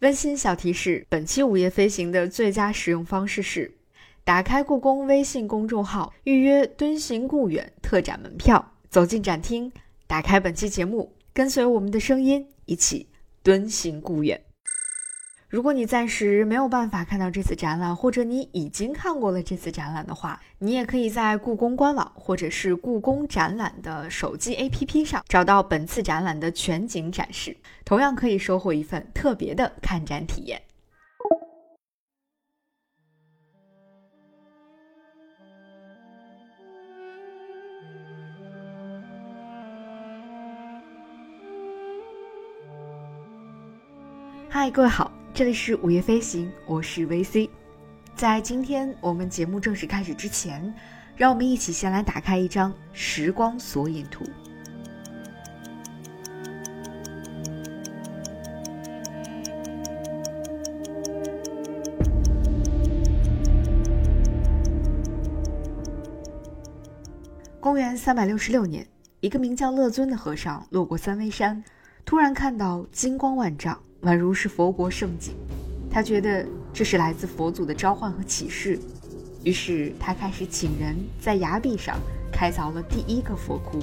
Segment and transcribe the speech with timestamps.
[0.00, 3.74] 温馨小提示：本期午夜飞行的最佳使用方式是：
[4.22, 9.72] 打开故宫微信公众号，预约“敦行故远”特展门票，走进展厅，
[10.06, 13.08] 打开本期节目，跟随我们的声音，一起
[13.42, 14.40] 敦行故远。
[15.50, 30.60] 如果你暂时没有办法看到这次展览，或者你已经看过了这次展览的话，你也可以在故宫官网或者是故宫展览的手机 APP 上找到本次展览的全景展示，同样可以收获一份特别的看展体验。
[44.50, 45.10] 嗨，各位好。
[45.38, 47.48] 这里是午夜飞行，我是 VC。
[48.16, 50.74] 在今天我们节目正式开始之前，
[51.16, 54.24] 让我们一起先来打开一张时光索引图。
[67.60, 68.84] 公元三百六十六年，
[69.20, 71.62] 一个名叫乐尊的和尚路过三危山，
[72.04, 73.80] 突然看到金光万丈。
[74.02, 75.34] 宛如是佛国圣景，
[75.90, 78.78] 他觉得这是来自佛祖的召唤和启示，
[79.42, 81.98] 于是他开始请人在崖壁上
[82.32, 83.80] 开凿了第一个佛窟。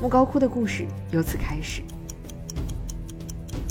[0.00, 1.82] 莫高窟的故事由此开始。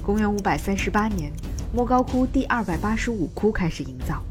[0.05, 1.31] 公元五百三十八年，
[1.73, 4.21] 莫高窟第二百八十五窟开始营造，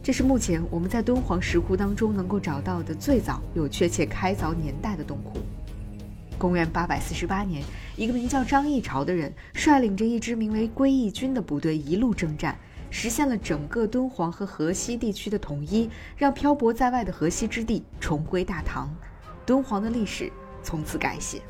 [0.00, 5.40] 这是目前我们在敦煌石窟当中能够找到的最早有确切开凿年代的洞窟。
[6.38, 7.62] 公元八百四十八年，
[7.96, 12.56] 一个名叫张议潮的人率领着一支名为归义军的部队一路征战，
[12.90, 18.94] 实现了整个敦煌和河西地区的统一，让漂泊在外的河西之地重归大唐，
[19.46, 20.30] 敦煌的历史
[20.62, 21.40] 从此改写。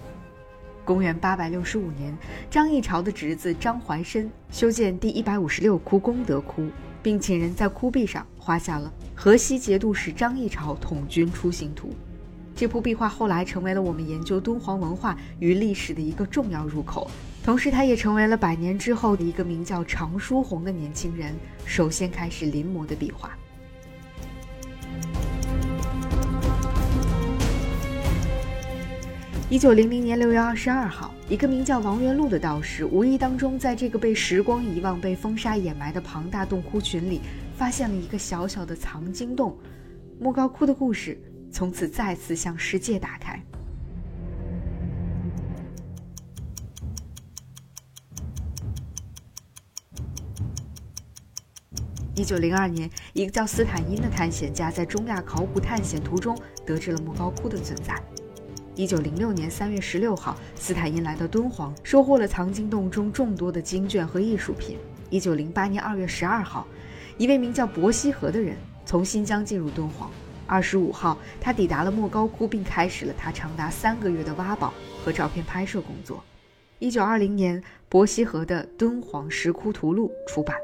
[0.84, 2.14] 公元八百六十五年，
[2.50, 6.68] 张议潮的侄子张怀深修建第一百五十六窟功德窟，
[7.02, 11.88] 并请人在窟壁上画下了“河西节度使张议潮统军出行图”。
[12.56, 17.10] 这幅壁画后来成为了我们研究敦煌文化与历史的一个重要入口，
[17.42, 21.34] 同时它也成为了百年之后的一个名叫常书鸿的年轻人
[21.64, 23.36] 首先开始临摹的壁画。
[29.50, 37.20] 一九零零年六月二十二号，一个名叫王元禄的道士无意当中在这个被时光遗忘、被风沙掩埋的庞大洞窟群里，
[37.56, 39.56] 发现了一个小小的藏经洞——
[40.18, 41.20] 莫高窟的故事。
[41.54, 43.40] 从此再次向世界打开。
[52.16, 58.02] 一九零二年，一个叫斯坦因的探险家在中亚考古探险途中得知了莫高窟的存在。
[58.74, 64.76] 一九零六年三月十六号，斯坦因来到敦煌，收获了藏经洞中众多的经卷和艺术品。
[65.08, 66.66] 一九零八年二月十二号，
[67.16, 70.10] 一位名叫伯希和的人从新疆进入敦煌。
[70.46, 74.72] 二十五号，他抵达了莫高窟，并开始了他长达三个月的挖宝
[75.04, 76.22] 和照片拍摄工作。
[76.78, 80.56] 一九二零年，伯希和的《敦煌石窟图录》出版。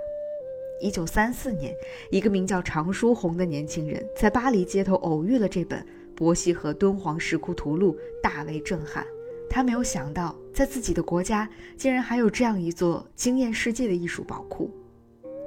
[0.80, 1.74] 一九三四年，
[2.10, 5.80] 一个名叫常书鸿的年轻人在巴黎街头偶遇了这本
[6.14, 9.06] 《伯希和敦煌石窟图录》，大为震撼。
[9.48, 14.70] 他没有想到，在自己的国家竟然还有这样一座惊艳世界的艺术宝库。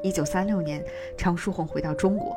[0.03, 0.83] 一九三六年，
[1.17, 2.35] 常书鸿回到中国。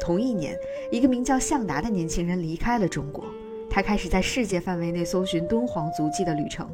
[0.00, 0.58] 同一年，
[0.90, 3.24] 一个名叫向达的年轻人离开了中国，
[3.68, 6.68] 他开始在世界范围内搜寻敦煌足迹的旅程。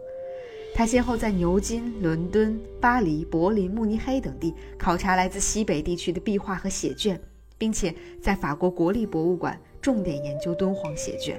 [0.74, 7.20] 他先后在牛津、伦敦、巴黎、柏林、慕尼黑等地考察来自西北地区的壁画和写卷，
[7.58, 11.38] 并且在法国国立博物馆重点研究敦煌写卷。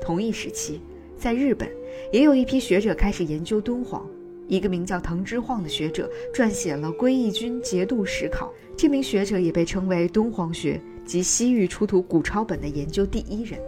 [0.00, 0.80] 同一时期，
[1.18, 1.68] 在日本，
[2.10, 4.06] 也有一批学者开始研究敦煌。
[4.48, 8.46] 一个名叫藤之晃的学者撰写了《归义军节度史考》，
[8.76, 10.80] 这名学者也被称为敦煌学。
[11.06, 13.60] 及西域出土古抄本的研究第一人。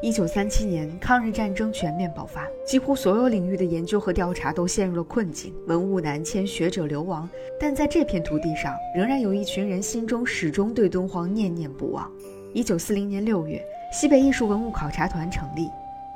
[0.00, 7.28] 一九三七年，抗日战争全面爆发，几乎所有领域的研究和调查都陷入了困境，文物南迁，学者流亡。
[7.58, 12.08] 但在这片土地上，仍然有一群人心中始终对敦煌念念不忘。
[12.54, 13.60] 一九四零年六月，
[13.92, 15.68] 西北艺术文物考察团成立，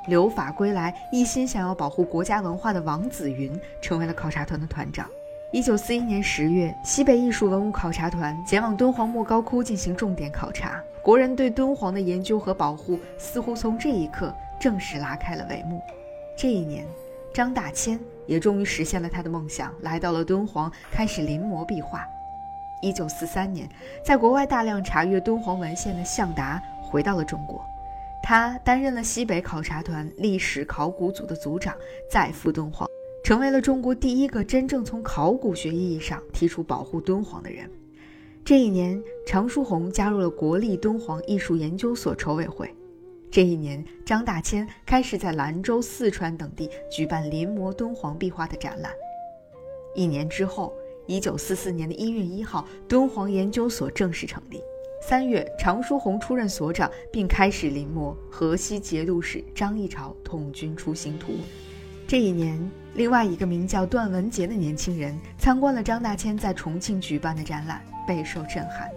[0.07, 5.09] 留法归来，一心想要保护国家文化的王子云成为了考察团的团长。
[5.53, 10.83] 一九四一年十月，西北艺术文物考察团前往敦煌莫高窟进行重点考察。
[11.03, 15.79] 国人对敦煌的研究和保护似乎从这一刻正式拉开了帷幕。
[16.35, 16.87] 这一年，
[17.31, 22.03] 张大千也终于实现了他的梦想，来到了敦煌，开始临摹壁画。
[22.81, 23.69] 一九四三年，
[24.03, 27.63] 在国外大量查阅敦煌文献的向达回到了中国，
[28.23, 31.75] 他担任了西北考察团历史考古组的组长，
[32.09, 32.89] 再赴敦煌。
[33.23, 37.69] 成为了中国第一个真正从考古学意义上提出保护敦煌的人。
[38.43, 42.69] 这一年，常书鸿加入了国立敦煌艺术研究所筹委会。
[43.31, 48.91] 这一年，张大千开始在兰州、四川等地举办临摹敦煌壁画的展览。
[49.95, 50.73] 一年之后，
[51.07, 54.59] 一九四四年的一月一号，敦煌研究所正式成立。
[55.01, 61.35] 三月，常书鸿出任所长，并开始临摹河西节度使张议潮统军出行图。
[62.05, 67.81] 这一年，另外一个名叫段文杰的年轻人参观了张大千在重庆举办的展览。
[68.05, 68.89] 备受震撼。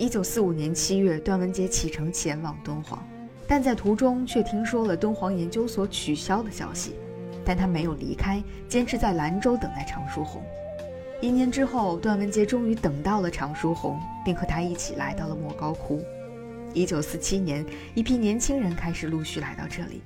[0.00, 3.06] 一九四五年七月，段文杰启程前往敦煌，
[3.46, 6.96] 但在途中却听说了敦煌研究所取消的消息。
[7.44, 10.42] 但他没有离开，坚持在兰州等待常书鸿。
[11.20, 16.02] 一年之后，段文杰终于等到了常书鸿，并和他一起来到了莫高窟。
[16.74, 17.64] 一九四七年，
[17.94, 20.02] 一批年轻人开始陆续来到这里。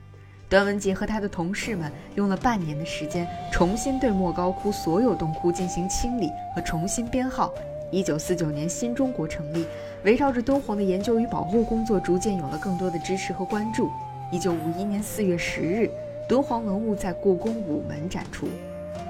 [0.52, 7.50] 段文杰和他的同事们用了半年的时间，重新对莫高窟所有洞窟进行清理和重新编号。
[7.90, 9.64] 一九四九年，新中国成立，
[10.04, 13.88] 围绕着敦煌的研究与保护工作逐渐有了更多的支持和关注。
[14.30, 15.90] 一九五一年四月十日，
[16.28, 18.46] 敦煌文物在故宫午门展出，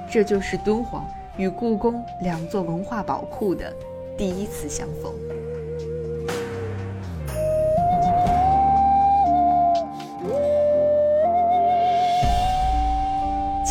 [0.09, 1.05] 这就是敦煌
[1.37, 3.75] 与故宫两座文化宝库的
[4.17, 5.42] 第一次相逢。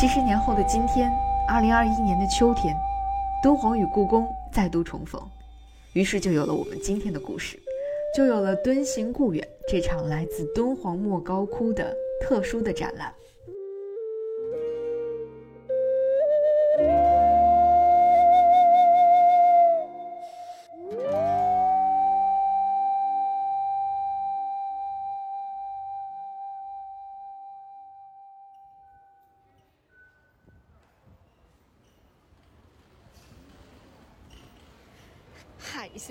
[0.02, 1.12] 七十年后的今天，
[1.48, 2.76] 二零二一年的秋天。
[3.44, 5.22] 敦煌与故宫再度重逢，
[5.94, 7.56] 于是就有了我们今天的故事，
[8.18, 13.14] 就有了“敦行故远”这场来自敦煌莫高窟的特殊的展览。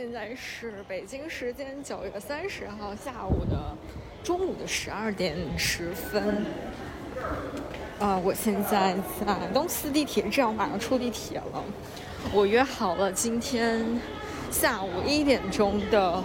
[0.01, 3.77] 现在是北京时间九月三十号下午的
[4.25, 6.47] 中午的十二点十分。
[7.99, 11.63] 啊，我现在在东四地铁站，马上出地铁了。
[12.33, 13.85] 我约好了今天
[14.51, 16.25] 下午一点钟的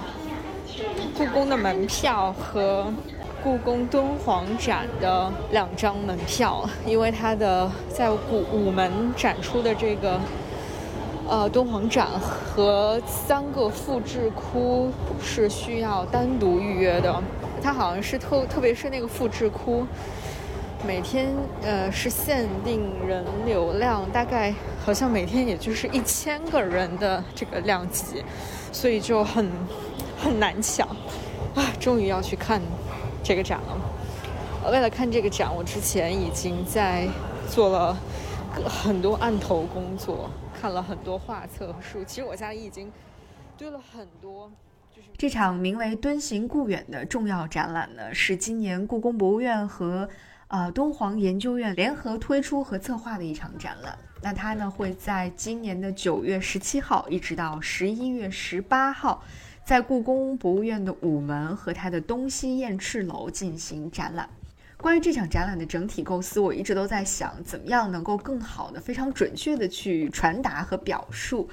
[1.18, 2.89] 故宫的门票和
[3.44, 10.18] 故宫敦煌展的两张门票，因为它的在古午门展出的这个。
[11.27, 17.22] 呃，敦煌展和三个复制窟是需要单独预约的。
[17.63, 19.88] 它好像是特，特别是那个复制窟，
[20.86, 21.30] 每天
[21.63, 24.54] 呃是限定人流量，大概
[24.86, 28.24] 好像每天也就是一千个人的这个量级，
[28.72, 29.50] 所以就很
[30.22, 30.88] 很难抢
[31.56, 31.66] 啊！
[31.80, 32.62] 终于要去看
[33.24, 34.72] 这个展了。
[34.72, 37.07] 为了看这个展，我之前已经在
[37.50, 37.98] 做了
[38.68, 40.30] 很多案头工作。
[40.66, 42.92] 看了很多画册和书，其实我家里已经
[43.56, 44.52] 堆了很多。
[44.92, 50.10] 就是这场名为“敦行故远”的重要展览呢，是今年故宫博物院和
[50.48, 53.96] 呃敦煌研究院联合推出和策划的一场展览。
[54.24, 59.24] 那它呢会在今年的九月十七号一直到十一月十八号，
[59.64, 64.28] 在故宫博物院的午门和它的东西燕翅楼进行展览。
[64.77, 71.50] 关于这场展览的整体构思，我一直都在想，怎么样能够更好的、非常准确的去传达和表述。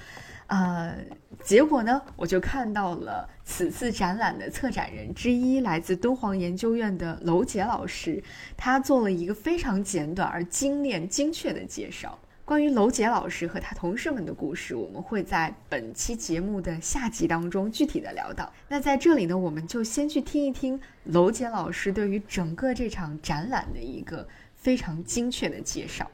[0.48, 0.94] 呃，
[1.42, 8.22] 结果呢，我就看到了此次展览的策展人之一，来自敦煌研究院的娄杰老师，
[8.54, 12.18] 他做了一个非常简短而精炼、精确的介绍。
[12.44, 18.52] 关于娄杰老师和他同事们的故事，我们会在本期节目的下集当中具体的聊到。
[18.68, 26.10] 那在这里呢，我们就先去听一听娄杰老师对于整个这场展览的一个非常精确的介绍。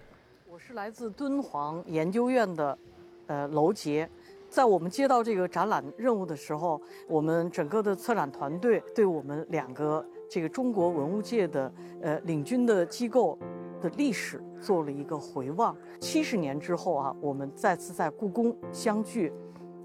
[0.46, 2.78] 我是来自敦煌研究院的，
[3.26, 4.08] 呃，娄杰。
[4.50, 13.38] 在我们接到这个展览任务的时候，我们整个的策展团队对我们两个这个中国文物界的呃领军的机构。
[13.80, 19.32] 的历史做了一个回望，七十年之后啊，我们再次在故宫相聚，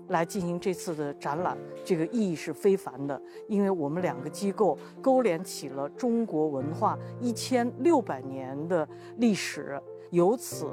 [0.10, 8.88] 来进行这次的展览，这个意义是非凡的，因为我们两个机构勾连起了中国文化一千六百年的
[9.18, 10.68] 历史，由此，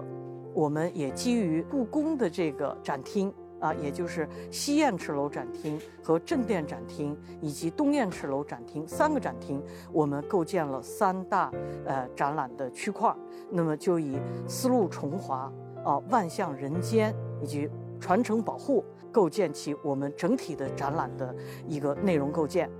[0.55, 3.33] 我们也基于故宫的这个展厅。
[3.61, 9.63] 啊，也就是西燕翅楼展厅和正殿展厅以及东燕翅楼展厅三个展厅，
[9.93, 11.53] 我们构建了三大
[11.85, 13.15] 呃展览的区块。
[13.51, 15.53] 那么就以丝路重华、
[15.85, 21.35] 啊万象人间以及传承保护构建起我们整体的展览的
[21.67, 22.71] 一个内容构建。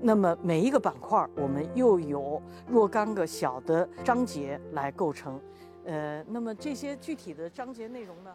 [0.00, 5.38] 那么每一个板块，我们又有若干个小的章节来构成。
[5.84, 8.34] 呃，那么这些具体的章节内容呢？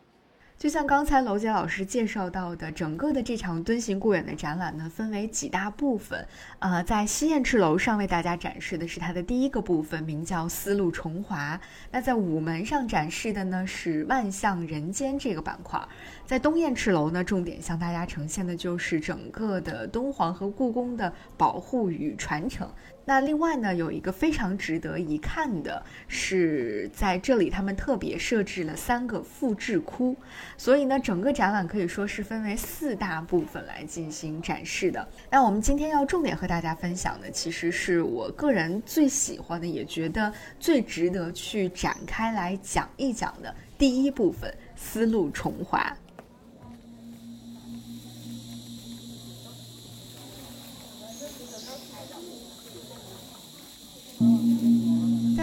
[0.58, 6.26] 就像刚才娄杰老师介绍到的，整个的这场敦行故远的展览呢，分为几大部分。
[6.60, 11.60] 呃，在西燕翅楼上为大家展示的是它的第一个部分，名叫“丝路重华”。
[11.92, 15.80] 那在午门上展示的呢是“万象人间”这个板块。
[16.26, 22.68] 在东燕翅楼呢，重点向大家呈现的就是整个的敦煌和故宫的保护与传承。
[23.08, 30.16] 那另外呢，有一个非常值得一看的是，在这里他们特别设置了三个复制窟，
[30.58, 35.08] 所以呢，整个展览可以说是分为四大部分来进行展示的。
[35.30, 45.96] 那我们今天要重点和大家分享的，其实是我个人最喜欢的，也觉得最值得去展开来讲一讲的第一部分——丝路重华。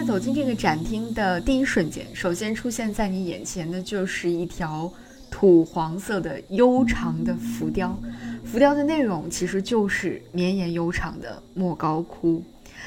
[0.02, 4.92] 走进这个展厅的第一瞬间，首先出现在你眼前的就是一条
[5.30, 7.96] 土黄色的悠长的浮雕。
[8.44, 12.42] 浮雕的内容其实就是绵延悠长的莫高窟。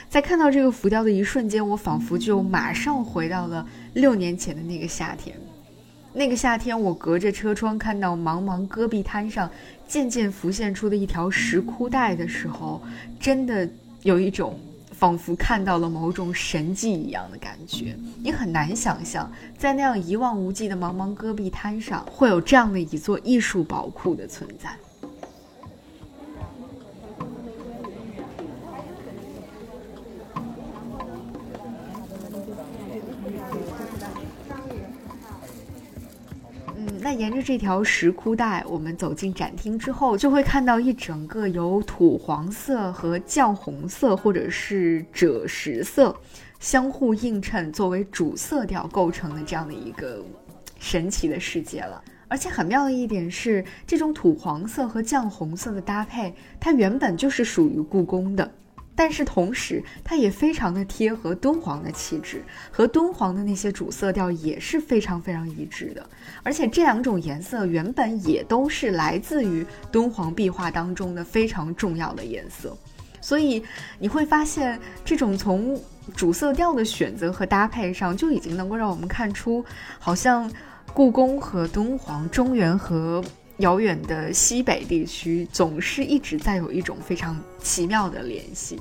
[0.10, 5.36] 在看到这个浮雕的一瞬间，我仿佛就马上回到了六年前的那个夏天。
[6.14, 9.50] 那个夏天，我隔着车窗看到茫茫戈壁滩上
[9.88, 12.82] 渐渐浮现出的一条石窟带的时候，
[13.20, 13.68] 真的
[14.04, 14.60] 有一种。
[14.98, 24.70] 仿佛看到了某种神迹一样的感觉，你很难想象，在那样一望无际的茫茫戈壁滩上，会有这样的一座艺术宝库的存在。
[37.06, 46.20] 那沿着这条石窟带，我们走进展厅之后，就会看到一整个由土黄色和绛红色，或者是赭石色
[46.60, 50.26] 相互映衬作为主色调构成的这样的一个
[50.80, 52.04] 神奇的世界了。
[52.28, 58.52] 而且很妙的一点是，这种土黄色和绛红色的搭配，它原本就是属于故宫的。
[58.96, 66.10] 但是同时，它也非常的贴合敦煌的气质，和敦煌的那些主色调也是非常非常一致的。
[66.44, 72.78] 而且这两种颜色原本也都是来自于敦煌壁画当中的非常重要的颜色，
[73.20, 73.62] 所以
[74.00, 75.78] 你会发现，这种从
[76.16, 79.66] 主色调的选择和搭配上，就已经能够让我们看出，
[80.00, 80.50] 好像
[80.94, 83.24] 故宫和敦煌、中原和。
[83.60, 88.80] 遥远的西北地区总是一直在有一种非常奇妙的联系。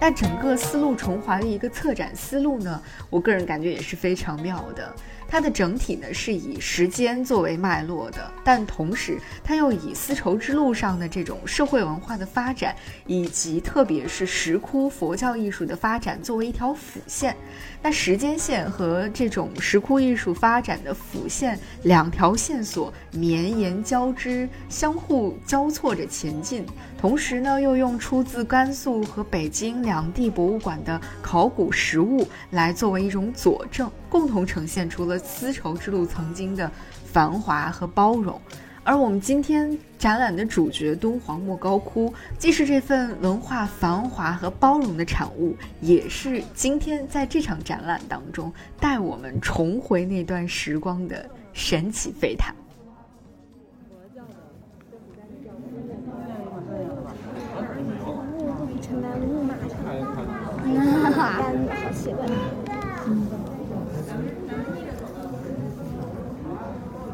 [0.00, 4.94] 那整个丝路重华的一个策展思路呢，我个人感觉也是非常妙的。
[5.30, 12.74] 它的整体呢是以时间作为脉络的，但同时它又以丝绸之路上的这种社会文化的发展，
[13.06, 17.36] 以及特别是石窟佛教艺术的发展作为一条辅线。
[17.80, 26.66] 那时间线和这种石窟艺术发展的辅线两条线索绵延交织，相互交错着前进。
[26.98, 36.70] 同时呢，又用出自甘肃和北京两地博物馆的考古实物来作为一种佐证，共同呈现出了丝绸之路曾经的
[37.04, 38.40] 繁华和包容。
[38.88, 52.54] 而我们今天展览的主角敦煌莫高窟，既是这份文化繁华和包容的产物，也是今天在这场展览当中带我们重回那段时光的神奇飞毯。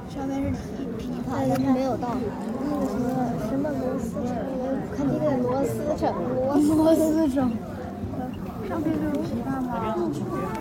[0.09, 0.74] 上面是
[1.35, 2.31] 皮皮划，没有到那个
[2.89, 3.13] 什么
[3.49, 4.31] 什么螺丝城，
[4.97, 6.03] 肯定得螺丝城，
[6.77, 7.51] 螺丝城。
[8.69, 9.71] 上面就是琵琶吗？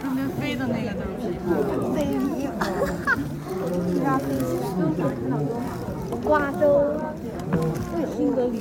[0.02, 1.48] 上面飞的那个就是琵琶。
[1.94, 2.52] 飞琵琶。
[3.88, 4.44] 琵琶飞起
[6.24, 6.62] 瓜州。
[8.16, 8.56] 新德里。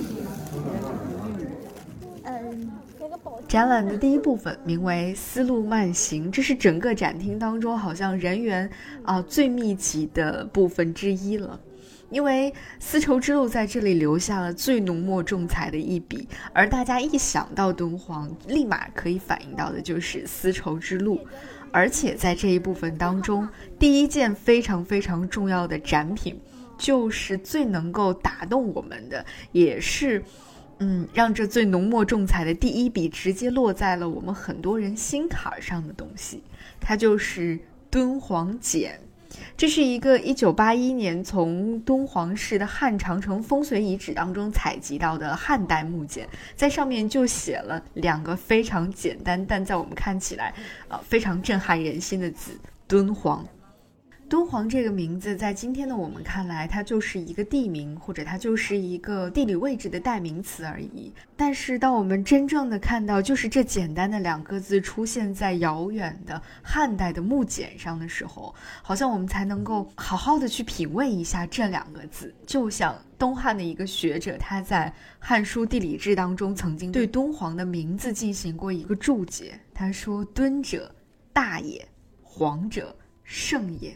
[3.49, 8.71] 展览的第一部分名为“丝路慢行”，这是整个展厅当中好像人员
[9.03, 11.61] 啊最密集的部分之一了。
[12.13, 21.19] 因为丝绸之路在这里留下了最浓墨重彩的一笔，而大家一想到敦煌，立马可以反映到的就是丝绸之路。
[21.73, 26.39] 而且在这一部分当中，第一件非常非常重要的展品，
[26.77, 30.23] 就是最能够打动我们的，也是。
[30.85, 36.43] 嗯，让这最浓墨重彩的第一笔直接落在了我们很多人心坎上的东西，
[36.81, 37.57] 它就是
[37.89, 38.99] 敦煌茧。
[39.57, 50.53] 这是一个1981年从敦煌市的汉长城风髓遗址当中采集到的汉代木简，在上面就写了两个非常简单，但在我们看起来，
[50.89, 52.59] 呃，非常震撼人心的字——
[52.89, 53.47] 敦煌。
[54.33, 61.13] 敦煌这个名字，在今天的我们看来，它就是一个地名，或者它就是一个地理位置的代名词而已。
[61.37, 72.35] 但是，当我们真正的看到，就是这简单的两个字出现在遥远的汉代的木简上的时候，好像我们才能够好好的去品味一下这两个字。
[72.47, 80.91] 就像东汉的一个学者，他在《汉书地理志》当中曾经对敦煌的名字进行过一个注解，他说：“敦者，
[81.35, 81.83] 大也；
[82.23, 83.95] 煌者，盛也。”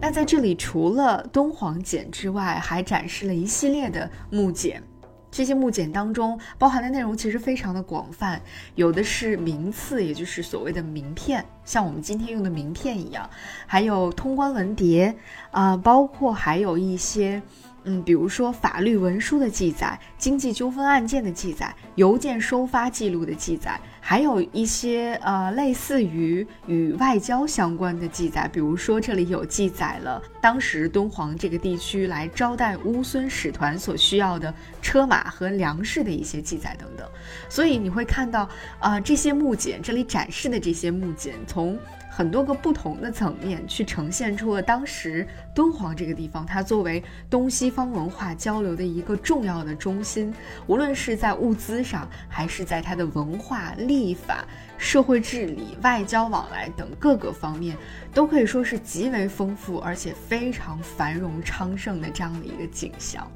[0.00, 4.82] 那在这里，除了敦煌简之外，还展示了一系列的木简。
[5.30, 8.42] 这些木简当中包含的内容其实非常的广泛，
[8.74, 13.24] 有的是名次，也就是所谓的名片，像我们今天用的名片一样；
[13.66, 15.14] 还有通关文牒，
[15.52, 17.40] 啊，包括还有一些。
[17.84, 37.08] 嗯，比如说法律文书的记载、经济纠纷案件的记载、邮件收发记录的记载，还有一些呃类似于与外交相关的记载，比如说这里有记载了当时敦煌这个地区来招待乌孙使团所需要的车马和粮食的一些记载等等。
[37.48, 38.48] 所以你会看到
[38.78, 41.78] 啊，这些木简这里展示的这些木简从。
[42.14, 50.30] 很多个不同的层面去呈现出了当时敦煌这个地方，它作为东西方文化交流的一个重要的中心，
[50.66, 54.44] 无论是在物资上，还是在它的文化、历法、
[54.76, 57.74] 社会治理、外交往来等各个方面，
[58.12, 63.26] 都可以说是极为丰富而且非常繁荣昌盛的这样的一个景象。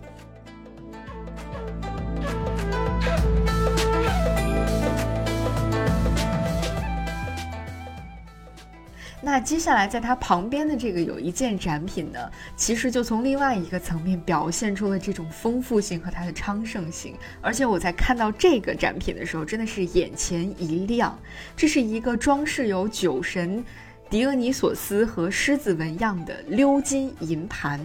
[9.26, 17.12] 那接下来，在它旁边的这个有一件展品呢，其实就从另外一个层面表现出了这种丰富性和它的昌盛性。
[17.41, 21.19] 而且我在看到这个展品的时候，真的是眼前一亮。
[21.56, 23.65] 这是一个装饰有酒神
[24.08, 27.80] 狄俄尼索斯和狮子纹样的鎏金银盘，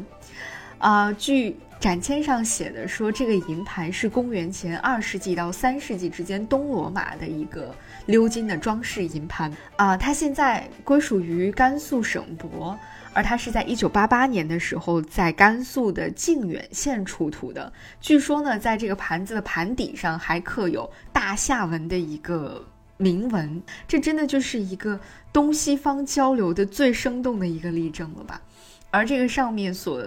[0.77, 1.57] 啊，据。
[1.81, 7.73] 展签上写的说，这个银盘是公元前二世纪到三世纪之间东罗马的一个
[8.07, 12.77] 鎏金的装饰银盘啊，它现在归属于甘肃省博，
[13.13, 17.71] 而它是在一九八八年的时候在甘肃的靖远县出土的。
[17.99, 22.65] 据说呢，在这个盘子的盘底上还刻有大夏文的一个
[22.97, 24.99] 铭文，这真的就是一个
[25.31, 28.41] 东西方交流的最生动的一个例证了吧？
[28.89, 30.01] 而这个上面所。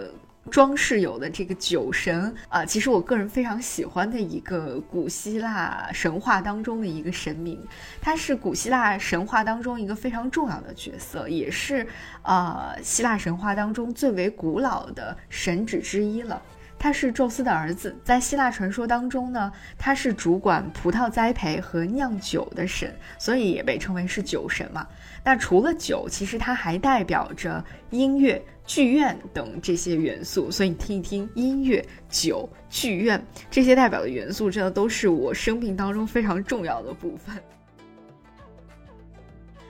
[0.50, 7.58] 装饰有的这个酒神啊，其实我个人非常喜欢的一个古希腊神话当中的一个神明，
[8.00, 11.86] 他是古希腊神话当中一个非常重要的角色，也是
[12.22, 16.40] 呃希腊神话当中最为古老的神祇之一了。
[16.76, 24.86] 他是宙斯的儿子，在希腊传说当中呢，他是主管葡萄栽培和酿酒的神，所以也被称为是酒神嘛。
[25.24, 28.44] 那除了酒，其实它还代表着音乐。
[28.66, 37.36] 剧院等这些元素，所以你听一听音乐、酒、剧院这些代表的元素，真的都是我生命当中非常重要的部分。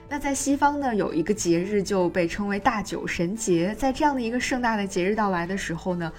[0.07, 6.11] 那在西方呢，有一个节日就被称为大酒神节，在这样的一个盛大的节日到来的时候呢。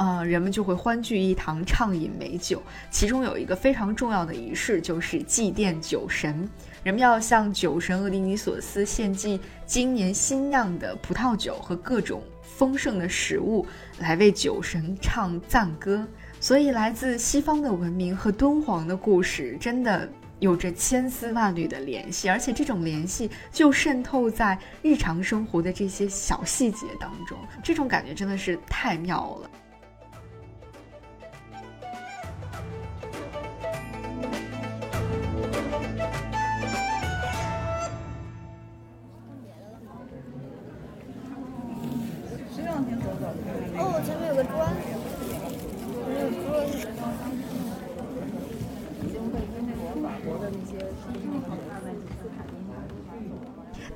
[0.00, 2.62] 呃，人们就会欢聚一堂，畅饮美酒。
[2.88, 6.48] 其中有一个非常重要的仪式，就是祭奠酒神。
[6.84, 13.66] 人们要向酒神俄狄尼索斯献祭今年新酿的葡萄酒和各种丰盛的食物，
[13.98, 16.06] 来为酒神唱赞歌。
[16.40, 27.36] 所以，来自西方的文明和敦煌的故事，真的有着千丝万缕的联系，而且这种联系就渗透在日常生活的这些小细节当中。
[27.62, 29.50] 这种感觉真的是太妙了。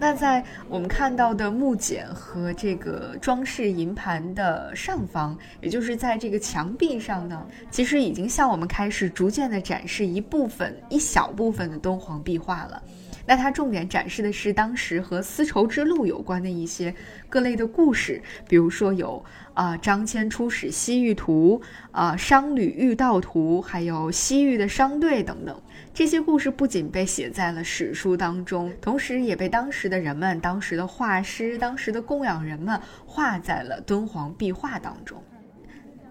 [0.03, 12.83] 那在我们看到的木简和这个装饰银盘的上方，也就是在这个墙壁上呢，其实已经向我们开始逐渐的展示一部分、一小部分的敦煌壁画了。
[13.25, 16.93] 那它重点展示的是当时和丝绸之路有关的一些
[17.29, 21.63] 各类的故事，比如说有啊张骞出使西域图、
[21.93, 25.63] 啊商旅遇道图，还有西域的商队等等。
[25.95, 35.23] 这些故事不仅被写在了史书当中，同时也被当时的人们、当时的画师、当时的供养人们画在了敦煌壁画当中。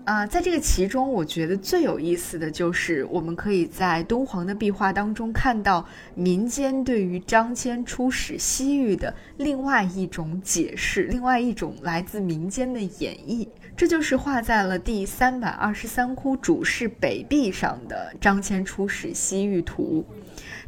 [0.04, 13.48] 啊，在这个其中，我觉得最有意思的就是我们可以在敦煌的壁画当中看到民间对于张骞出使西域的另外一种解释，另外一种来自民间的演绎。
[13.75, 20.05] 这就是画在了第三百二十三窟主室北壁上的张骞出使西域图。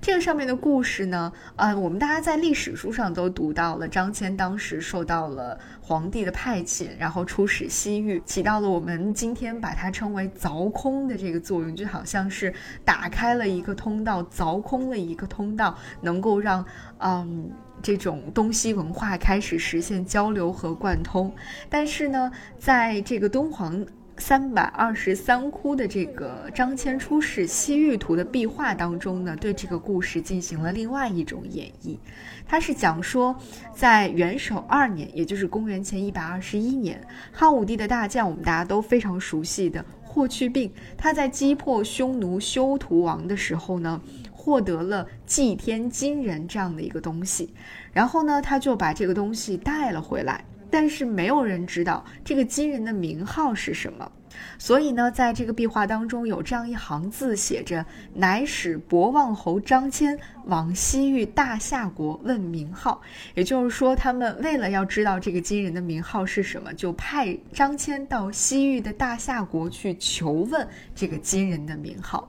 [0.02, 16.66] 这个上面的故事呢，呃，我们大家在历史书上都读到了，张骞当时受到了皇帝的派遣，然后出使西域，起到了我们今天把它称为凿空的这个作用，就好像是打开了一个通道，凿空了一个通道，能够让
[16.98, 17.50] 嗯
[17.84, 21.32] 这种东西文化开始实现交流和贯通。
[21.70, 23.86] 但是呢，在这个敦煌。
[24.20, 31.98] 三百二十三窟的这个张骞出使西域图的壁画当中呢，对这个故事进行了另外一种演绎。
[32.46, 33.36] 它是讲说，
[33.74, 44.00] 在元首二年，也就是公元前一百二十一年，汉武帝的大将，我们大家都非常熟悉的霍去病，他在击破匈奴休屠王的时候呢，
[44.44, 47.54] 获得了祭天金人这样的一个东西，
[47.94, 50.44] 然后呢，他就把这个东西带了回来。
[50.70, 54.12] 但是没有人知道这个金人的名号是什么，
[54.58, 63.00] 所以呢，在这个壁画当中有这样一行字，写着“乃使博望侯张骞往西域大夏国问名号”。
[63.36, 72.28] 也就是说，他们为了要知道这个金人的名号是什么，就派张骞到西域的大夏国去求问这个金人的名号。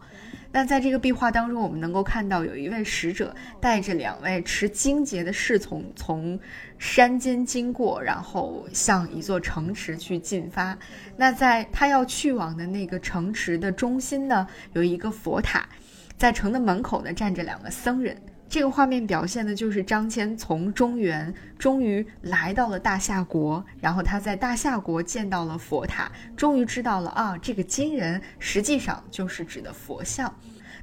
[0.55, 6.39] 那在这个壁画当中，我们能够看到有一位使者带着两位持荆棘的侍从从
[6.79, 10.79] 山间经过，然后向一座城池去进发。
[11.17, 15.69] 那在他要去往的那个城池的中心呢，有一个佛塔，
[16.17, 18.17] 在城的门口呢站着两个僧人。
[18.55, 30.33] 这个画面表现的就是张骞从中原终于来到了大夏国，然后他在大夏国见到了佛塔，终于知道了啊，这个金人实际上就是指的佛像。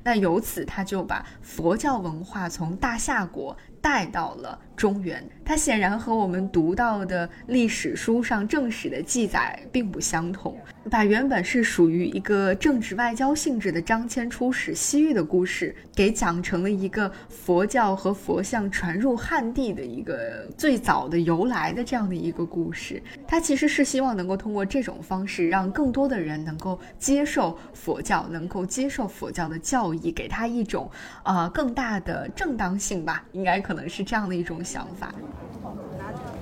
[0.04, 5.24] 那由此他就把佛教文化从大夏国带到了中原。
[5.46, 10.58] 它显然和我们读到的历史书上正史的记载并不相同，
[10.90, 23.04] 把原本是属于一个政治外交性质的张骞出使西域的故事，给讲成了一个佛教和佛像传入汉地的一个最早的由来的这样的一个故事。
[23.28, 30.90] 他其实是希望能够通过这种方式，让更多的人能够接受佛教，能够接受佛教的教义，给他一种
[31.24, 35.12] 呃更大的正当性吧，应该可能是这样的一种想法。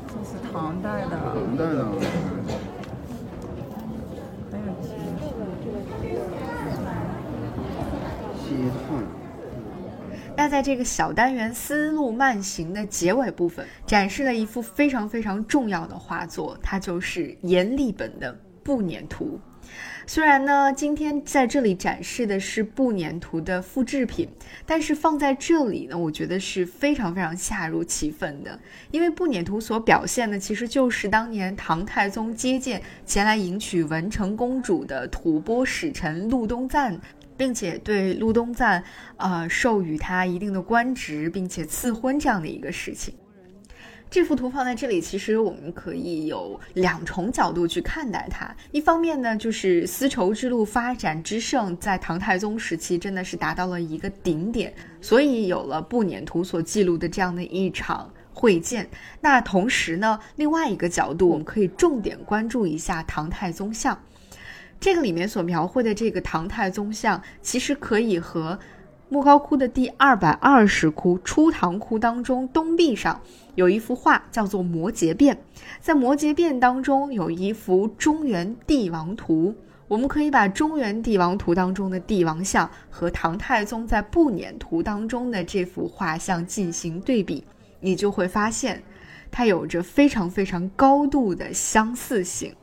[0.08, 1.84] 这是唐代的，唐代的，
[4.52, 4.64] 还有
[8.38, 8.46] 西
[8.86, 9.02] 汉。
[10.38, 18.32] 那在这个小单元丝路慢行的结尾部分，展示了一幅非常非常重要的画作，它就是阎立本的
[18.64, 19.40] 《步辇图》。
[20.10, 24.28] 虽然呢，今天在这里展示的是步辇图的复制品，
[24.66, 28.60] 但是放在这里呢，我觉得是非常非常恰如其分的。
[28.90, 37.00] 因为步辇图所表现的，其实就是当年唐太宗接见前来迎娶文成公主的吐蕃使臣陆东赞，
[37.38, 38.84] 并且对陆东赞，
[39.18, 43.14] 呃，授予他一定的官职，并且赐婚这样的一个事情。
[44.12, 48.56] 这幅图放在这里，其实我们可以有两重角度去看待它。
[48.72, 58.90] 一方面呢，就是丝绸之路发展之盛，在唐太宗时期真的是达到了一个顶点，所以有了步辇图所记录的这样的一场会见。
[59.22, 63.96] 那同时呢，另外一个角度，我们可以重点关注一下唐太宗像。
[64.80, 68.58] 这个里面所描绘的这个唐太宗像，其实可以和
[69.10, 73.20] 莫高窟的第二百二十窟初唐窟当中东壁上。
[73.56, 75.36] 有一幅画叫做《摩诘变》，
[75.82, 79.54] 在《摩诘变》当中有一幅中原帝王图，
[79.88, 87.44] 我们可以把中原帝王图当中的帝王像和唐太宗在步辇图当中的这幅画像进行对比，
[87.82, 88.82] 你就会发现，
[89.30, 92.56] 它有着非常非常高度的相似性，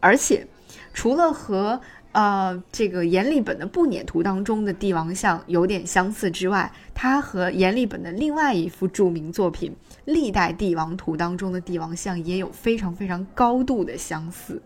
[0.00, 0.44] 而且
[0.92, 1.80] 除了和
[2.12, 9.70] 呃，这个阎立本的步辇图当中的帝王像有点相似之外，它和阎立本的另外一幅著名作品
[10.06, 14.60] 《历代帝王图》当中的帝王像也有非常非常高度的相似，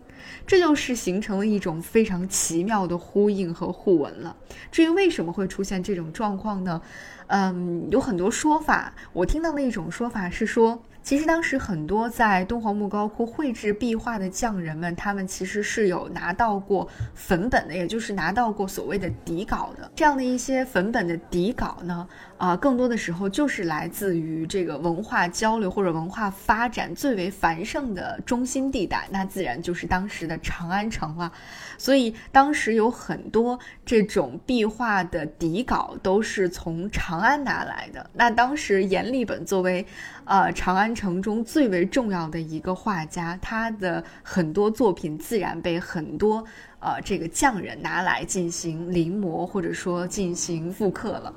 [0.47, 4.35] 这就是形成了一种非常奇妙的呼应和互文了。
[4.71, 6.81] 至于为什么会出现这种状况呢？
[7.27, 10.81] 嗯，有很多说法，我听到的一种说法是说。
[11.05, 19.91] 其实当时很多在敦煌莫高窟绘制壁画的匠人们，他们其实是有拿到过粉本的，也就是拿到过所谓的底稿的。
[19.95, 31.31] 这样的一些粉本的底稿呢，啊，更多的时候就是来自于这个文化交流或者文化发展最为繁盛的中心地带，那自然就是当时的长安城了。
[31.77, 38.09] 所以当时有很多这种壁画的底稿都是从长安拿来的。
[38.13, 39.85] 那当时阎立本作为，
[40.23, 40.95] 呃，长安。
[40.95, 46.41] 城中最为重要的一个画家，他的很多作品自然被很多
[46.79, 51.33] 呃这个匠人拿来进行临摹或者说进行复刻了。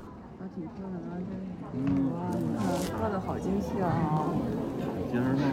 [0.55, 1.07] 挺漂亮的，
[1.71, 1.75] 这
[2.13, 2.63] 哇，你看
[2.99, 4.25] 刻的好精细啊！
[5.11, 5.43] 今儿呢？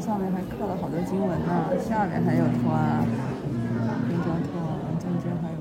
[0.00, 3.04] 上面还刻了好多经文呢，下面还有图啊，
[4.08, 4.48] 公交图，
[5.00, 5.56] 中间还有。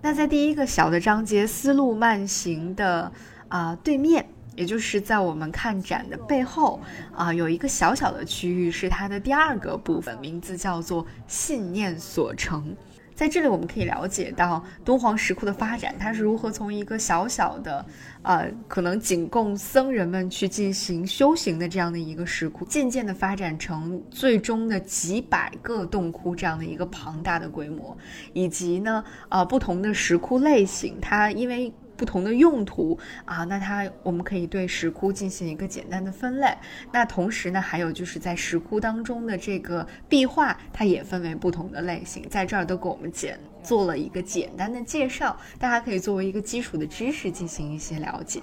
[0.00, 3.10] 那在第一个小的章节“丝路慢行”的
[3.48, 6.80] 啊对面，也就是在我们看展的背后
[7.14, 12.76] 啊，有一个小小的区域是它的第二个部分，名字叫做“信念所成”。
[13.18, 17.84] 在这里，我们可以了解到敦煌石窟的发展，它是如何从一个小小的，
[18.22, 27.98] 呃，可能仅供僧人们去进行修行的这样的一个石窟，渐渐的发展成最终的几百个洞窟这样的一个庞大的规模，
[28.34, 31.72] 以及呢，呃，不同的石窟类型，它因为。
[31.98, 36.56] 不同的用途啊，那它我们可以对石窟进行一个简单的分类。
[36.92, 48.40] 那同时呢，还有就是在石窟当中的这个壁画，它也分为不同的类型，在这儿都给我们简做了一个简单的介绍，大家可以作为一个基础的知识进行一些了解。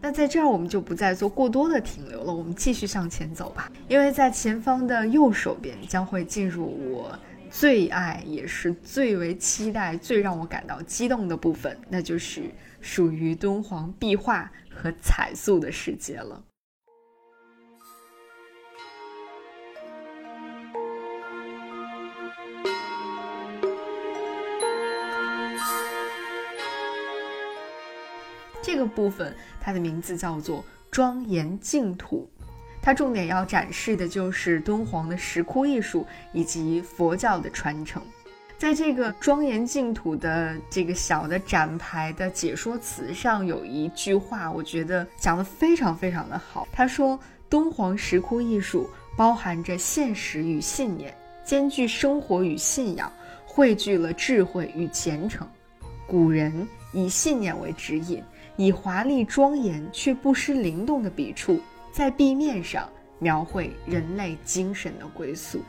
[0.00, 3.70] 那在这儿我们就不再做过多的停留了，我们继续向前走吧。
[3.86, 7.18] 因为在前方的右手边将会进入我
[7.50, 12.42] 最爱也是最为期待、最让我感到激动的部分，那就是。
[12.84, 16.44] 属于敦煌壁画和彩塑的世界了。
[28.62, 32.30] 这个部分，它的名字叫做“庄严净土”，
[32.82, 38.02] 它重点要展示的就是敦煌的石窟艺术以及佛教的传承。
[38.56, 46.66] 在这个庄严净土的这个小的展牌的解说词上，有一句话，我觉得讲得非常非常的好。
[46.72, 47.18] 他说
[47.50, 51.14] ：“敦煌石窟艺术包含着现实与信念，
[51.44, 53.12] 兼具生活与信仰，
[53.44, 55.46] 汇聚了智慧与虔诚。
[56.06, 58.22] 古人以信念为指引，
[58.56, 61.60] 以华丽庄严却不失灵动的笔触，
[61.92, 62.88] 在壁面上
[63.18, 65.60] 描绘人类精神的归宿。”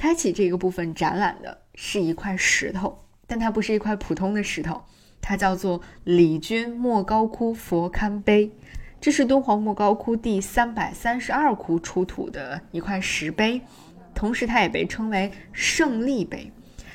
[0.00, 4.82] 开启这个部分展览的是一块石头，但它不是一块普通的石头，
[5.20, 8.50] 它叫做李君莫高窟佛龛碑。
[8.98, 13.60] 这是敦煌莫高窟第三百三十二窟出土的一块石碑，
[14.14, 16.50] 同时它也被称为胜利碑。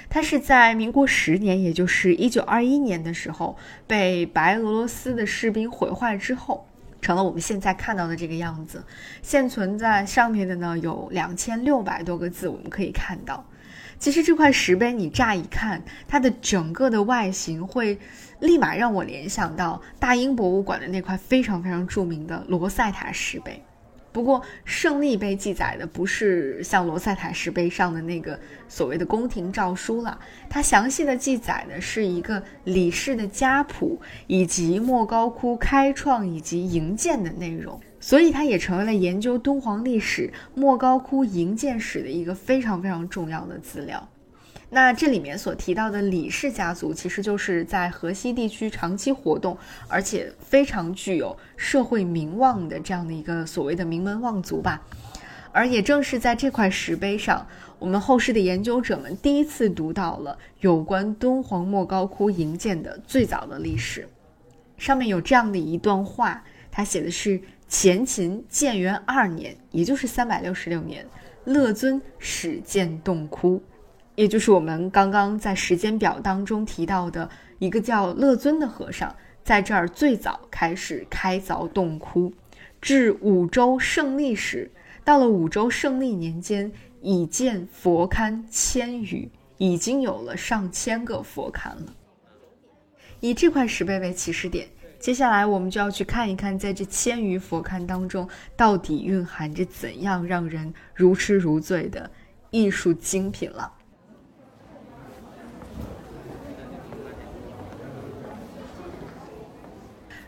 [0.09, 6.67] 它是在民国十年，也就是一九二一年的时候，被白俄罗斯的士兵毁坏之后。
[7.05, 8.83] 成了我们现在看到的这个样子，
[9.21, 13.45] 现存在上面的呢有两千六百多个字，我们可以看到。
[13.99, 17.99] 其实这块石碑，你乍一看它的整个的外形，会
[18.39, 23.63] 立马让我联想到大英博物馆的那块非常非常著名的罗塞塔石碑。
[24.15, 30.17] 不过，胜利碑记载的不是像罗塞塔石碑上的那个所谓的宫廷诏书了，
[30.49, 44.07] 它详细的记载的是一个李氏的家谱，以及莫高窟开创以及营建的内容，所以它也成为了研究敦煌历史、莫高窟营建史的一个非常非常重要的资料。
[44.69, 54.81] 那这里面所提到的李氏家族，其实就是在河西地区长期活动，而且非常具有社会名望的这样的一个所谓的名门望族吧。
[55.51, 57.47] 而也正是在这块石碑上，
[57.79, 64.05] 我们后世的研究者们第一次读到了有关敦煌莫高窟营建的最早的历史。
[64.77, 71.05] 上面有这样的一段话，它写的是：前秦建元二年，也就是三百六十六年，
[71.45, 73.63] 乐尊始建洞窟。
[74.15, 82.33] 也就是我们刚刚在时间表当中提到的一个叫乐尊的和尚，在这儿最早开始开凿洞窟。
[82.81, 84.71] 至五周胜利时，
[85.03, 91.93] 到了五周胜利年间，已建佛龛千余，已经有了上千个佛龛了。
[93.19, 94.67] 以这块石碑为起始点，
[94.99, 102.09] 接下来我们就要去看一看，在这千余佛龛当中，到底蕴含着怎样让人如痴如醉的
[102.51, 103.71] 艺术精品了。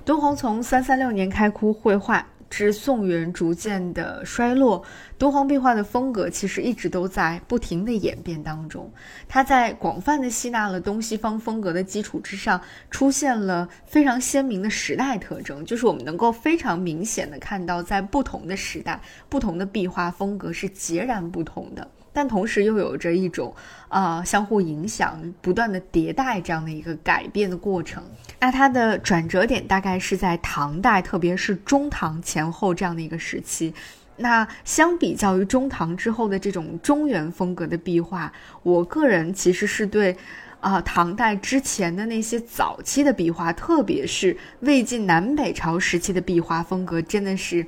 [0.07, 2.25] 敦煌从三三六年开窟绘画。
[2.49, 4.81] 至宋元逐渐的衰落，
[5.17, 8.89] 敦煌壁画的风格其实一直都在不停的演变当中。
[9.27, 21.85] 它在广泛的吸纳了东西方风格的基础之上，出现了非常鲜明的时代特征，就是我们能够非常明显的看到，在不同的时代，不同的壁画风格是截然不同的。
[22.17, 23.53] 但同时又有着一种，
[23.89, 28.01] 啊，相互影响、不断的迭代这样的一个改变的过程。
[28.39, 33.71] 那它的转折点大概是在唐代，特别是中唐前后这样的一个时期。
[34.15, 40.17] 那相比较于中唐之后的这种中原风格的壁画，我个人其实是对，
[40.59, 47.63] 啊，唐代之前的那些早期的壁画，特别是魏晋南北朝时期的壁画风格，真的是。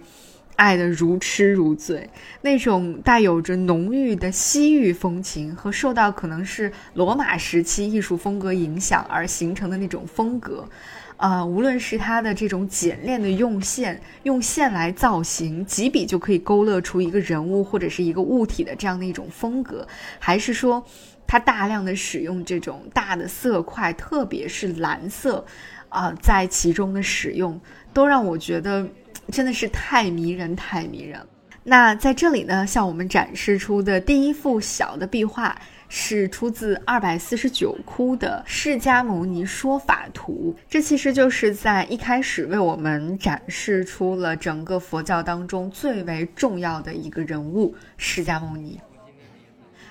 [0.60, 2.10] 爱得如痴如醉，
[2.42, 10.68] 那种带有着浓郁的西域风情和受到可能是罗马时期艺术风格影响而形成的那种风格，
[11.16, 19.88] 啊，无论是它的这种简练的用线，用线来造型，几笔就可以勾勒出一个人物或者是一个物体的这样的一种风格，
[20.20, 20.86] 还是说
[21.26, 25.46] 它大量的使用这种大的色块，特别是蓝色，
[25.88, 27.58] 啊，在其中的使用，
[27.94, 28.86] 都让我觉得。
[29.32, 31.20] 真的是太迷人，太迷人。
[31.64, 35.56] 那在这里呢，向我们展示出的第一幅小的壁画，
[35.88, 40.56] 是出自二百四十九窟的释迦牟尼说法图。
[40.68, 48.80] 这其实就是在一开始为我们展示出了整个佛教当中最为重要的一个人物——释迦牟尼。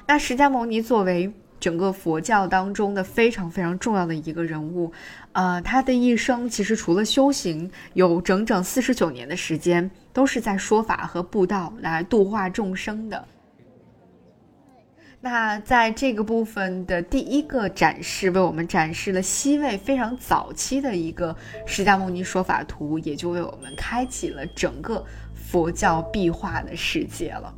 [0.06, 4.90] 那释迦牟尼作为整个佛教当中的非常非常重要的一个人物，
[5.38, 13.24] 呃，他的一生其实除了修行，有整整四十九年的时间都是在说法和布道来度化众生的。
[15.20, 27.54] 那在这个部分的第一个展示，为我们展示了西魏非常早期的一个释迦牟尼说法图，也就为我们开启了整个佛教壁画的世界了。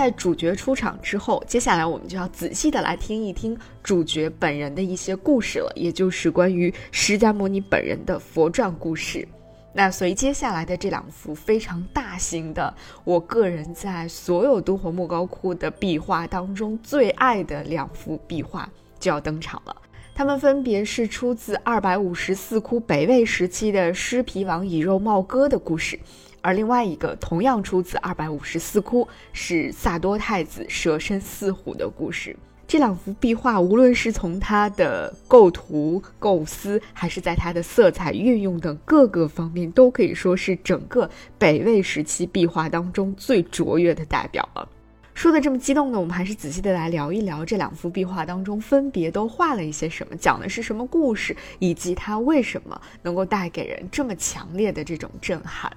[0.00, 9.28] 在主角出场之后，接下来我们就要仔细的来听一听主角本人的一些故事了，也就是关于释迦牟尼本人的佛传故事。
[9.74, 12.72] 那所以接下来的这两幅非常大型的，
[13.04, 18.66] 我个人在所有敦煌莫高窟的壁画当中最爱的两幅壁画
[18.98, 19.76] 就要登场了。
[20.14, 26.00] 它们分别是出自二百五十四窟北魏时期的狮皮王以肉冒歌的故事。
[26.42, 32.36] 而另外一个同样出自二百五十四窟，是萨多太子舍身饲虎的故事。
[32.66, 44.68] 这两幅壁画，无论是从它的构图构思，还是在它的色彩运用等各个方面，都可以说是整个北魏时期壁画当中最卓越的代表了。
[45.12, 55.70] 说的这么激动呢，我们还是仔细的来聊一聊这两幅壁画当中分别都画了一些什么，讲的是什么故事，以及它为什么能够带给人这么强烈的这种震撼。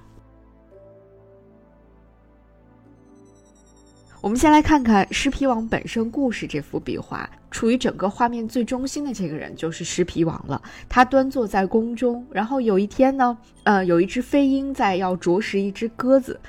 [4.24, 10.62] 我们先来看看狮皮王本身故事这幅壁画，处于整个画面最中心的这个人就是狮皮王了。
[10.88, 16.40] 他端坐在宫中，然后有一天呢，呃，有一只飞鹰在要啄食一只鸽子，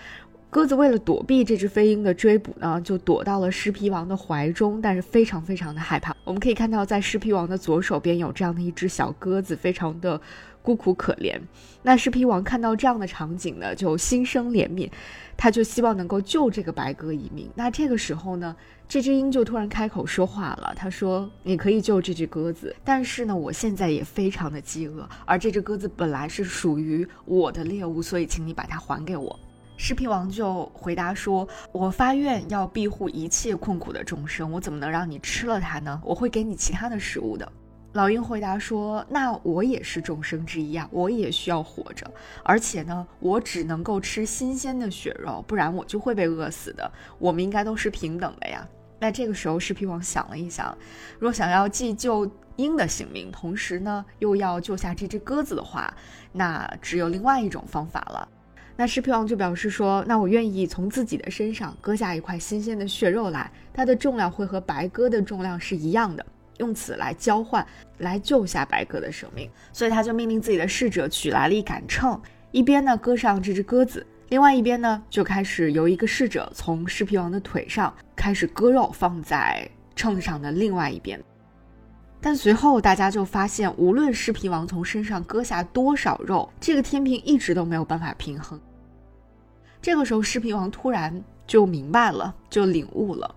[0.49, 6.15] 鸽子为了躲避这只飞鹰的追捕呢，就躲到了狮皮王的怀中，但是非常非常的害怕。
[6.23, 10.19] 我们可以看到，在狮皮王的左手边有这样的一只小鸽子，非常的
[10.61, 11.37] 孤苦可怜。
[11.83, 14.89] 那狮皮王看到这样的场景呢，就心生怜悯。
[15.37, 17.49] 他就希望能够救这个白鸽一命。
[17.55, 18.55] 那这个时候呢，
[18.87, 20.73] 这只鹰就突然开口说话了。
[20.75, 29.39] 他说：“你可以救这只鸽子，但是呢，我现在也非常的饥饿，而这只鸽子本来是属于我的猎物，所以请你把它还给我。”
[29.77, 36.01] 狮皮王就回答说：“我发愿要庇护一切困苦的众生，我怎么能让你吃了它呢？
[36.03, 37.51] 我会给你其他的食物的。”
[37.95, 42.05] 老鹰回答说：“那我也是众生之一啊，我也需要活着，
[42.43, 46.91] 而且呢，我只能够吃新鲜的血肉，不然我就会被饿死的。
[47.17, 48.67] 我们应该都是平等的呀。”
[48.99, 50.77] 那这个时候，狮皮王想了一想，
[51.19, 55.95] 若想要既救鹰的性命，同时呢又要救下这只鸽子的话，
[56.33, 58.27] 那只有另外一种方法了。
[58.75, 66.25] 那狮皮王就表示说：“那我愿意从自己的身上割下一块新鲜的血肉来，它的重量会和白鸽的重量是一样的。”
[66.57, 67.65] 用此来交换，
[67.97, 72.19] 来救下白鸽的生命，所以他就命令自己的侍者取来了一杆秤，
[72.51, 81.21] 一边呢搁上这只鸽子，另外一边呢就开始由一个侍者从狮皮王的腿上开始割肉，放在秤上的另外一边。
[82.21, 88.59] 但随后大家就发现，无论狮皮王从身上割下多少肉，这个天平一直都没有办法平衡。
[89.79, 93.35] 这个时候，狮皮王突然就明白了，就领悟了。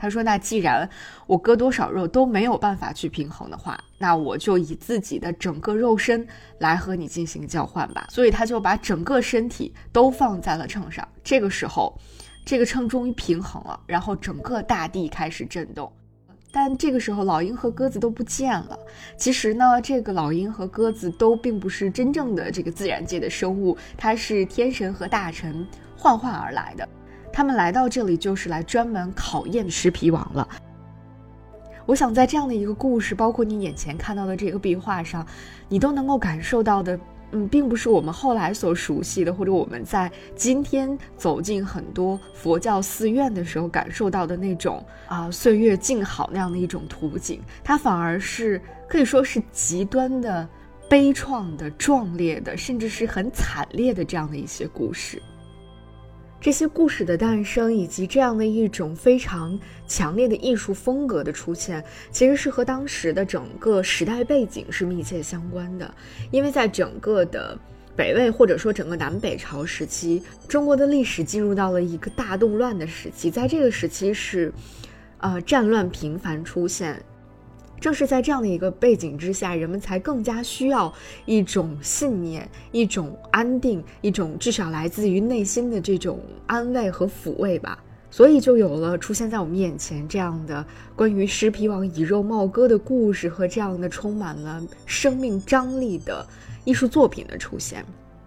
[0.00, 0.88] 他说：“那既然
[1.26, 6.26] 我割多少肉都没有办法去平衡的话，那我就以自己的整个肉身
[6.58, 11.06] 来和你进行交换吧。”所以他就把整个身体都放在了秤上。
[11.22, 11.94] 这个时候，
[12.46, 15.92] 这个秤终于平衡了，然后整个大地开始震动。
[16.50, 18.76] 但这个时候，老鹰和鸽子都不见了。
[19.18, 26.88] 其实呢，这个老鹰和鸽子都并不是真正的这个自然界的生物，它是天神和大臣幻化而来的。
[27.32, 30.48] 他们来到这里就是来专门考验石皮王了。
[31.86, 35.26] 我想在这样的一个故事，包括你眼前看到的这个壁画上，
[35.68, 36.98] 你都能够感受到的，
[37.32, 50.48] 嗯，并不是我们后来所熟悉的，或者我们在今天走进很多佛教寺院的时候感受到的那种啊岁月静好那样的一种图景，它反而是可以说是极端的
[50.88, 55.20] 悲怆的、壮烈的，甚至是很惨烈的这样的一些故事。
[56.40, 65.94] 这些故事的诞生，以及这样的一种非常强烈的艺术风格的出现，其实是和当时的整个时代背景是密切相关的。
[66.30, 67.58] 因为在整个的
[67.94, 74.50] 北魏或者说整个南北朝时期，中国的历史进入到了一个大动乱的时期，在这个时期是，
[75.18, 77.02] 呃，战乱频繁出现。
[77.80, 80.92] 正是在这样的一个背景之下，人们才更加需要
[81.24, 87.82] 一种信念、一种安定、一种至少来自于内心的这种安慰和抚慰吧。
[88.12, 90.66] 所以就有了出现在我们眼前这样的
[90.96, 96.26] 关于尸皮王以肉冒歌的故事和这样的充满了生命张力的
[96.64, 97.84] 艺术作品的出现。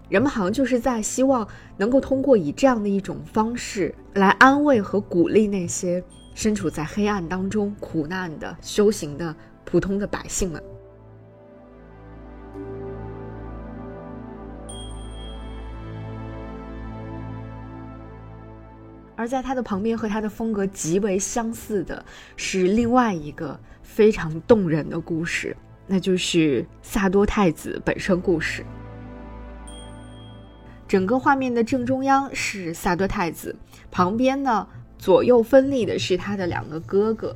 [0.07, 1.45] 人们好像就是在希望
[1.75, 6.01] 能够通过以这样的一种方式来安慰和鼓励那些。
[6.35, 10.61] 身处在黑暗当中苦难的修行的普通的百姓们，
[19.15, 22.03] 而在他的旁边和他的风格极为相似的
[22.35, 25.55] 是另外一个非常动人的故事，
[25.87, 28.65] 那就是萨多太子本身故事。
[30.87, 33.55] 整个画面的正中央是萨多太子，
[33.91, 34.67] 旁边呢。
[35.03, 37.35] 左右分立的是他的两个哥哥。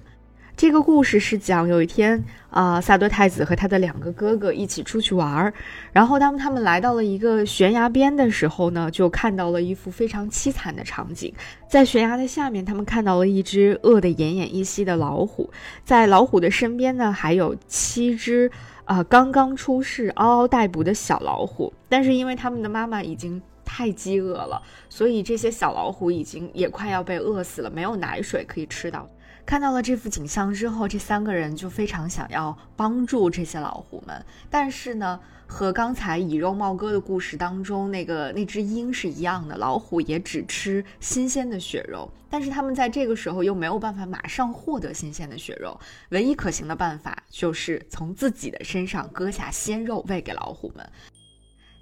[0.56, 5.54] 这个故事是讲有一天啊，萨多太子和他的两个哥哥一起出去玩儿，
[5.92, 11.34] 然后当他们来到了一个悬崖边的时候呢，就看到了一幅非常凄惨的场景。
[11.70, 15.50] 在悬崖的下面，他们看到了一只饿得奄奄一息的老虎，
[15.84, 18.50] 在老虎的身边呢，还有七只
[18.86, 21.74] 啊刚刚出世、嗷嗷待哺的小老虎。
[21.90, 23.42] 但是因为他们的妈妈已经。
[23.78, 24.60] 太饥饿了，
[24.90, 29.08] 所以这些小老虎已经也快要被饿死了，没有奶水可以吃到。
[29.46, 34.26] 看到了这幅景象之后，这三个人就非常想要帮助这些老虎们。
[34.50, 42.12] 但是呢，和刚才以肉冒歌的故事当中那个那只鹰是一样的，老虎也只吃新鲜的血肉。
[42.32, 50.90] 但是他们在这个时候又没有办法马上获得新鲜的血肉，唯一可行的办法就是从自己的身上割下鲜肉喂给老虎们。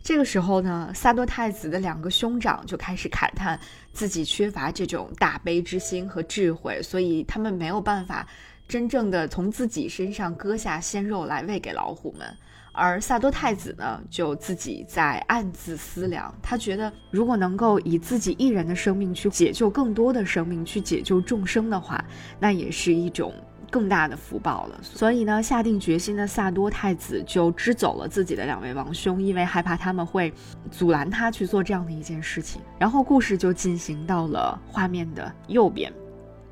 [0.06, 3.60] 这个时候呢，萨多太子的两个兄长就开始慨叹
[3.92, 8.24] 自己缺乏这种大悲之心和智慧，所以他们没有办法
[8.68, 12.28] 真正的从自己身上割下鲜肉来喂给老虎们。
[12.72, 22.06] 而萨多太子呢，就自己在暗自思量，他觉得如果能够以自己一人的生命去解救更多的生命，去解救众生的话，
[22.40, 23.34] 那也是一种。
[23.76, 30.34] 更大的福报了，所以呢，下定决心的萨多太子就支走了自己的两位王兄，因为害怕他们会
[30.72, 32.62] 阻拦他去做这样的一件事情。
[32.80, 35.92] 然后故事就进行到了画面的右边。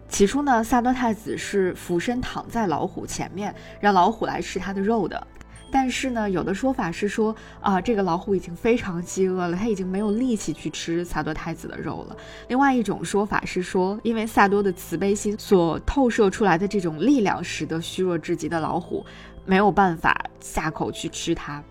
[0.10, 5.26] 起初呢，萨多太子是俯身躺在老虎前面，让老虎来吃他的肉的。
[5.74, 12.16] 但是呢，有的说法是说啊，这个老虎已经非常饥饿了，他已经没有力气去吃萨多太子的肉了。
[12.48, 19.04] 另外一种说法是说，因为萨多的慈悲心所透射出来的这种力量，使得虚弱至极的老虎
[19.46, 21.64] 没有办法下口去吃它。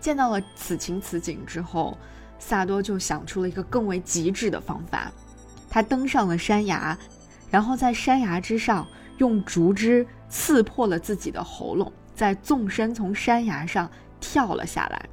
[0.00, 1.98] 见到了此情此景之后，
[2.38, 5.12] 萨多就想出了一个更为极致的方法，
[5.68, 6.96] 他登上了山崖，
[7.50, 8.86] 然后在山崖之上
[9.18, 13.88] 用竹枝刺破了自己的喉咙，再纵身从山崖上
[14.18, 15.08] 跳了下来。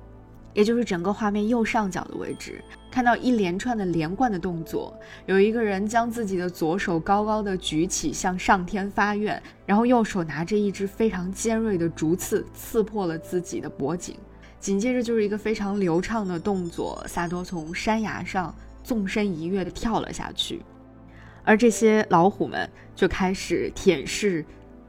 [0.55, 4.97] 也就是整个画面右上角的位置，看到一连串的连贯的动作，
[5.27, 14.15] 有一个人将自己的左手高高的举起，向上天发愿，然后右手拿着一支非常尖锐的竹刺，刺破了自己的脖颈。
[14.59, 20.63] 紧接着就是一个非常流畅的动作，萨多从山崖上纵身一跃的跳了下去，
[21.43, 24.43] 而这些老虎们就开始舔舐。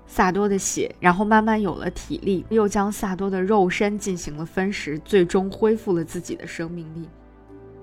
[0.06, 7.08] 萨多的血，然后慢慢有了体力，又将萨多的肉身进行了分食，最终恢复了自己的生命力。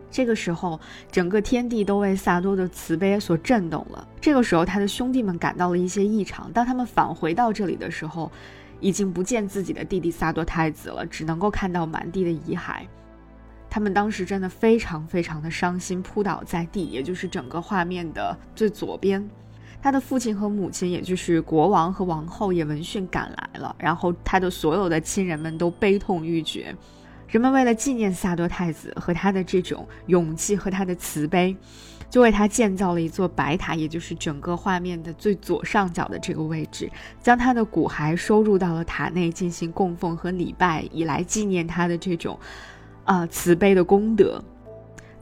[0.10, 0.80] 这个时候，
[1.12, 4.08] 整个天地都为萨多的慈悲所震动了。
[4.22, 6.52] 这个时候，他的兄弟们感到了一些异常。
[6.54, 8.32] 当他们返回到这里的时候，
[8.80, 12.86] 已经不见自己的弟弟萨多太子了，只能够看到满地的遗骸。
[13.72, 19.28] 他们当时真的非常非常的伤心，扑倒在地，也就是整个画面的最左边。
[19.84, 23.76] 他的父亲和母亲，也就是国王和王后，也闻讯赶来了。
[23.78, 26.74] 然后他的所有的亲人们都悲痛欲绝。
[27.28, 31.54] 人们为了纪念萨多太子和他的这种勇气和他的慈悲，
[32.10, 36.90] 就为他建造了一座白塔，也就是整个画面的最左上角的这个位置，
[37.22, 42.40] 将他的骨骸收入到了塔内进行供奉和礼拜，以来纪念他的这种，
[43.04, 44.42] 啊慈悲的功德。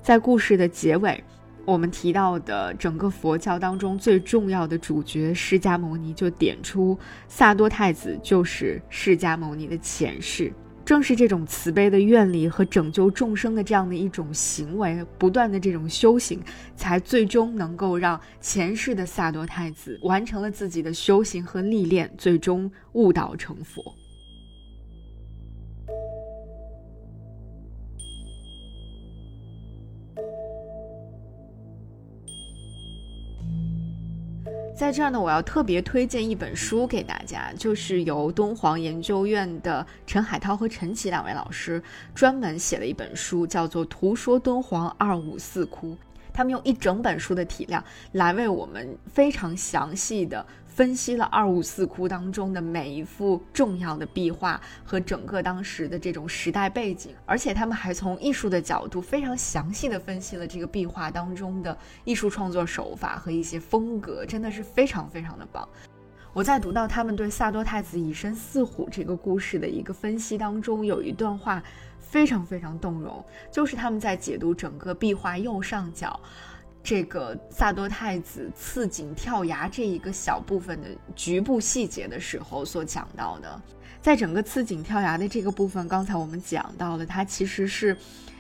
[0.04, 1.24] 在故事的结尾。
[1.72, 7.00] 我们提到的整个佛教当中最重要的主角释迦牟尼，就点出
[7.30, 10.52] 萨多太子就是释迦牟尼的前世。
[10.84, 16.42] 正是这种慈悲的愿力和拯救众生的这样的一种行为，不断的这种修行，
[16.76, 23.96] 才最终能够让前世的萨多太子完成了自己的修行和历练，最终悟道成佛。
[34.82, 41.80] 在这儿呢，我要特别推荐一本书给大家，就是由敦煌研究院的陈海涛和陈琦两位老师
[42.16, 45.92] 专门写了一本书，叫做《图说敦煌二五四窟》。
[46.34, 50.44] 他们用一整本书的体量来为我们非常详细的。
[50.74, 65.68] 分析了二五四窟当中的每一幅重要的壁画和整个当时的这种时代背景，而且他们还从艺术的角度非常详细的分析了这个壁画当中的艺术创作手法和一些风格，真的是非常非常的棒。
[66.34, 71.62] 我在读到他们对萨多太子以身饲虎这个故事的一个分析当中，有一段话
[72.00, 76.18] 非常非常动容，就是他们在解读整个壁画右上角。
[76.84, 83.62] 这个萨多太子刺颈跳崖这一个小部分的局部细节的时候所讲到的，
[84.02, 87.96] 在整个刺颈跳崖的这个部分，刚才我们讲到了，它其实是。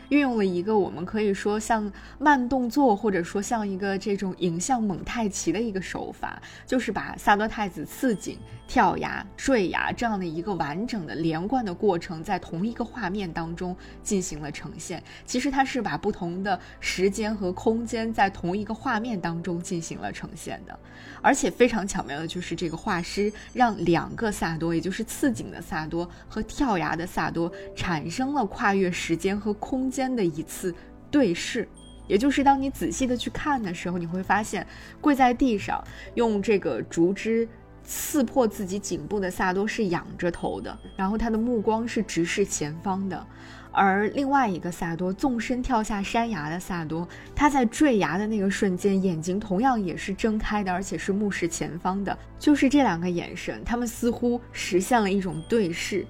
[0.10, 1.90] 运用了一个我们可以说像
[2.20, 6.38] 慢动作，或者说像一个这种影像蒙太奇的一个手法，
[6.68, 8.38] 就是把萨多太子刺颈、
[8.72, 15.04] 跳崖、坠崖这样的一个完整的连贯的过程，在同一个画面当中进行了呈现。
[15.26, 20.80] 其实它是把不同的时间和空间在同一个画面当中进行了呈现的。
[21.22, 30.74] 而且非常巧妙的就是这个画师让两个萨多，也就是刺颈的萨多和跳崖的萨多，产生了跨越时间和空间的一次
[31.12, 31.68] 对视。
[32.08, 34.66] 也就是当你仔细的去看的时候，你会发现，
[35.02, 35.82] 跪在地上
[36.16, 37.48] 用这个竹枝
[37.92, 43.28] 刺破自己颈部的萨多是仰着头的，然后他的目光是直视前方的。
[43.70, 52.18] 而另外一个萨多纵身跳下山崖的萨多，他在坠崖的那个瞬间，眼睛同样也是睁开的，而且是目视前方的。
[52.40, 56.08] 就是这两个眼神，他们似乎实现了一种对视。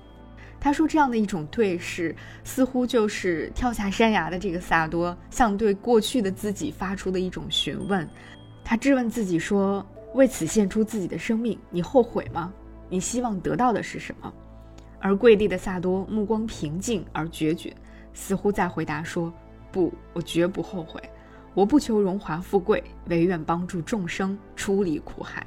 [0.60, 8.08] 他说，这样的一种对视，似乎就是跳下山崖的这个萨多向对过去的自己发出的一种询问。
[8.64, 9.84] 他质问自己说
[10.14, 12.52] ：“为此献出自己的生命，你后悔吗？
[12.90, 14.32] 你希望得到的是什么？”
[15.00, 17.76] 而跪地的萨多目光平静而决绝，
[18.14, 19.34] 似乎在回答说
[19.72, 21.02] ：“不，我绝不后悔。
[21.54, 25.46] 我不求荣华富贵，唯愿帮助众生出离苦海。”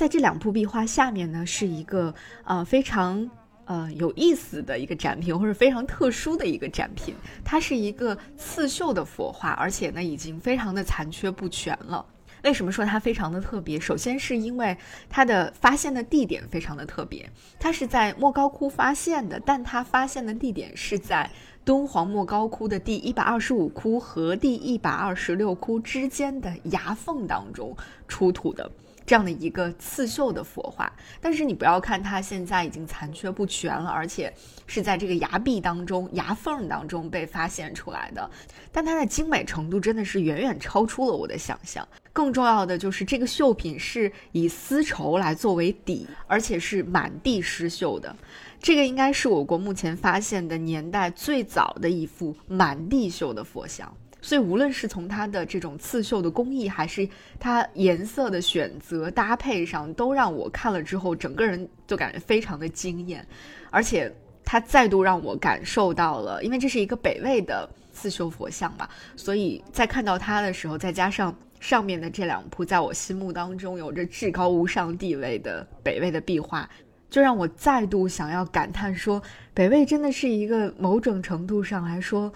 [0.00, 3.30] 在这两幅壁画下面呢，是一个呃非常
[3.66, 7.14] 呃有意思的一个展品，或者非常特殊的一个展品。
[7.44, 12.02] 它是一个刺绣的佛画，而且呢已经非常的残缺不全了。
[12.44, 13.78] 为什么说它非常的特别？
[13.78, 14.74] 首先是因为
[15.10, 17.28] 它的发现的地点非常的特别，
[17.58, 21.30] 它是在莫高窟发现的，但它发现的地点是在
[21.62, 27.76] 敦煌莫高窟的第一百二十五窟和第一百二十六窟之间的崖缝当中
[28.08, 28.70] 出土的。
[29.10, 30.88] 这样的一个刺绣的佛画，
[31.20, 34.32] 但是你不要看它现在已经残缺不全了，而且
[34.68, 38.30] 是在这个崖壁当中、崖缝当中被发现出来的，
[38.70, 41.84] 但它的精美程度真的是远远超出了我的想象。
[42.12, 48.14] 更重要的就是这个绣品是以丝绸来作为底，而且是满地诗绣的，
[48.60, 53.92] 这个应该是我国目前发现的年代最早的一幅满地绣的佛像。
[54.22, 57.08] 所以，无论是从它的这种刺绣的工艺，还是
[57.38, 63.26] 它颜色的选择搭配上，都让我看了之后，整个人就感觉非常的惊艳。
[63.70, 64.12] 而且，
[64.44, 76.68] 它再度让我感受到了，因为这是一个北魏的刺绣佛像嘛，所以在看到它的时候，再加上上面的这两幅在我心目当中有着至高无上地位的北魏的壁画，
[77.08, 79.22] 就让我再度想要感叹说，
[79.54, 82.30] 北魏真的是一个某种程度上来说。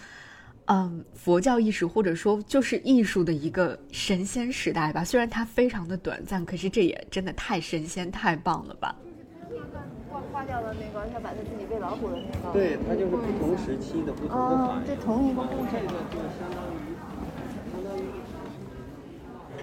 [0.67, 5.05] 嗯，佛教艺术或者说就是艺术的一个神仙时代吧。
[5.05, 8.95] 虽然它非常的短暂，可是这也真的太神仙、太棒了吧。
[10.11, 12.53] 画画掉的那个，他把他自己喂老虎的那个。
[12.53, 14.87] 对，它就是不同时期的不同的反应。
[14.87, 15.71] 这同一个故事。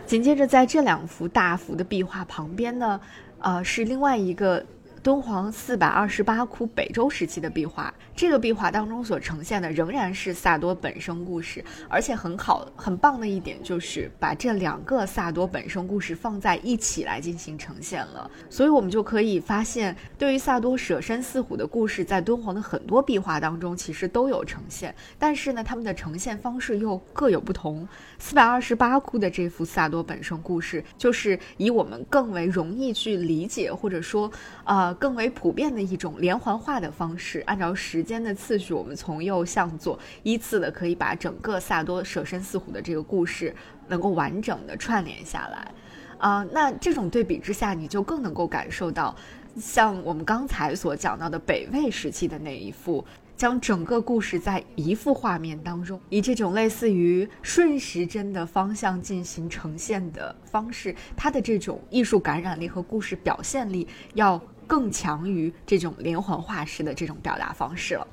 [0.06, 3.02] 紧接着，在这两幅大幅的壁画旁边呢，
[3.40, 4.66] 呃，是另外一个。
[5.04, 7.92] 敦煌四百二十八窟北周时期的壁画，
[8.22, 18.30] 这个壁画当中所呈现的仍然是萨多本生故事，而且很好、很棒的一点就是把这两个萨多本生故事放在一起来进行呈现了。
[18.48, 27.88] 所以，我们就可以发现，对于萨多舍身饲虎的故事，在敦煌的很多壁画当中其实都有呈现，但是呢，他们的呈现方式又各有不同。
[28.20, 34.32] 四百二十八窟的这幅萨多本生故事，就是以我们更为容易去理解，或者说，
[34.64, 34.94] 呃。
[34.96, 43.56] 更为普遍的一种连环画的方式，按照时间间的次序，我们从右向左依次的可以把整个萨多舍身饲虎的这个故事
[43.88, 45.72] 能够完整的串联下来，
[46.18, 49.16] 啊，那这种对比之下，你就更能够感受到，
[49.56, 53.06] 像我们刚才所讲到的北魏时期的那一幅。
[53.38, 64.40] 将整个故事在一幅画面当中，以这种类似于顺时针的方向进行呈现的方式，它的这种艺术感染力和故事表现力要
[64.72, 68.08] 更强于这种连环画式的这种表达方式了。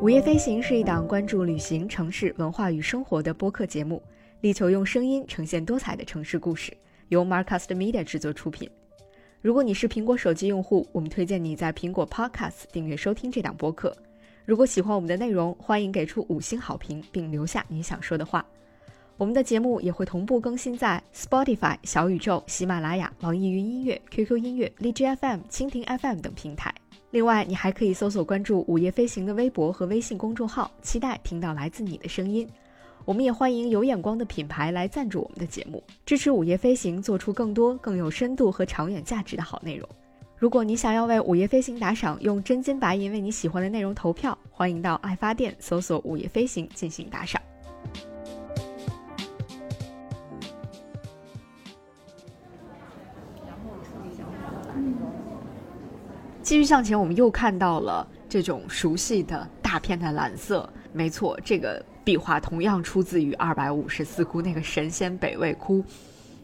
[0.00, 4.00] 午夜飞行是一档关注旅行、城市文化与生活的播客节目。
[4.42, 6.72] 力求用声音呈现多彩的城市故事，
[7.08, 8.70] 由 Marcast Media 制作出品。
[9.40, 13.92] 如果你是苹果手机用户，我们推荐你在苹果 Podcast 订阅收听这档播客。
[14.44, 18.44] 如果喜欢我们的内容，欢迎给出五星好评并留下你想说的话。
[19.16, 26.74] 我们的节目也会同步更新在 Spotify、小宇宙、喜马拉雅、网易云音乐、QQ 音乐、荔枝 FM、蜻蜓 FM 等平台。
[27.12, 32.48] 另外，你还可以搜索关注“午夜飞行”的微博和微信公众号，期待听到来自你的声音。
[33.04, 39.88] 我们也欢迎有眼光的品牌来赞助我们的节目，支持午夜飞行做出更多更有深度和长远价值的好内容。
[40.42, 47.40] 如果你想要为午夜飞行打赏，用真金白银为你喜欢的内容投票，欢迎到爱发电搜索“午夜飞行”进行打赏。
[56.42, 60.68] 继续向前，我们又看到了这种熟悉的大片的蓝色。
[60.92, 61.80] 没错，这个。
[62.04, 65.84] 壁画同样出自于二百五十四窟那个神仙北魏窟，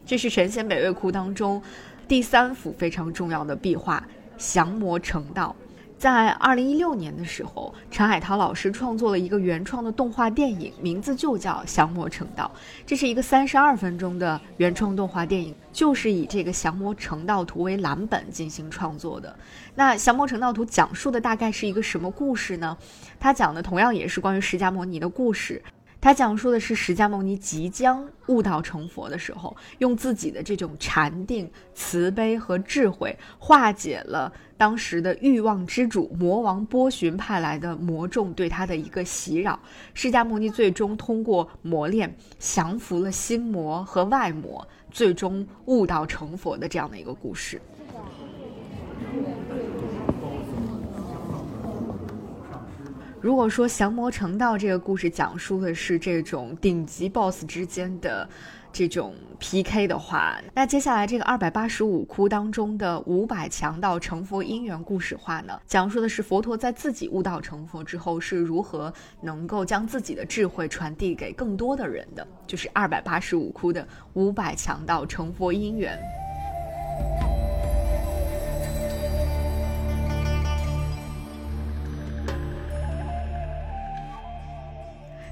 [0.05, 1.61] 这是神仙北魏窟当中
[2.09, 4.03] 第三幅非常重要的壁画
[4.55, 5.55] 《降魔成道》。
[5.95, 12.49] 在二零一六年的时候，陈海涛老师创作了一个原创的动画电影，名字就叫《降魔成道》。
[12.83, 19.35] 这是一个三十二分钟的原创动画电影，就是以这个降魔成道图为蓝本进行创作的。
[19.75, 22.75] 那降魔成道图讲述的大概是一个什么故事呢？
[23.19, 25.61] 它讲的同样也是关于释迦牟尼的故事。
[26.01, 39.59] 他讲述的是释迦牟尼即将悟道成佛的时候，用自己的这种禅定、慈悲和智慧，化解了当时的欲望之主魔王波旬派来的魔众对他的一个袭扰。
[39.93, 47.61] 释迦牟尼最终通过磨练，降服了心魔和外魔，最终悟道成佛的这样的一个故事。
[53.21, 58.27] 如果说降魔成道这个故事讲述的是这种顶级 BOSS 之间的
[58.71, 75.99] 这种 PK 的话，那接下来这个二百八十五窟当中的五百强盗成佛因缘故事话呢，讲述的是佛陀在自己悟道成佛之后是如何能够将自己的智慧传递给更多的人的，就是二百八十五窟的五百强盗成佛因缘。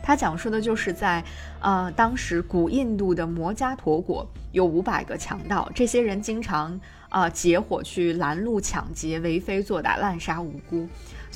[0.07, 1.21] 它讲述的就是在，
[1.59, 6.79] 呃，当时古印度的摩加陀国有五百个强盗，这些人经常
[7.09, 10.87] 啊结伙去拦路抢劫、为非作歹、滥杀无辜。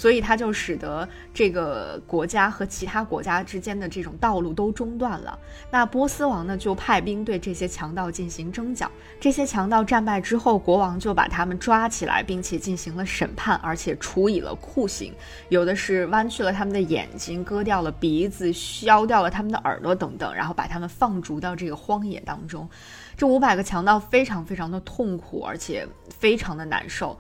[0.02, 5.38] 所以它就使得这个国家和其他国家之间的这种道路都中断了。
[5.70, 8.90] 那波斯王呢，就派兵对这些强盗进行征剿。
[9.20, 15.14] 这些强盗战败之后，国王就把他们抓起来，并且进行了审判，而且处以了酷刑。
[15.50, 22.68] 有的是剜去了他们的眼睛，割掉了鼻子，削掉了他们的耳朵等等，然后把他们放逐到这个荒野当中。
[23.16, 27.16] 这五百个强盗非常非常的痛苦，而且非常的难受。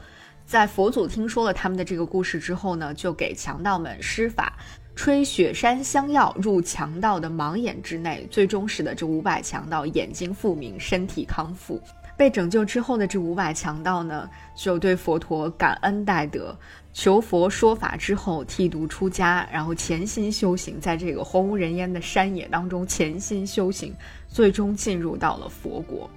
[0.46, 4.54] 在佛祖听说了他们的这个故事之后呢，就给强盗们施法，
[4.96, 11.82] 吹雪山香药入强盗的盲眼之内，最终使得这五百强盗眼睛复明，身体康复。
[12.18, 16.56] 被拯救之后的这五百强盗呢，就对佛陀感恩戴德，
[16.94, 23.96] 求佛说法之后剃度出家，然后潜心修行，在这个荒无人烟的山野当中潜心修行，
[24.28, 26.08] 最终进入到了佛国。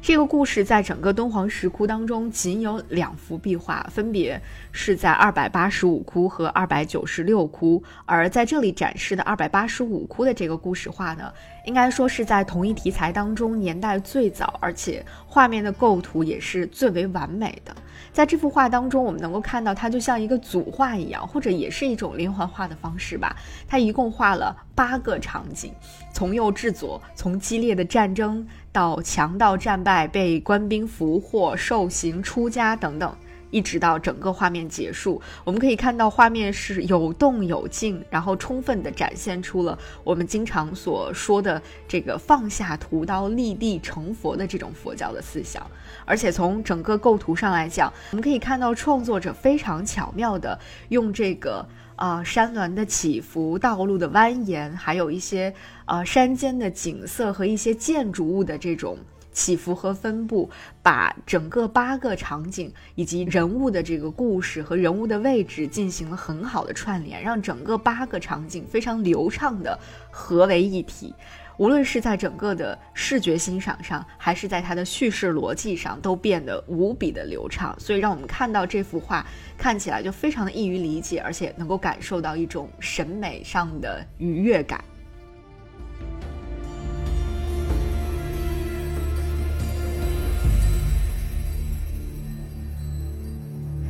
[0.00, 4.40] 这个故事在整个敦煌石窟当中仅有两幅壁画，分别
[4.70, 7.82] 是在二百八十五窟和二百九十六窟。
[8.04, 11.32] 而在这里展示的二百八十五窟的这个故事画呢，
[11.64, 17.74] 应该说是在同一题材当中年代最早，而且画面的构图也是最为完美的。
[18.16, 23.36] 在这幅画当中，我们能够看到它就像一个组画一样，或者也是一种连环画的方式吧。
[23.68, 25.70] 它一共画了八个场景，
[26.14, 28.46] 从右至左，从激烈的战争。
[28.72, 33.14] 到强盗战败、被官兵俘获、受刑、出家等等，
[33.56, 45.66] 一直到整个画面结束，我们可以看到画面是有动有静，然后充分的展现出了我们经常所说的这个放下屠刀立地成佛的这种佛教的思想。
[46.04, 50.58] 而且从整个构图上来讲，我们可以看到创作者非常巧妙的
[50.90, 51.66] 用这个。
[51.96, 55.54] 啊，山峦的起伏，道路的蜿蜒，还有一些
[55.86, 58.98] 呃山间的景色和一些建筑物的这种
[59.36, 60.50] 起伏和分布，
[60.82, 69.78] 把整个八个场景以及人物的这个故事和人物的位置进行了很好的串联，让整个八个场景非常流畅的
[70.10, 71.14] 合为一体。
[71.58, 79.26] 无论是在整个的视觉欣赏上，还是在它的叙事逻辑上，都变得无比的流畅，所以让我们看到这幅画
[79.58, 84.82] 看起来就非常的易于理解，而且能够感受到一种审美上的愉悦感。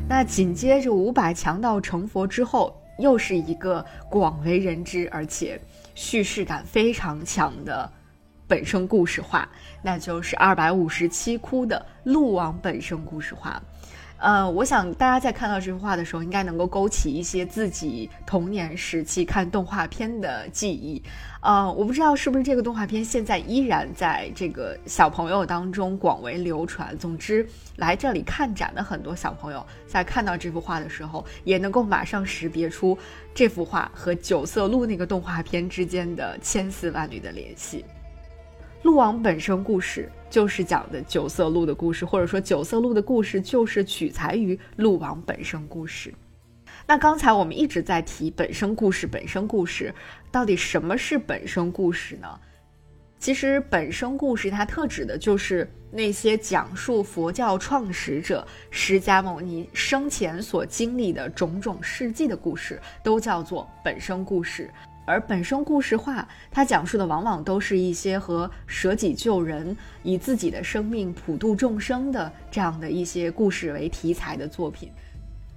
[0.09, 5.61] 那紧接着五百强盗成佛之后，又是一个广为人知，而且。
[5.97, 7.91] 叙事感非常强的
[8.47, 9.49] 本生故事画，
[9.83, 13.61] 那就是二百五十七窟的鹿王本生故事画。
[14.19, 21.03] 呃，我想大家在看到这幅画的时候，应该能够勾起一些自己童年时期看动画片的记忆。
[21.43, 26.97] 呃，我不知道是不是这个动画片现在依然在这个小朋友当中广为流传。
[26.99, 27.47] 总之，
[27.77, 32.99] 来这里看展的很多小朋友在看到这幅画的时候，也能够马上识别出
[33.35, 37.85] 这幅画和九色鹿那个动画片之间的千丝万缕的联系。
[38.87, 46.14] 鹿王本身故事就是讲的九色鹿的故事，或者说九色鹿的故事就是取材于鹿王本身故事。
[46.87, 49.93] 那刚才我们一直在提本身故事，本身故事
[50.30, 52.28] 到底什么是本身故事呢？
[53.18, 64.70] 其实本身故事它特指的就是那些讲述佛教创始者释迦牟尼生前所经历的种种事迹的故事，都叫做本身故事。
[65.07, 74.91] 而本身故事化，它讲述的往往都是一些和舍己救人、以自己的生命普度众生的这样的一些故事为题材的作品。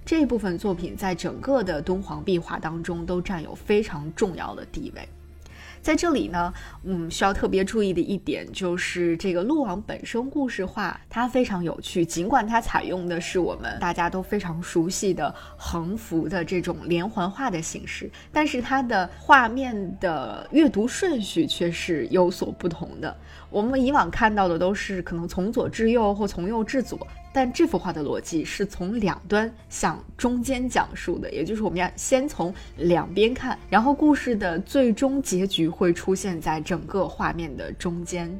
[0.06, 5.08] 这部分作品在整个的敦煌壁画当中都占有非常重要的地位。
[5.82, 6.52] 在这里呢，
[6.84, 12.04] 嗯，需要特别注意的一点就是这个鹿王本身故事化，它非常有趣。
[12.04, 23.16] 尽管它采用的是我们大家都非常熟悉的横幅的这种连环画的形式，但是它的画面的阅读顺序却是有所不同的。
[23.50, 38.30] 我们以往看到的都是可能从左至右或从右至左，但这幅画的逻辑是从两端向中间讲述的，也就是我们要先从两边看，然后故事的最终结局会出现在整个画面的中间。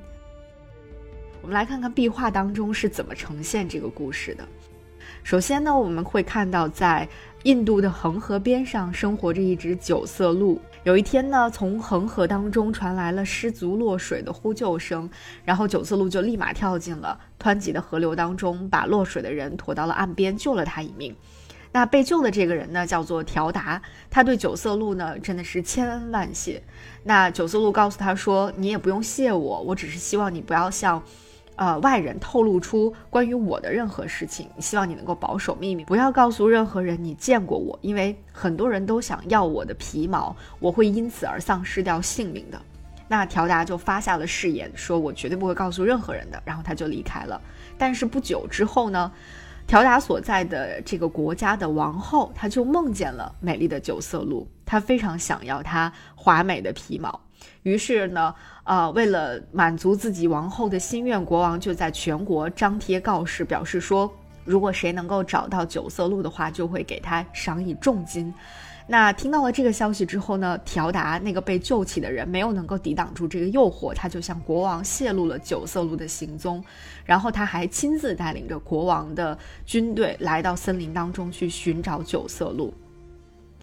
[1.43, 4.47] 我们来看看壁画当中是怎么呈现这个故事的。
[5.25, 7.09] 首先呢，我们会看到在
[7.43, 10.61] 印度的恒河边上生活着一只九色鹿。
[10.83, 15.11] 有一天呢，从恒河当中传来了失足落水的呼救声，
[15.45, 21.15] 然后九色鹿就立马跳进了湍急的河流当中，把落水的人驮到了岸边，救了他一命。
[21.73, 26.63] 那被救的这个人呢，叫做条达，他对九色鹿呢真的是千恩万谢。
[27.05, 31.03] 那九色鹿告诉他说：“你也不用谢我，我只是希望你不要像。”
[31.61, 42.59] 呃，外人透露出关于我的任何事情，希望你能够保守秘密，不要告诉任何人你见过我，因为很多人都想要我的皮毛，我会因此而丧失掉性命的。
[43.09, 47.39] 那条达就发下了誓言，说我绝对不会告诉任何人的，然后他就离开了。
[47.77, 49.13] 但是不久之后呢，
[49.67, 57.21] 条达所在的这个国家的王后，她就梦见了美丽的九色鹿，她非常想要它华美的皮毛。
[57.63, 58.35] 于是呢，
[58.65, 64.13] 呃，为了满足自己王后的心愿，国王就在全国张贴告示，表示说，
[64.45, 68.33] 如果谁能够找到九色鹿的话，就会给他赏以重金。
[68.87, 76.63] 那听到了这个消息之后呢，条达那个被救起的人没有能够抵挡住这个诱惑，他就向国王泄露了九色鹿的行踪，
[77.05, 82.75] 然后他还亲自带领着国王的军队来到森林当中去寻找九色鹿。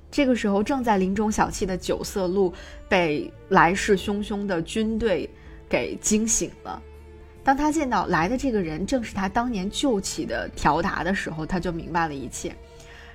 [0.09, 2.53] 这个时候，正在林中小憩的九色鹿
[2.87, 5.29] 被来势汹汹的军队
[5.69, 6.81] 给惊醒了。
[7.43, 12.55] 当他见到来的这个人正是他当年救起的条达的时候，他就明白了一切。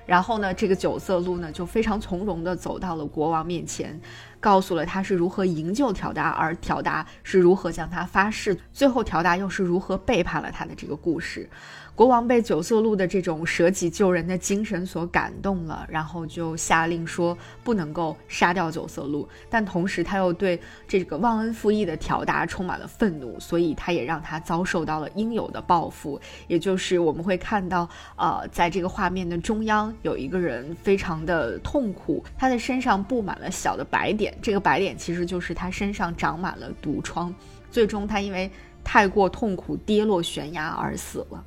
[0.05, 3.97] 然后呢，这个九色鹿呢就非常从容地走到了国王面前，
[4.39, 11.49] 告诉了他是如何营救条达，而条达是如何向他发誓，最后条达又是如何背叛了他的这个故事。
[11.95, 26.19] 国王被九色鹿的这种舍己救人的精神所感动了，然后就下令说不能够杀掉九色鹿，但同时他又对这个忘恩负义的条达充满了愤怒，所以他也让他遭受到了应有的报复。
[26.47, 37.31] 也就是我们会看到，呃，在这个画面的中央有一个人非常的痛苦，他的身上布满了小的白点，这个白点其实就是他身上长满了毒疮，
[37.69, 38.49] 最终他因为
[38.83, 41.43] 太过痛苦跌落悬崖而死了。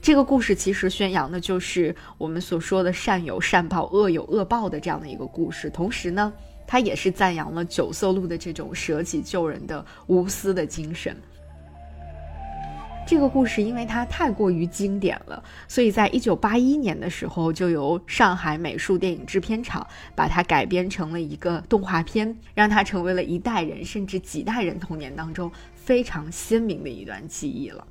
[0.00, 5.68] 这个故事其实宣扬的就是我们所说的善有善报、恶有恶报的这样的一个故事。
[5.68, 6.32] 同时呢，
[6.66, 11.16] 它也是赞扬了九色鹿的这种舍己救人的无私的精神。
[13.06, 27.86] 这个故事因为它太过于经典了，所以在一九八一年的时候，就由上海美术电影制片厂把它改编成了一个动画片，让它成为了一代人甚至几代人童年当中非常鲜明的一段记忆了。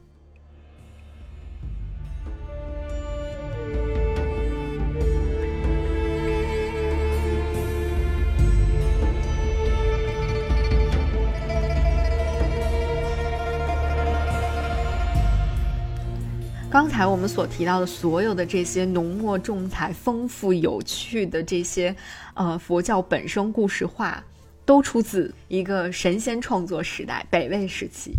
[16.70, 21.96] 刚才我们所提到的所有的这些浓墨重彩、丰富有趣的这些，
[22.36, 24.24] 呃，佛教本身故事画，
[24.64, 28.14] 都出自一个神仙创作时代——北魏时期。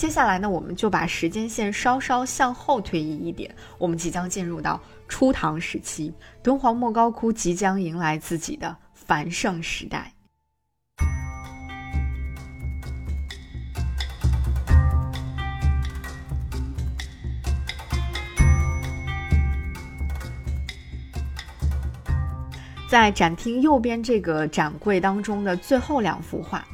[0.00, 6.10] 接下来呢，我们就把时间线稍稍向后推移一点，我们即将进入到初唐时期，
[6.42, 10.10] 敦煌莫高窟即将迎来自己的繁盛时代。
[22.88, 26.66] 在展厅右边这个展柜当中的最后两幅画，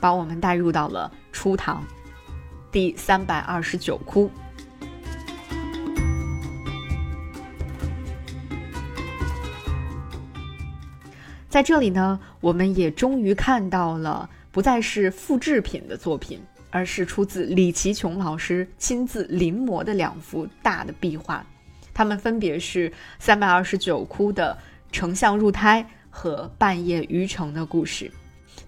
[0.00, 1.80] 把我们带入到了初唐
[2.72, 4.28] 第三百二十九窟。
[11.48, 21.44] 在这里呢，我们也终于看到了不再是复制品的作品，而是出自李其琼老师亲自临摹的两幅大的壁画，
[21.92, 24.58] 它们分别是三百二十九窟的。
[24.90, 28.12] 丞相入胎和半夜渔城的故事，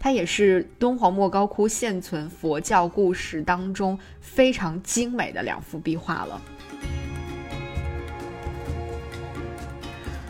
[0.04, 6.38] 它也是敦煌莫高窟现存佛教故事当中非常精美的两幅壁画了。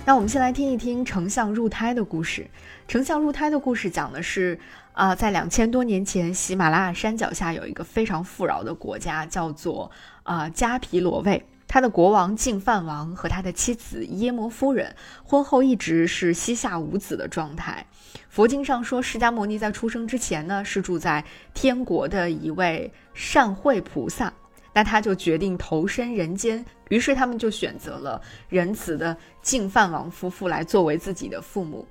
[0.06, 2.46] 那我们先来听一听丞相入胎的故事。
[2.86, 4.56] 丞相入胎的故事讲的是，
[4.92, 9.90] 啊，在两千多年前，喜马拉雅山脚下有一个非常富饶的国家，叫做
[10.22, 11.44] 啊迦毗罗卫。
[11.74, 14.94] 他的国王净饭王和他的妻子耶摩夫人
[15.24, 17.84] 婚后一直是膝下无子的状态。
[18.28, 24.32] 佛经上说，释迦牟尼在出生之前呢，是住在天国的一位善慧菩萨，
[24.72, 31.84] 那他就决定投身人间，于是他们就选择了仁慈的净饭王夫妇来作为自己的父母。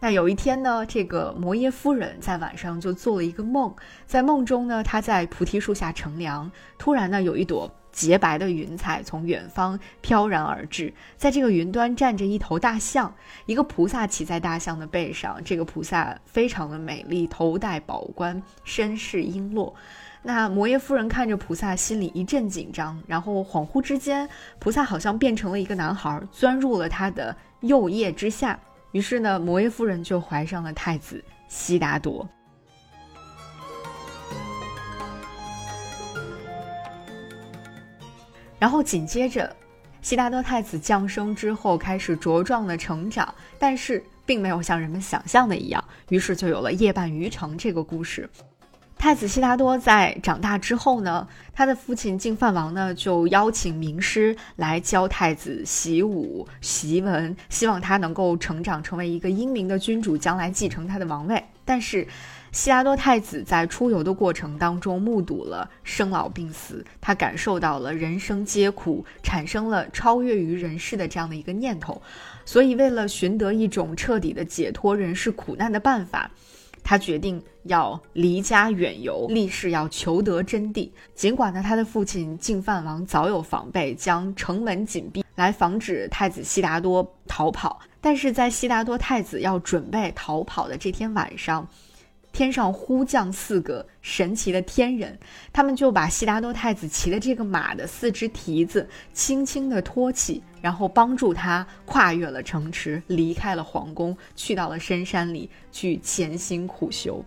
[0.00, 3.72] 那有一天呢，这个摩耶夫人在晚上就做了一个梦，
[4.04, 13.12] 在梦中呢，她在菩提树下乘凉，突然呢，有一朵洁白的云彩从远方飘然而至，在这个云端站着一头大象，
[13.44, 19.74] 一个菩萨骑在大象的背上，这个菩萨非常的美丽，头戴宝冠，身饰璎珞。
[20.22, 24.28] 那摩耶夫人看着菩萨，心里一阵紧张，然后恍惚之间，
[24.60, 28.56] 菩萨好像变成了一个男孩，钻入了她的右腋之下。
[28.92, 32.28] 于是呢，摩耶夫人就怀上了太子悉达多。
[38.58, 39.54] 然后紧接着，
[40.02, 48.28] 悉达多太子降生之后开始茁壮的成长，但是并没有像人们想象的一样，于是就有了夜半鱼城这个故事。
[48.96, 61.40] 太子悉达多在长大之后呢，他的父亲净饭王呢就邀请名师来教太子习武习文，希望他能够成长成为一个英明的君主，将来继承他的王位。
[61.64, 62.04] 但是，
[62.52, 72.00] 悉达多太子在出游的过程当中目睹了生老病死，他感受到了人生皆苦，产生了超越于人世的这样的一个念头，
[72.44, 76.30] 所以为了寻得一种彻底的解脱人世苦难的办法。
[76.84, 80.88] 他决定要离家远游，立誓要求得真谛。
[81.14, 87.78] 尽管呢，他的父亲净饭王早有防备，将城门紧闭，来防止太子悉达多逃跑。
[88.00, 91.68] 但是在悉达多太子要准备逃跑的这天晚上。
[92.38, 95.18] 天上忽降四个神奇的天人，
[95.52, 107.24] 他们就把悉达多太子骑的这个马的四只蹄子轻轻地托起，然后帮助他跨越了城池，离开了皇宫，去到了深山里去潜心苦修。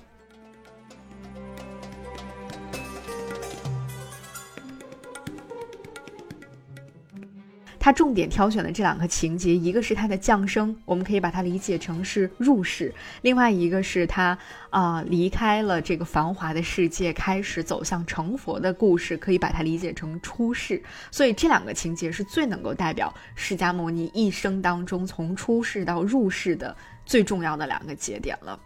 [7.82, 14.38] 他重点挑选的这两个情节，一个是他的降生，我们可以把它理解成是入世；另外一个是他
[14.70, 20.80] 啊离开了这个繁华的世界，开始走向成佛的故事，可以把它理解成出世。
[21.10, 28.60] 所以这两个情节是最能够代表释迦牟尼一生当中从出世到入世的最重要的两个节点了。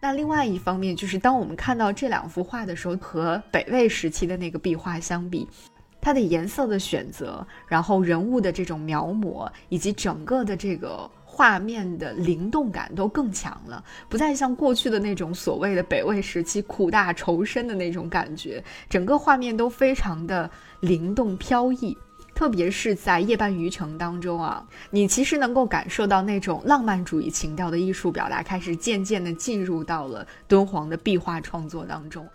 [0.00, 5.48] 那另外一方面，就是当我们看到这两幅画的时候，和北魏时期的那个壁画相比。
[6.04, 20.50] 它的颜色的选择，然后人物的这种描摹，以及整个的这个画面的灵动感都更强了，不再像过去的那种所谓的北魏时期苦大仇深的那种感觉，整个画面都非常的
[20.80, 21.96] 灵动飘逸。
[22.34, 32.28] 特别是在夜半渔城当中啊，你其实能够感受到那种浪漫主义情调的艺术表达开始渐渐的进入到了敦煌的壁画创作当中。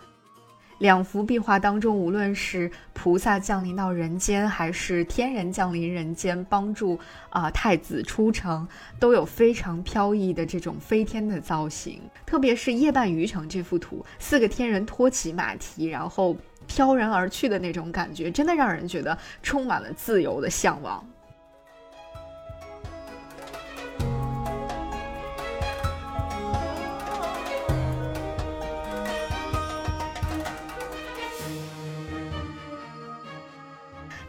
[0.80, 8.66] 两幅壁画当中，无论是菩萨降临到人间，还是天人降临人间帮助啊太子出城，
[8.98, 12.00] 都有非常飘逸的这种飞天的造型。
[12.24, 16.34] 特别是夜半渔城这幅图，四个天人托起马蹄，然后
[16.66, 21.04] 飘然而去的那种感觉，真的让人觉得充满了自由的向往。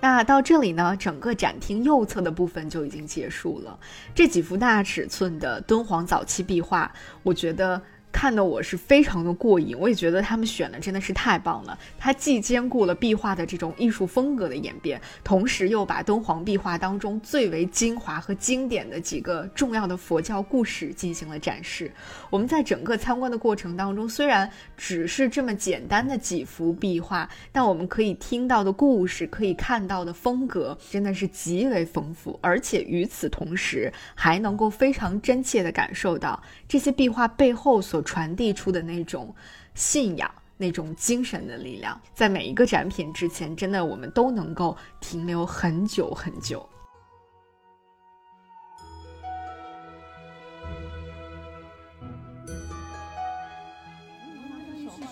[0.02, 3.80] 那到这里呢，整个展厅右侧的部分就已经结束了。
[4.14, 6.92] 这几幅大尺寸的敦煌早期壁画，
[7.24, 7.82] 我觉得。
[8.12, 11.78] 看得我是非常的过瘾，我也觉得他们选的真的是太棒了。
[11.98, 21.90] 它既兼顾了壁画的这种艺术风格的演变，同时又把敦煌壁画当中最为精华和经典的几个重要的佛教故事进行了展示。
[22.30, 32.38] 我们在整个参观的过程当中，虽然只是这么简单的几幅壁画，但我们可以听到的故事，可以看到的风格，真的是极为丰富。
[32.42, 38.01] 而且与此同时，还能够非常真切地感受到这些壁画背后所。
[38.04, 39.34] 传递出的那种
[39.74, 46.68] 信仰、那种精神的力量，在每一个展品之前，真的我们都能够停留很久很久。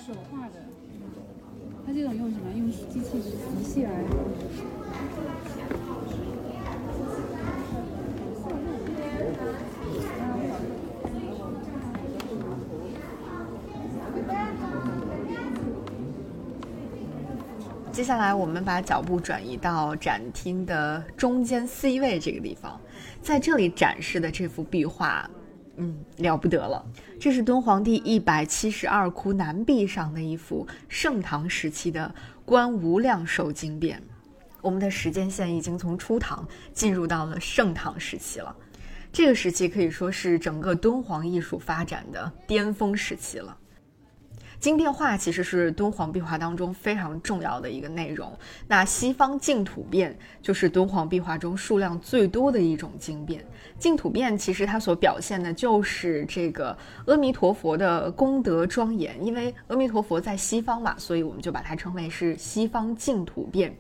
[0.08, 0.56] 手画的，
[1.86, 2.52] 它这种用什么？
[2.58, 3.92] 用机器机器来。
[18.00, 22.80] 接下来我们把脚步转移到展厅的中间 C 位这个地方，
[23.22, 25.30] 在这里展示的这幅壁画，
[25.76, 26.82] 嗯，了不得了。
[27.20, 32.10] 这是敦煌第一百七十二窟南壁上的一幅盛唐时期的
[32.46, 34.02] 观无量寿经变。
[34.62, 38.56] 我们的时间线已经从初唐进入到了盛唐时期了，
[39.12, 43.58] 这个时期可以说是整个敦煌艺术发展的巅峰时期了。
[44.60, 48.32] 经变化其实是敦煌壁画当中非常重要的一个内容。
[48.68, 53.44] 那西方净土变就是敦煌壁画中数量最多的一种经变。
[53.78, 59.26] 净土变其实它所表现的就是这个阿弥陀佛的功德庄严。
[59.26, 63.74] 因为阿弥陀佛在西方嘛，所以我们就把它称为是西方净土变。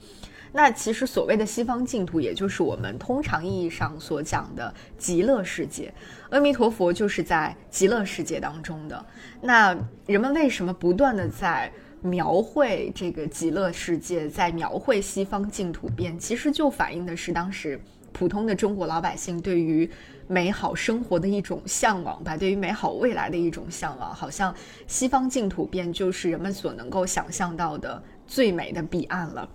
[0.51, 5.93] 那其实所谓的西方净土，也就是我们通常意义上所讲的极乐世界。
[6.29, 9.05] 阿弥陀佛就是在极乐世界当中的。
[9.41, 11.71] 那人们为什么不断的在
[12.01, 16.17] 描绘这个极乐世界，在描绘西方净土变？
[16.17, 17.79] 其实就反映的是当时
[18.11, 19.89] 普通的中国老百姓对于
[20.27, 24.13] 美好生活的一种向往吧，对于美好未来的一种向往。
[24.15, 24.53] 好像
[24.87, 29.47] 西方净土变就是人们所能够想象到的最美的彼岸了。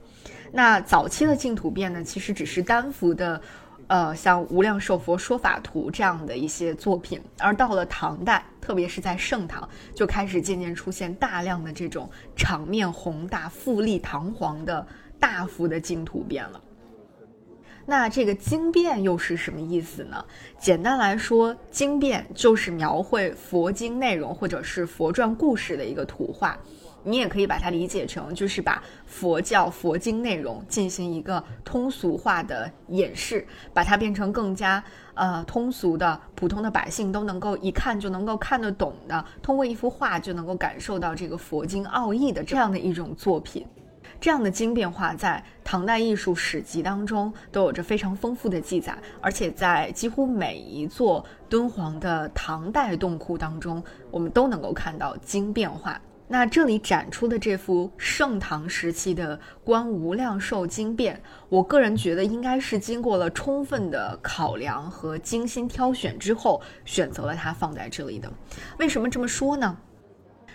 [0.56, 3.40] 那早期的净土变呢，其实只是单幅的，
[3.88, 14.86] 呃，像《无量寿佛说法图》这样的一些作品，而到了唐代，特别是在盛唐，就开始渐渐出现大量的这种场面宏大、富丽堂皇的
[15.18, 16.60] 大幅的净土变了。
[17.84, 20.24] 那这个经变又是什么意思呢？
[20.56, 26.56] 简单来说，经变就是描绘佛经内容或者是佛传故事的一个图画。
[27.04, 34.82] 你也可以把它理解成，就是把佛教佛经内容进行一个通俗化的演示，把它变成更加
[35.14, 43.66] 呃通俗的、普通的百姓都能够一看就能够看得懂的，通过一幅画就能够感受到这个佛经奥义的这样的一种作品。
[44.20, 56.00] 这样的经变画在唐代艺术史籍当中都有着非常丰富的记载，而且在几乎每一座敦煌的唐代洞窟当中，我们都能够看到经变画。
[56.26, 61.14] 那这里展出的这幅盛唐时期的《观无量寿经变》，
[61.48, 68.32] 我个人觉得应该是经过了充分的考量和精心挑选之后，选择了它放在这里的。
[68.78, 69.76] 为什么这么说呢？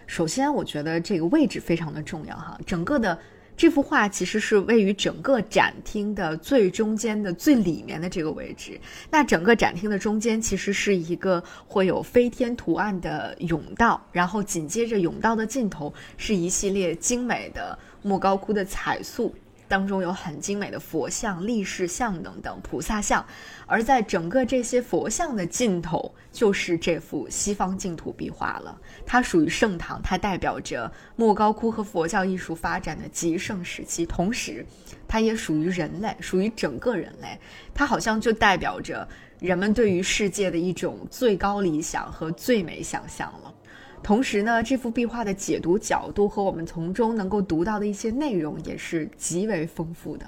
[0.07, 3.17] 首先，我觉得这个位置非常的重要哈，整个的。
[3.59, 8.79] 这幅画其实是位于整个展厅的最中间的最里面的这个位置。
[9.11, 19.35] 那整个展厅的中间其实是一个会有飞天图案的甬道，然后紧接着甬道的尽头是一系列精美的莫高窟的彩塑。
[19.69, 23.25] 当中有很精美的佛像、立式像等等菩萨像，
[23.67, 28.77] 而在整个这些佛像的尽头，就是这幅西方净土壁画了。
[29.05, 34.65] 它属于盛唐，它代表着莫高窟和佛教艺术发展的极盛时期，同时，
[35.07, 37.39] 它也属于人类，属于整个人类。
[37.73, 39.07] 它好像就代表着
[39.39, 43.53] 人们对于世界的一种最高理想和最美想象了。
[44.01, 50.25] 同时呢，这幅壁画的解读角度和我们从中能够读到的一些内容也是极为丰富的。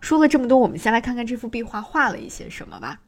[0.00, 3.00] 说了这么多，我们先来看看这幅壁画画了一些什么吧。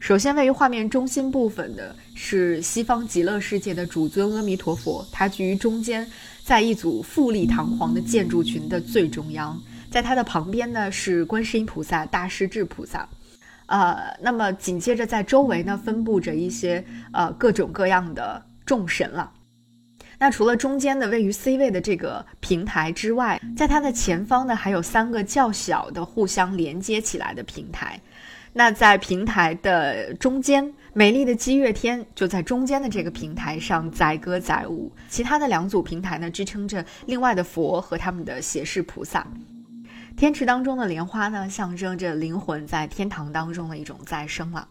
[0.00, 6.06] 首先，位于画面中心部分的是西方极乐世界的主尊阿弥陀佛，他居于中间，
[6.44, 9.60] 在一组富丽堂皇的建筑群的最中央。
[9.90, 13.08] 在他的旁边呢是观世音菩萨、大势至菩萨。
[13.66, 18.40] 呃，那么紧接着在周围呢分布着一些呃各种各样的。
[18.68, 19.32] 众神了。
[20.18, 27.98] 那除了中间的位于 C 位的这个平台之外，在它的前方呢，还有三个较小的互相连接起来的平台。
[28.52, 34.92] 那在平台的中间，美丽的积月天就在中间的这个平台上载歌载舞。
[35.08, 39.26] 其他的两组平台呢，支撑着另外的佛和他们的胁侍菩萨。
[40.16, 44.66] 天池当中的莲花呢，象征着灵魂在天堂当中的一种再生了。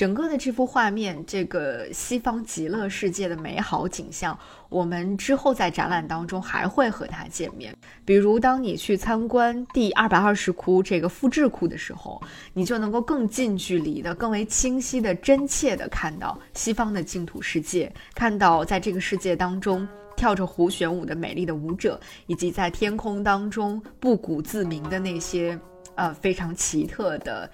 [0.00, 4.38] 整个的这幅画面，这个西方极乐世界的美好景象，
[4.70, 7.76] 我们之后在展览当中还会和它见面。
[8.02, 12.18] 比如，当你去参观第二百二十窟这个复制窟的时候，
[12.54, 19.86] 你就能够更近距离的、更为清晰的、真切的看到西方的净土世界，看到在这个世界当中
[20.16, 25.60] 跳着胡旋舞的美丽的舞者，以及在天空当中不鼓自鸣的那些
[25.94, 27.50] 呃非常奇特的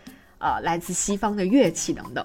[0.46, 2.24] 呃来自西方的乐器等等。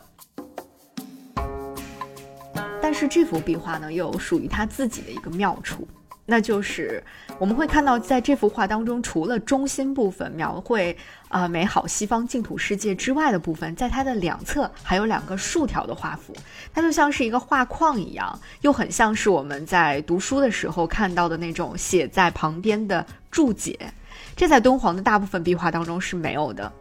[2.80, 5.88] 但是这幅壁画呢，又有属于它自己的一个妙处，
[6.26, 7.04] 那就是
[7.40, 10.96] 我们会看到，在这幅画当中，除了中心部分描绘
[11.30, 16.36] 啊美好西方净土世界之外的部分，在它的两侧还有两个竖条的画幅，
[16.74, 23.80] 它就像是一个画框一样，又很像是我们在读书的时候看到的那种写在旁边的注解。
[24.36, 26.72] 这在敦煌的大部分壁画当中是没有的。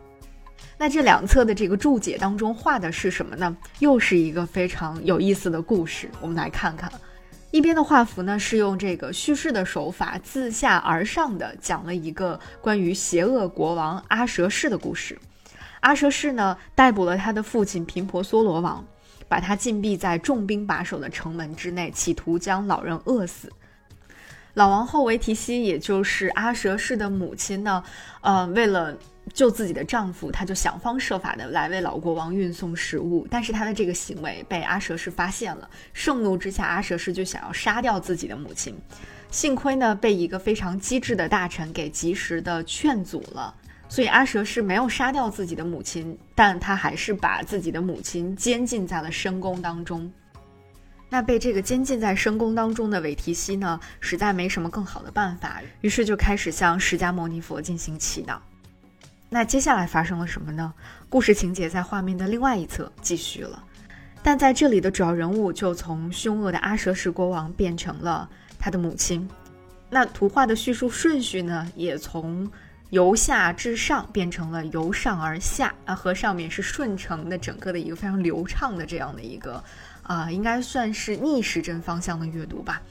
[0.78, 3.56] 那这两侧的这个注解当中画的是什么呢？
[3.80, 6.90] 又是一个非常有意思的故事，我们来看看。
[7.50, 15.18] 一边的画幅呢，是用这个叙事的手法，自下而上的讲了一个关于邪恶国王阿舍氏的故事。
[15.80, 18.84] 阿舍氏呢，逮捕了他的父亲频婆娑罗王，
[19.26, 23.50] 把他禁闭在重兵把守的城门之内，企图将老人饿死。
[24.54, 27.82] 老王后维提西，也就是阿舍氏的母亲呢，
[28.20, 28.96] 呃，为了
[29.32, 33.26] 救自己的丈夫，她就想方设法的来为老国王运送食物。
[33.30, 38.76] 但是她的这个行为被阿舍氏发现了，盛怒之下，阿舍氏就想要杀掉自己的母亲。
[39.30, 43.54] 幸亏呢，被一个非常机智的大臣给及时的劝阻了，
[43.88, 50.10] 所以阿舍氏没有杀掉自己的母亲，但他还是把自己的母亲监禁在了深宫当中。
[51.08, 58.36] 那被这个监禁在深宫当中的韦提希呢，实在没什么更好的办法，于是就开始向释迦牟尼佛进行祈祷。
[59.32, 60.74] 那接下来发生了什么呢？
[61.08, 63.62] 故事情节在画面的另外一侧继续了，
[64.24, 68.28] 但在这里的主要人物就从凶恶的阿舍什国王变成了
[68.58, 69.28] 他的母亲。
[69.88, 72.50] 那图画的叙述顺序呢，也从
[72.90, 79.62] 由下至上变成了由上而下啊，和上面是顺承的，整个的一个非常流畅的这样的一个。
[80.02, 82.82] 啊，应该算是逆时针方向的阅读吧。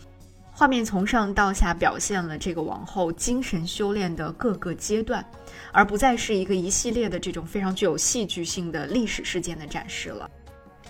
[0.53, 5.25] 画面从上到下表现了这个王后精神修炼的各个阶段，
[5.71, 10.29] 而不再是一个一系列的这种非常具有戏剧性的历史事件的展示了。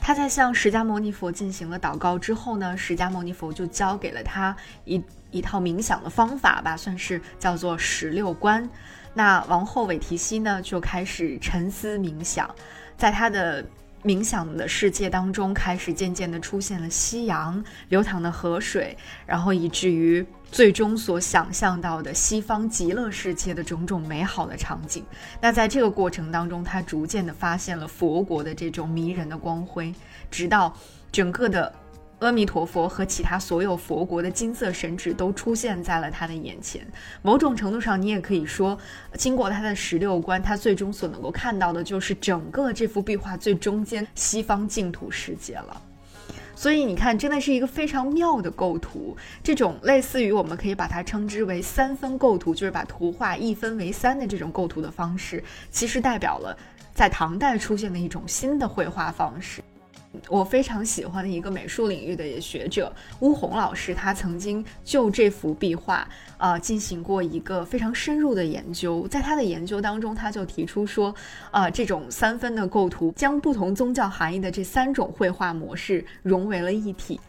[0.01, 4.55] 他在向释迦牟尼佛进行了祷告之后呢，释迦牟尼佛就教给了他
[4.85, 8.67] 一一套冥想的方法吧，算是叫做十六观。
[9.13, 12.53] 那王后韦提希呢，就开始沉思冥想，
[12.97, 13.65] 在他的。
[14.03, 25.03] 冥想的世界当中，开始渐渐的出现了夕阳、流淌的河水，然后以至于最终所想象到的西方极乐世界的种种美好的场景。
[25.41, 29.93] 那在这个过程当中，他逐渐的发现了佛国的这种迷人的光辉，
[30.31, 30.73] 直到
[31.11, 31.73] 整个的。
[32.19, 36.85] 阿弥陀佛和其他所有佛国的金色神祇都出现在了他的眼前。
[37.21, 38.77] 某种程度上，你也可以说，
[39.13, 45.81] 经过他的十六观，他最终所能够看到的就是整个这幅壁画最中间西方净土世界了。
[46.55, 49.15] 所以你看，真的是一个非常妙的构图。
[49.41, 55.41] 这种类似于我们可以把它称之为三分构图，就是把图画一分为三的这种构图的方式，
[55.71, 56.57] 其实代表了
[56.93, 59.63] 在唐代出现的一种新的绘画方式。
[60.27, 66.07] 我非常喜欢的一个美术领域的学者乌红老师，他曾经就这幅壁画
[66.37, 69.07] 啊进行过一个非常深入的研究。
[69.07, 71.13] 在他的研究当中，他就提出说，
[71.51, 77.19] 啊，这种三分的构图将不同宗教含义的这三种绘画模式融为了一体。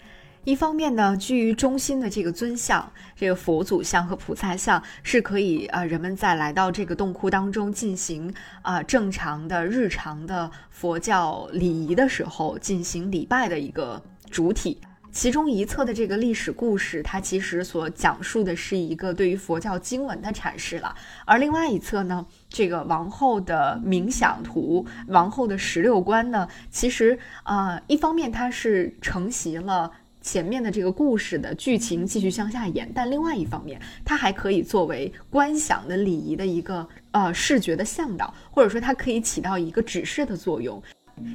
[0.45, 14.81] 一方面呢，居于中心的这个尊像，这个佛祖像和菩萨像是可以啊，人们在来到这个洞窟当中进行啊正常的日常的佛教礼仪的时候进行礼拜的一个主体。
[15.13, 20.95] 其中一侧的这个历史故事，它其实所讲述的是一个对于佛教经文的阐释了；
[21.27, 29.91] 而另外一侧呢，这个王后的冥想图、王后的十六观呢，其实啊，一方面它是承袭了。
[30.21, 40.83] 前面的这个故事的剧情继续向下演，但另外一方面，它还可以作为观想的礼仪的一个呃视觉的向导，或者说它可以起到一个指示的作用。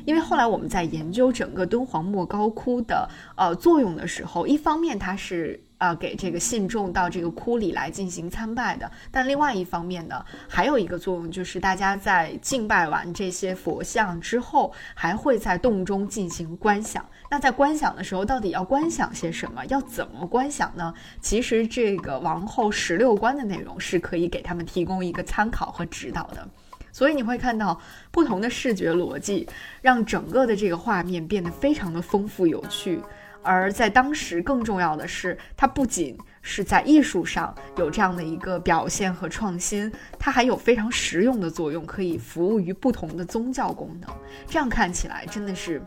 [0.06, 5.62] 因为后来我们在研究整个敦煌莫高窟的呃作用的时候，一方面它是。
[5.78, 8.90] 啊，给这个信众到这个窟里来进行参拜的。
[9.12, 17.06] 但另外一方面呢，还有一个作用，就是大家在敬拜完这些佛像之后，还会在洞中进行观想。
[17.36, 19.66] 那在观想的时候，到底要观想些什么？
[19.66, 20.94] 要怎么观想呢？
[21.20, 26.48] 其实这个王后十六观的内容是可以给他们提供一个参考和指导的。
[26.94, 27.78] 所以你会看到
[28.10, 29.46] 不同的视觉逻辑，
[29.82, 33.02] 让整个的这个画面变得非常的丰富有趣。
[33.44, 44.10] 而在当时，更重要的是，它不仅是在艺术上有这样的一个表现和创新，它还有非常实用的作用，可以服务于不同的宗教功能。
[44.48, 45.82] 这样看起来，真的是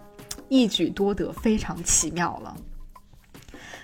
[0.48, 2.56] 一举多得，非常奇妙了。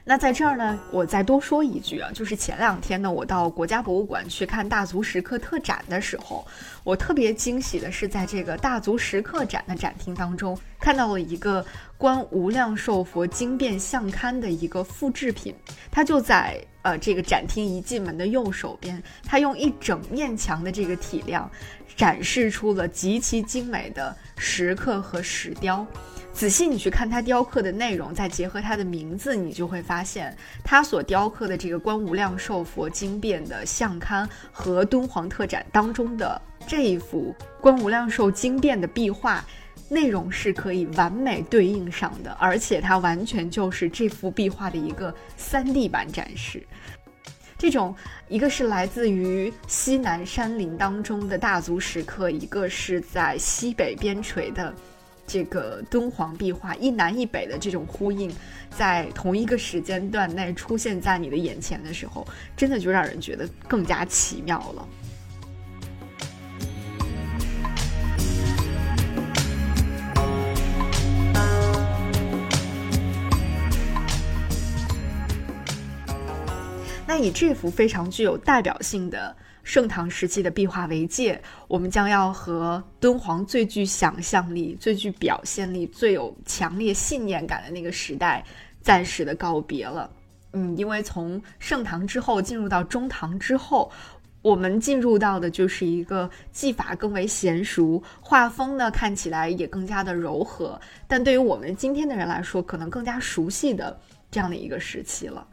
[0.07, 6.47] 那在这儿呢，我再多说一句啊，就是前两天呢，我到国家博物馆去看大足石刻特展的时候，
[6.83, 11.63] 我特别惊喜的是，在这个大足石刻展的展厅当中，看到了一个
[11.97, 15.55] 《观无量寿佛经变相刊》的一个复制品，
[15.91, 21.51] 它就在呃，这个展厅一进门的右手边，它用一整面墙的这个体量，
[21.97, 25.87] 展示出了极其精美的石刻和石雕。
[26.35, 39.43] 仔细你去看它雕刻的内容，再结合它的名字，你就会发现，它所雕刻的这个观无量寿佛经变的相刊和敦煌特展当中的这一幅观无量寿经变的壁画。
[39.87, 46.67] 内容是可以完美对应上的，而且它完全就是这幅壁画的一个 3D 版展示。
[47.59, 47.95] 这种
[48.29, 54.75] 一个是来自于西南山林当中的大足石刻，一个是在西北边陲的
[55.27, 58.31] 这个敦煌壁画，一南一北的这种呼应，
[58.71, 62.27] 在同一个时间段内出现在你的眼前的时候，
[62.57, 64.89] 真的就让人觉得更加奇妙了。
[77.07, 88.45] 那以这幅非常具有代表性的盛唐时期的壁画为界，我们将要和敦煌最具想象力、最具表现力、最有强烈信念感的那个时代
[88.83, 90.09] 暂时的告别了。
[90.53, 93.91] 嗯，因为从盛唐之后进入到中唐之后，
[94.43, 100.79] 我们进入到的就是一个技法更为娴熟，画风呢看起来也更加的柔和，
[101.09, 103.99] 但对于我们今天的人来说，可能更加熟悉的
[104.31, 105.49] 这样的一个时期了。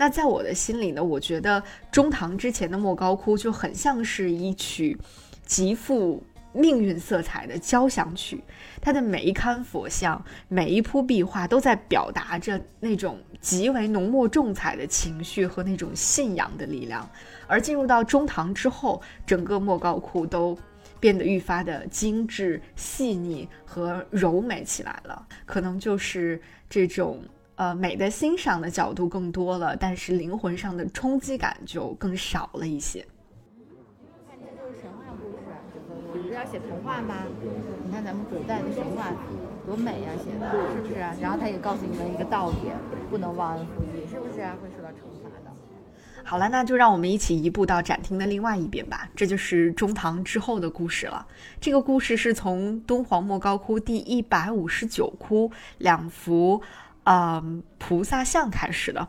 [0.00, 1.62] 那在我的心里呢，我觉得
[1.92, 4.96] 中唐之前的莫高窟就很像是一曲
[5.44, 6.24] 极富
[6.54, 8.42] 命运色彩的交响曲，
[8.80, 17.06] 它的每一龛佛像、每一幅壁画都在表达着那种极为浓墨重彩的情绪和那种信仰的力量。
[17.46, 20.56] 而进入到中唐之后，整个莫高窟都
[20.98, 26.40] 变得愈发的精致、细腻和柔美起来了，可能就是
[26.70, 27.22] 这种。
[27.60, 33.06] 呃，美的欣赏的角度更多了，但是灵魂上的冲击感就更少了一些。
[34.26, 35.44] 看这就是神话故事，
[36.10, 37.16] 不是要写童话吗？
[37.84, 39.12] 你看咱们古代的神话
[39.66, 40.94] 多美呀，写的是不是？
[41.20, 42.56] 然后他也告诉你们一个道理，
[43.10, 44.40] 不能忘恩负义，是不是？
[44.62, 45.52] 会受到惩罚的。
[46.24, 49.06] 好了，那就让我们一起移步到展厅的另外一边吧。
[49.14, 51.26] 这就是中唐之后的故事了。
[51.60, 56.62] 这个故事是从敦煌莫高窟第一百五十九窟两幅。
[57.04, 59.06] 嗯，菩萨像开始的，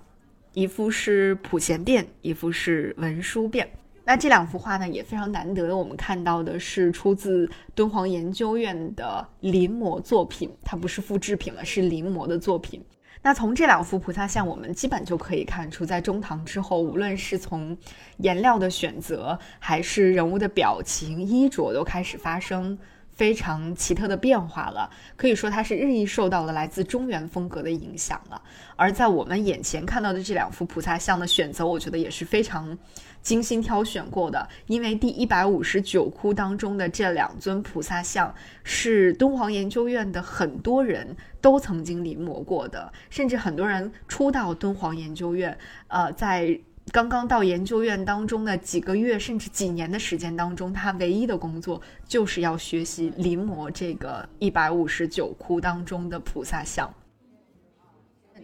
[0.54, 3.70] 一幅是普贤殿，一幅是文殊殿。
[4.04, 5.76] 那这两幅画呢，也非常难得。
[5.76, 12.84] 我们看到的是出自敦煌研究院的临摹作品，它不是复制品了，是临摹的作品。
[13.22, 17.78] 那从这两幅菩萨像，我们基本就可以看出，在中唐之后，无论是从
[18.18, 22.76] 颜料的选择，还是人物的表情、衣着，都开始发生。
[23.22, 28.42] 非常奇特的变化了，可以说它是日益受到了来自中原风格的影响了。
[28.76, 32.76] 而在我们眼前看到的这两幅菩萨像的选择，我觉得也是非常
[33.22, 34.50] 精心挑选过的。
[34.66, 38.34] 因为第一百五十九窟当中的这两尊菩萨像
[38.64, 45.56] 是敦煌研究院的很多人都曾经临摹过的，甚至很多人初到敦煌研究院，
[45.90, 46.60] 呃，在。
[46.92, 56.94] 刚刚到研究院当中的几个月甚至几年的时间当中，他唯一的工作就是要学习临摹这个一百五十九窟当中的菩萨像。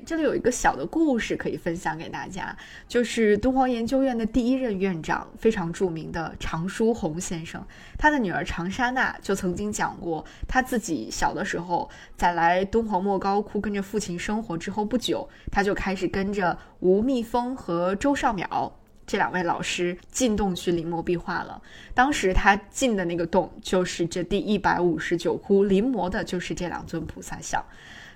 [0.08, 2.58] 这里有一个小的故事可以分享给大家，
[2.88, 7.62] 就是敦煌研究院的第一任院长，非常著名的常书鸿先生，
[7.98, 18.72] 他的女儿常沙娜就曾经讲过，他自己小的时候在来敦煌莫高窟跟着父亲生活之后不久，他就开始跟着吴密峰和周少淼
[19.06, 21.62] 这两位老师进洞去临摹壁画了。
[21.94, 27.62] 当时他进的那个洞就是这第一百五十九窟，临摹的就是这两尊菩萨像。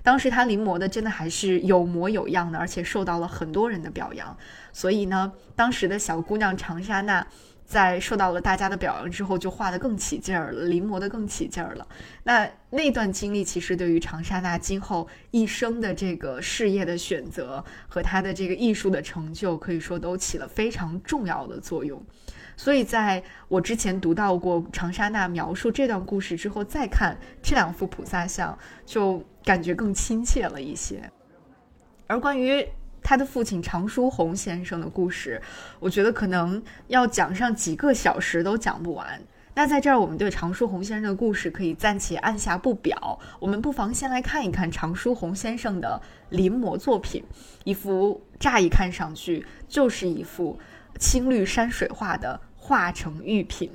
[0.02, 4.36] 当时他临摹的真的还是有模有样的，而且受到了很多人的表扬。
[4.72, 7.26] 所以呢，当时的小姑娘长沙娜
[7.64, 11.86] 在受到了大家的表扬之后，就画得更起劲儿了，临摹得更起劲儿了。
[12.24, 22.02] 那那段经历其实对于长沙娜今后一生的这个事业的选择和她的这个艺术的成就，可以说都起了非常重要的作用。
[22.54, 31.10] 所以，在我之前读到过长沙娜描述这段故事之后，再看这两幅菩萨像，就感觉更亲切了一些。
[32.06, 32.66] 而关于
[33.02, 35.40] 他的父亲常书鸿先生的故事，
[35.80, 39.20] 我觉得可能要讲上几个小时都讲不完。
[39.54, 43.18] 那在这儿，我们对常书鸿先生的故事可以暂且按下不表。
[43.38, 46.00] 我们不妨先来看一看常书鸿先生的
[46.30, 47.22] 临摹作品，
[47.64, 50.58] 一幅乍一看上去就是一幅。
[50.98, 53.72] 青绿山水画的画成玉品。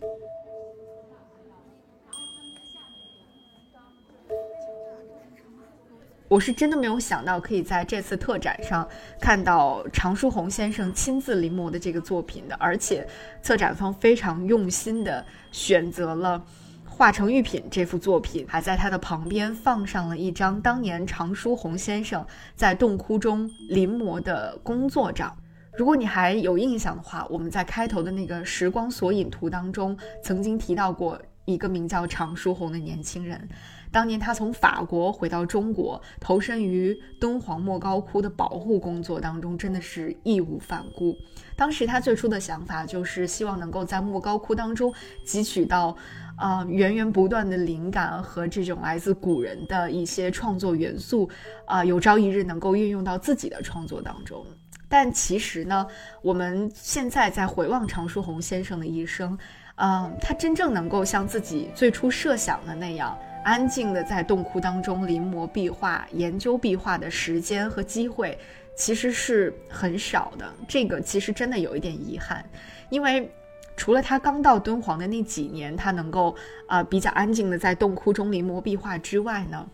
[6.30, 8.88] 我是真的没有想到可以在这次特展上
[9.20, 13.08] 看到常书鸿先生亲自临摹的这个作品的，而且
[13.42, 16.44] 策展方非常用心的选择了。
[16.86, 22.26] 化成玉品这幅作品，还在它的旁边放上了一张当年常书鸿先生
[22.56, 25.36] 在洞窟中临摹的工作照。
[25.78, 33.50] 如果你还有印象的话，我们在开头的那个时光索引图当中曾经提到过一个名叫常书鸿的年轻人。
[33.90, 41.18] 当年他从法国回到中国，投身于敦煌莫高窟的保护工作当中，真的是义无反顾。
[41.56, 44.94] 当时他最初的想法就是希望能够在莫高窟当中
[45.26, 45.98] 汲取到。
[46.38, 51.28] 啊，源源不断的灵感和这种来自古人的一些创作元素，
[51.66, 54.46] 啊，有朝一日能够运用到自己的创作当中。
[54.88, 55.88] 但其实呢，
[56.22, 59.36] 我们现在在回望常书鸿先生的一生，
[59.78, 68.38] 嗯，他真正能够像自己最初设想的那样，安静的在洞窟当中临摹壁画、研究壁画的时间和机会，
[68.76, 70.46] 其实是很少的。
[70.68, 72.46] 这个其实真的有一点遗憾，
[72.90, 73.32] 因为。
[73.80, 76.36] 除了他刚到敦煌的那几年，他能够
[76.66, 79.70] 啊比较安静的在洞窟中临摹壁画之外呢，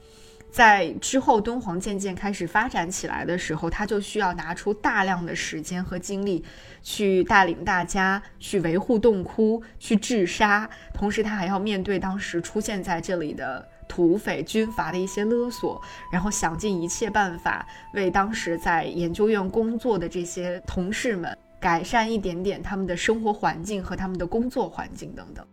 [0.54, 6.46] 在之后敦煌渐渐开始发展起来的时候，他就需要拿出大量的时间和精力
[6.84, 15.82] 去带领大家去维护洞窟、去治沙，同时他还要面对当时出现在这里的土匪军阀的一些勒索，
[16.12, 17.66] 然后想尽一切办法
[17.96, 21.36] 为当时在研究院工作的这些同事们。
[21.60, 25.48] 改善一点点他们的生活环境和他们的工作环境等等。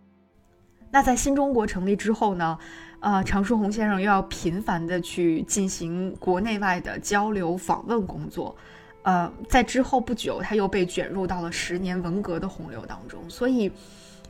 [0.90, 2.58] 那在新中国成立之后呢？
[3.00, 8.54] 呃，常书鸿先生又要频繁的去进行国内外的交流访问工作。
[9.02, 13.18] 呃，在之后不久，他又被卷入到了十年文革的洪流当中。
[13.28, 13.72] 所以，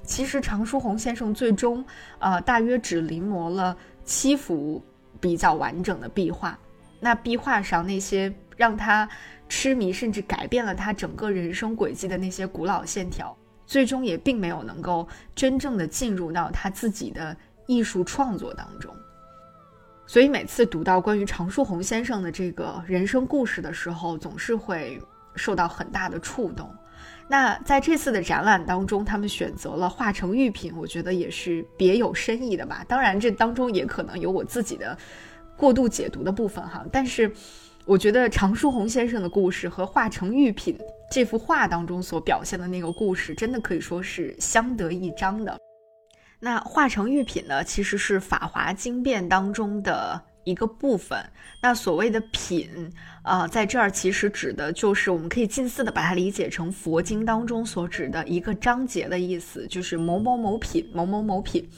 [0.05, 1.85] 其实常书鸿先生最终，
[2.21, 4.81] 呃，大约只临摹了七幅
[5.19, 6.57] 比较完整的壁画。
[7.01, 9.09] 那壁画上那些让他。
[9.53, 13.37] 痴迷甚至改变了他整个人生轨迹的那些古老线条，
[13.71, 17.37] 最终也并没有能够真正的进入到他自己的
[17.69, 18.93] 艺术创作当中。
[20.09, 25.01] 所以每次读到关于常书鸿先生的这个人生故事的时候，总是会
[25.37, 26.69] 受到很大的触动。
[27.29, 32.85] 那在这次的展览当中，他们选择了化成玉品，我觉得也是别有深意的吧。
[32.89, 34.99] 当然，这当中也可能有我自己的
[35.57, 37.33] 过度解读的部分哈，但是。
[37.87, 40.77] 我觉得常书鸿先生的故事和《化成玉品》
[41.11, 45.59] 这幅画当中所表现的那个故事，真的可以说是相得益彰的。
[46.39, 51.19] 那《化成玉品》呢，其实是《法华经变》当中的一个部分。
[51.61, 52.91] 那所谓的“品”
[53.23, 61.69] 啊，在这儿其实指的就是我们可以近似的把它理解成佛经当中所指的一个章节的意思，就是某某某品、某某某品。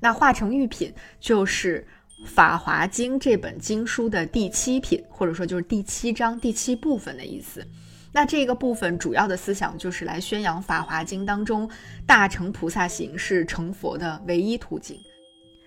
[0.00, 1.86] 那化成玉品就是。
[2.24, 7.66] 《法华经》这本经书的第七品，或者说就是第七章第七部分的意思。
[8.12, 11.68] 那这个部分主要的思想就是来宣扬《法华经》当中
[12.06, 14.98] 大乘菩萨行是成佛的唯一途径。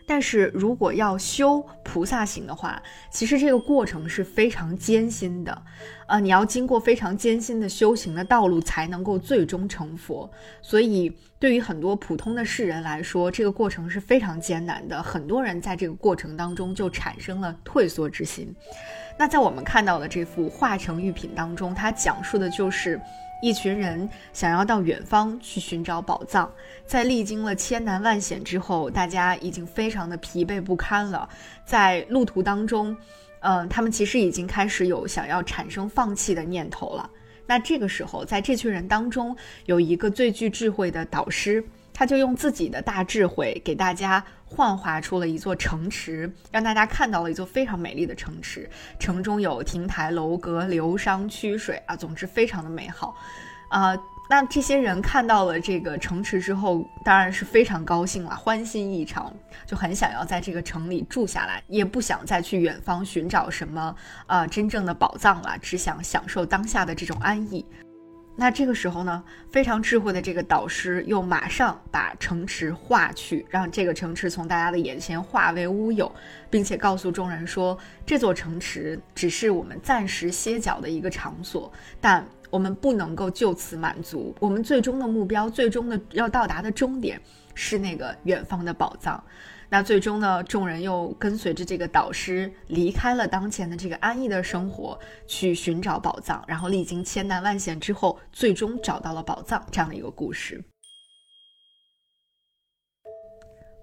[0.07, 5.63] 但是如果要修菩萨行的话，其实这个过程是非常艰辛的，
[6.07, 10.29] 呃，你要经过非常艰辛的修行的道路，才能够最终成佛。
[10.61, 15.01] 所以，对于很多普通的世人来说，这个过程是非常艰难的。
[15.01, 18.55] 很多人在这个过程当中就产生了退缩之心。
[19.17, 22.99] 那在我们看到的这幅化成玉品当中，它讲述的就是。
[23.41, 26.49] 一群人想要到远方去寻找宝藏，
[26.87, 31.29] 在历经了千难万险之后，大家已经非常的疲惫不堪了。
[31.63, 32.95] 在路途当中，
[33.41, 37.07] 嗯，他们其实已经开始有想要产生放弃的念头了。
[37.45, 39.35] 那这个时候，在这群人当中，
[39.65, 41.63] 有一个最具智慧的导师。
[41.97, 48.69] 他就用自己的大智慧给大家幻化出了一座城池，让大家看到了一座非常美丽的城池。
[48.99, 53.15] 城中有亭台楼阁、流觞曲水啊，总之非常的美好。
[53.69, 53.97] 啊，
[54.29, 59.33] 那这些人看到了这个城池之后，当然是非常高兴了，欢欣异常，
[59.65, 63.95] 就很想要在这个城里住下来，也不想再去远方寻找什么
[64.27, 67.65] 啊真正的宝藏了，只想享受当下的这种安逸。
[68.37, 76.13] 那这个时候呢，非常智慧的这个导师又马上把城池化去，让这个城池从大家的眼前化为乌有，
[76.49, 81.71] 并且告诉众人说，这座城池只是我们暂时歇脚的一个场所，
[82.01, 87.19] 但我们不能够就此满足，我们最终的目标，最终的要到达的终点
[87.53, 89.23] 是那个远方的宝藏。
[89.69, 94.97] 那最终呢，众人又跟随着这个导师离开了当前的这个安逸的生活，
[95.27, 96.43] 去寻找宝藏。
[96.47, 100.63] 然后历经千难万险之后，最终找到了宝藏，这样的一个故事。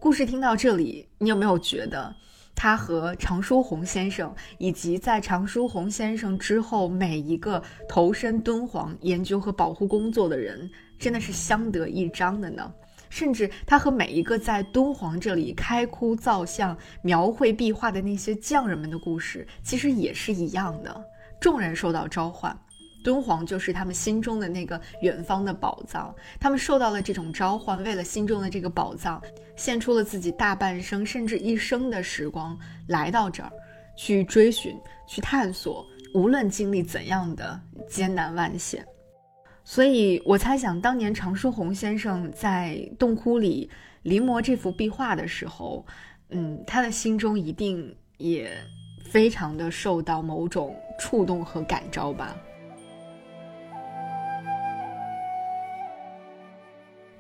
[0.01, 2.15] 故事听到这里，你有没有觉得，
[2.55, 12.73] 他和常书鸿先生，以及在常书鸿先生之后每一个投身敦煌研究和保护工作的人，真的是相得益彰的呢？
[13.13, 21.05] 甚至他和每一个在敦煌这里开窟造像、描绘壁画的那些匠人们的故事，其实也是一样的。
[21.39, 22.59] 众人受到召唤。
[23.05, 29.21] 敦煌就是他们心中的那个远方的宝藏，他们受到了这种召唤，为了心中的这个宝藏，
[29.57, 33.53] 献出了自己大半生甚至一生的时光，来到这儿，
[33.95, 34.75] 去追寻，
[35.07, 35.85] 去探索，
[36.15, 37.61] 无论经历怎样的
[37.91, 38.87] 艰难万险。
[39.65, 43.71] 所以我猜想，当年常书鸿先生在洞窟里
[44.03, 45.87] 临摹这幅壁画的时候，
[46.31, 48.51] 嗯，他的心中一定也
[49.05, 52.37] 非常的受到某种触动和感召吧。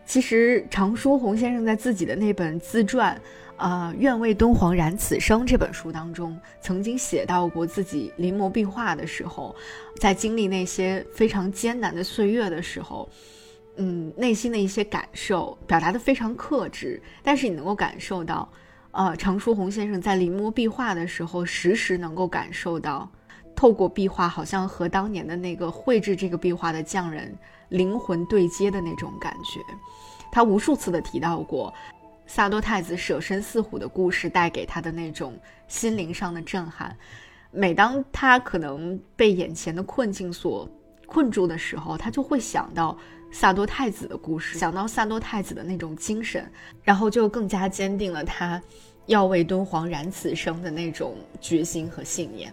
[0.04, 3.18] 其实，常书鸿先生在自己的那本自传，
[3.62, 9.54] 啊，《愿为敦煌燃此生》这本书当中，曾经写到过自己临摹壁画的时候，
[10.00, 13.08] 在经历那些非常艰难的岁月的时候，
[13.76, 18.48] 嗯，内心的一些感受，表达的非常克制，但是你能够感受到，
[18.90, 23.08] 呃，常书鸿先生在临摹壁画的时候，时时能够感受到，
[23.54, 27.32] 透过壁画，好像和当年的那个绘制这个壁画的匠人。
[27.68, 29.58] 灵魂对接的那种感觉，
[30.30, 31.72] 他无数次的提到过
[32.34, 35.38] 萨多太子舍身饲虎的故事带给他的那种
[35.68, 36.96] 心灵上的震撼。
[37.50, 40.66] 每当他可能被眼前的困境所
[41.04, 42.96] 困住的时候，他就会想到
[43.30, 46.50] 萨多太子的故事，想到萨多太子的那种精神，
[46.82, 48.58] 然后就更加坚定了他
[49.04, 52.50] 要为敦煌燃此生的那种决心和信念。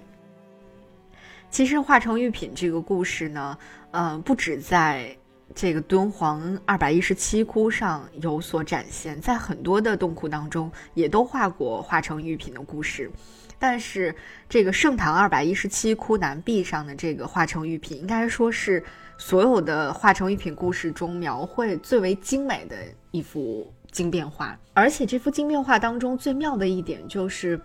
[1.49, 3.57] 其实化成玉品这个故事呢。
[3.91, 5.18] 呃，不止在
[5.61, 13.11] 这个敦煌二百一十七窟上有所展现，在很多的洞窟当中也都画过化成玉品的故事。
[13.60, 14.15] 但是，
[14.48, 18.81] 这个盛唐二百一十七窟南壁上的这个化成玉品，应该说是
[19.18, 22.77] 所有的化成玉品故事中描绘最为精美的
[23.11, 24.57] 一幅经变画。
[24.73, 27.60] 而且，这幅经变画当中最妙的一点就是。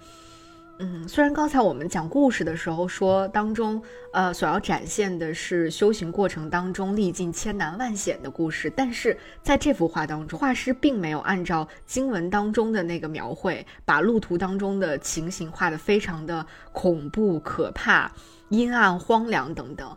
[0.79, 3.81] 嗯，虽然刚才我们讲故事的时候说当中，
[4.13, 18.11] 呃，所要展现的是修行过程当中历尽千难万险的故事，但是在这幅画当中，画师并没有按照经文当中的那个描绘，把路途当中的情形画得非常的恐怖、可怕、
[18.49, 19.97] 阴暗、荒凉等等。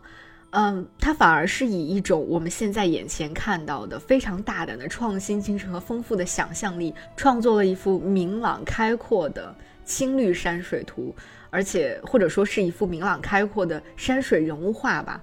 [0.50, 9.52] 嗯，他反而是以一种我们现在眼前看到的非常大胆的创新精神和丰富的想象力，创作了一幅明朗开阔的。
[9.88, 11.14] 青绿山水图，
[11.48, 15.20] 而且或者说是一幅明朗开阔的山水人物画吧，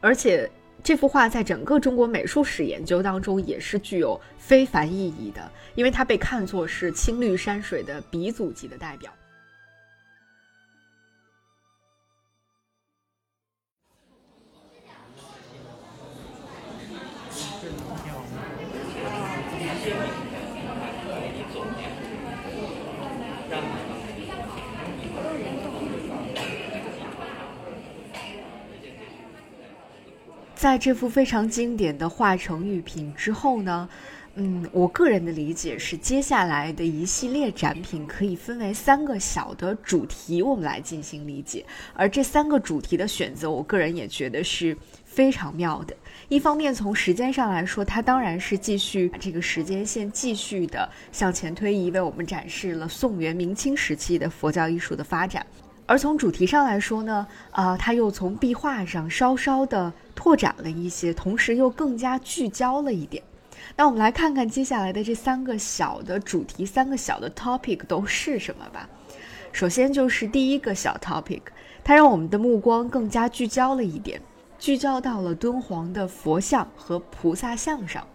[0.00, 0.50] 而且
[0.82, 9.12] 这幅画在整个中国美术史研究当中也是具有非凡意义的，因为它被看作是青绿山水的鼻祖级的代表。
[30.62, 33.88] 在这幅非常经典的画成玉品之后呢，
[34.36, 41.66] 嗯，我个人的理解是，接下来的一系列展品可以分为三个小的主题，我们来进行理解。
[41.94, 45.96] 而这三个主题的选择，我个人也觉得是非常妙的。
[46.28, 55.44] 一方面，从时间上来说，它当然是继续把这个时间线继续的向前推移，为我们展示了宋元明清时期的佛教艺术的发展。
[55.86, 63.22] 而从主题上来说呢，啊，它又从壁画上稍稍的拓展了一些，同时又更加聚焦了一点。
[63.76, 68.88] 那我们来看看接下来的这三个小的主题，三个小的 topic 都是什么吧。
[69.50, 71.42] 首先就是第一个小 topic，
[71.84, 74.20] 它让我们的目光更加聚焦了一点，
[74.58, 78.06] 聚焦到了敦煌的佛像和菩萨像上。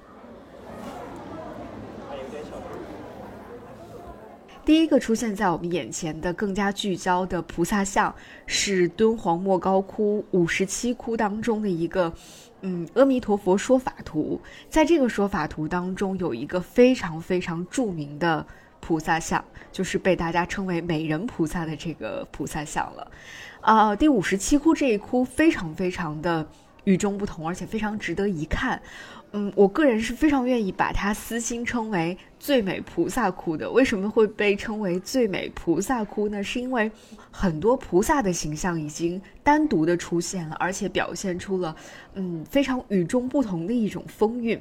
[4.68, 8.14] 第一个出现在我们眼前的更加聚焦的菩萨像，
[8.46, 12.14] 是敦煌莫高窟五十七窟当中的一个，
[12.64, 14.42] 嗯，阿弥陀佛说法图。
[14.70, 18.46] 在这个说法图当中，有一个非常非常著名的
[18.82, 19.42] 菩萨像，
[19.72, 23.10] 就是被大家称为美人菩萨的这个菩萨像了。
[23.62, 26.46] 啊，第五十七窟这一窟非常非常的
[26.84, 28.82] 与众不同，而且非常值得一看。
[29.38, 33.70] 嗯，我个人是非常愿意把它私心称为最美菩萨窟的。
[33.70, 36.44] 为什么会被称为最美菩萨窟呢？
[36.44, 36.92] 是因为
[37.30, 41.76] 很多菩萨的形象已经单独的出现了，而且表现出了
[42.16, 44.60] 嗯非常与众不同的一种风韵。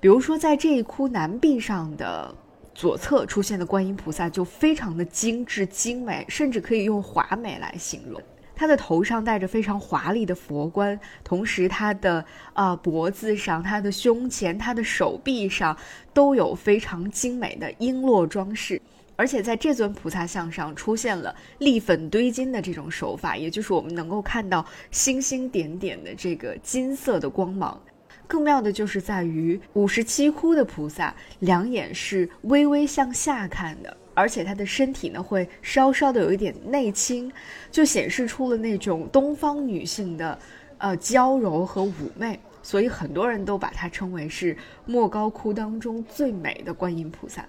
[0.00, 2.34] 比如说，在这一窟南壁上的
[2.74, 8.20] 左侧出现的观音菩萨就非常的精致精美，甚至可以用华美来形容。
[8.56, 12.24] 他的头上戴着非常华丽的佛冠，同时他的
[12.54, 15.76] 啊脖子上、他的胸前、他的手臂上
[16.14, 18.80] 都有非常精美的璎珞装饰，
[19.14, 27.78] 而且在这尊菩萨像上出现了立粉堆金的这种手法，也就是我们能够看到星星点点的这个金色的光芒。
[28.26, 33.96] 更妙的就是在于五十七窟的菩萨两眼是微微向下看的。
[34.16, 37.30] 而且他的身体呢，会稍稍的有一点内倾，
[37.70, 40.36] 就显示出了那种东方女性的，
[40.78, 42.40] 呃娇柔和妩媚。
[42.62, 44.56] 所以很多人都把它称为是
[44.86, 47.46] 莫高窟当中最美的观音菩萨。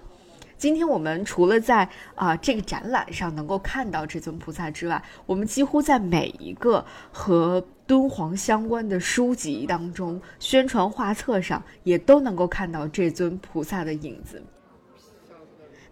[0.56, 14.40] 今天我们除了在啊这个展览上能够看到这尊菩萨之外，我们几乎在每一个和敦煌相关的书籍当中、宣传画册上，也都能够看到这尊菩萨的影子。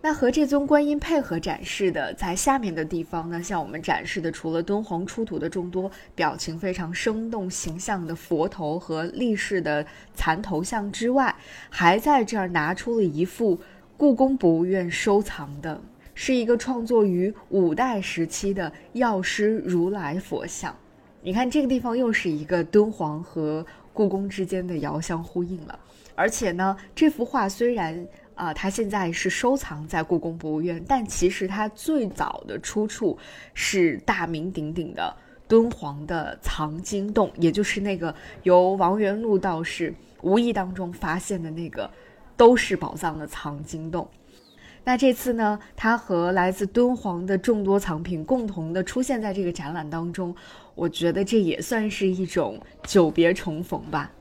[0.07, 9.85] 那和这尊观音配合展示的，在下面的地方呢，向我们展示的，除了敦煌出土的众多表情非常生动形象的佛头和立式的
[10.15, 11.35] 残头像之外，
[11.69, 13.59] 还在这儿拿出了一幅
[13.97, 15.83] 故宫博物院收藏的，
[16.15, 20.73] 是一个创作于五代时期的药师如来佛像。
[21.20, 25.77] 你看这个地方又是一个敦煌和故宫之间的遥相呼应了，
[26.15, 28.07] 而且呢，这幅画虽然。
[28.37, 33.19] 啊，它现在是收藏在故宫博物院，但其实它最早的出处
[33.55, 35.17] 是大名鼎鼎的
[35.49, 41.91] 敦煌的藏经洞，也就是那个由王元禄道士无意当中发现的那个
[42.37, 44.07] 都是宝藏的藏经洞。
[44.85, 50.37] 那这次呢，它和来自敦煌的众多藏品共同的出现在这个展览当中，
[50.75, 54.13] 我觉得这也算是一种久别重逢吧。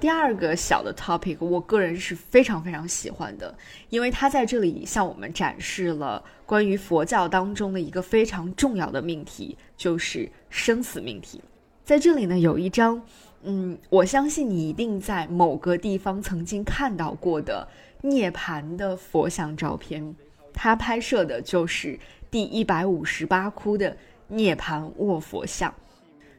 [0.00, 3.52] 第二个小的 topic，我个人是非常非常喜欢的，
[3.88, 11.42] 因为它在这里向我们展示了关于佛教当中的一个非常重要的命题，就是生死命题。
[11.84, 13.02] 在这里呢，有一张，
[13.42, 17.66] 嗯，我相信你一定在某个地方曾经看到过的
[18.02, 20.14] 涅槃的佛像照片，
[20.52, 21.98] 它拍摄的就是
[22.30, 23.96] 第一百五十八窟的
[24.28, 25.74] 涅槃卧佛像。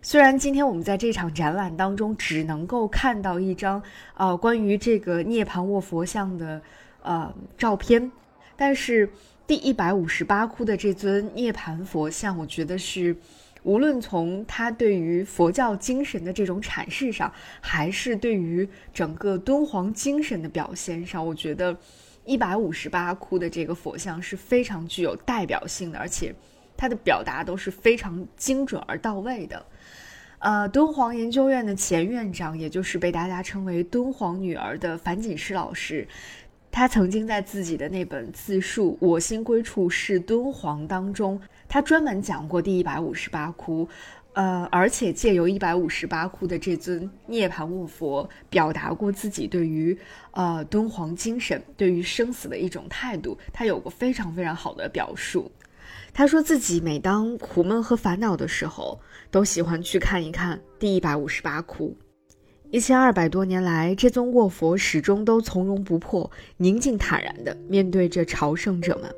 [0.01, 3.84] 虽然今天我们在这场展览当中只能够看到一张
[4.15, 6.61] 呃关于这个涅槃卧佛像的
[7.01, 8.09] 呃照片，
[8.55, 9.11] 但是
[9.45, 13.13] 第一百五十八窟的这尊涅槃佛像，我觉得是
[13.63, 21.77] 无论从它对于佛教精神的这种阐释上，还是对于整个敦煌精神的表现上，我觉得
[22.23, 26.34] 一百五十八窟的这个佛像是非常具有代表性的，而且
[26.77, 29.65] 它的表达都是非常精准而到位的。
[30.40, 36.07] 呃，敦煌研究院的前院长，也就是被大家称为“敦煌女儿”的樊锦诗老师，
[36.72, 43.90] 她曾经在自己的那本自述《我心归处是敦煌》当中，他专门讲过第一百五十八窟，
[44.32, 49.98] 呃，而且借由一百五十八窟的这尊涅槃卧佛，表达过自己对于
[50.32, 55.52] 呃敦煌精神、对于生死的一种态度，他有过非常非常好的表述。
[56.14, 58.99] 他说自己每当苦闷和烦恼的时候，
[59.31, 61.95] 都喜欢去看一看第一百五十八窟。
[62.72, 69.10] 一千二百多年来，这尊卧佛始终都从容不迫、宁静坦然地面对着朝圣者们。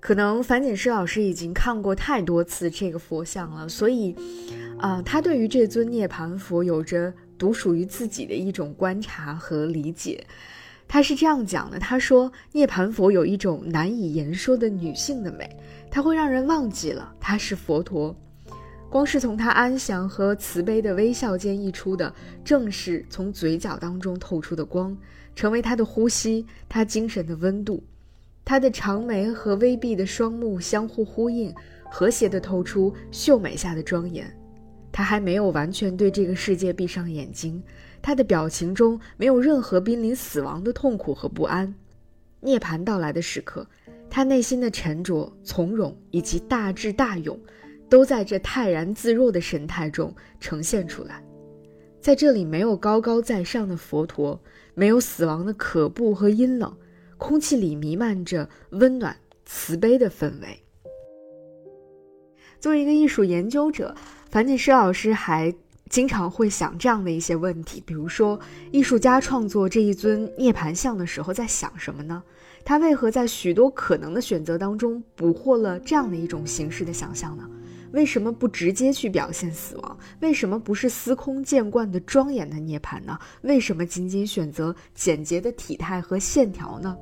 [0.00, 4.16] 可能樊锦诗老师已经看过太多次这个佛像了，所以，
[4.78, 10.26] 啊，他对于这尊涅槃佛有着独属于自己的一种观察和理解。
[10.88, 15.48] 他是这样讲的：“他说，涅槃佛有一种难以言说的女性的美，
[15.88, 18.16] 它会让人忘记了他是佛陀。
[18.90, 22.12] 光是从他安详和慈悲的微笑间溢出的，
[22.44, 24.96] 正是从嘴角当中透出的光，
[25.36, 27.80] 成为他的呼吸，他精神的温度。
[28.44, 31.54] 他的长眉和微闭的双目相互呼应，
[31.88, 34.28] 和谐地透出秀美下的庄严。
[34.90, 37.62] 他还没有完全对这个世界闭上眼睛。”
[38.02, 41.72] 他的表情中没有任何濒临死亡的痛苦和不安。
[42.40, 43.64] 涅槃到来的时刻，
[44.08, 47.38] 他内心的沉着、从容以及大智大勇，
[47.90, 51.22] 都在这泰然自若的神态中呈现出来。
[52.00, 54.40] 在这里，没有高高在上的佛陀，
[54.74, 56.74] 没有死亡的可怖和阴冷，
[57.18, 59.14] 空气里弥漫着温暖、
[59.44, 60.62] 慈悲的氛围。
[62.58, 63.94] 作为一个艺术研究者，
[64.30, 65.54] 樊锦诗老师还。
[65.88, 68.38] 经常会想这样的一些问题，比如说，
[68.70, 72.22] 艺术家创作这一尊涅槃像的时候在想什么呢？
[72.64, 77.50] 他为何在许多可能的选择当中捕获了这样的一种形式的想象呢？
[77.92, 79.98] 为什么不直接去表现死亡？
[80.20, 83.18] 为什么不是司空见惯的庄严的涅槃呢？
[83.42, 86.96] 为什么仅仅选择简洁的体态和线条呢？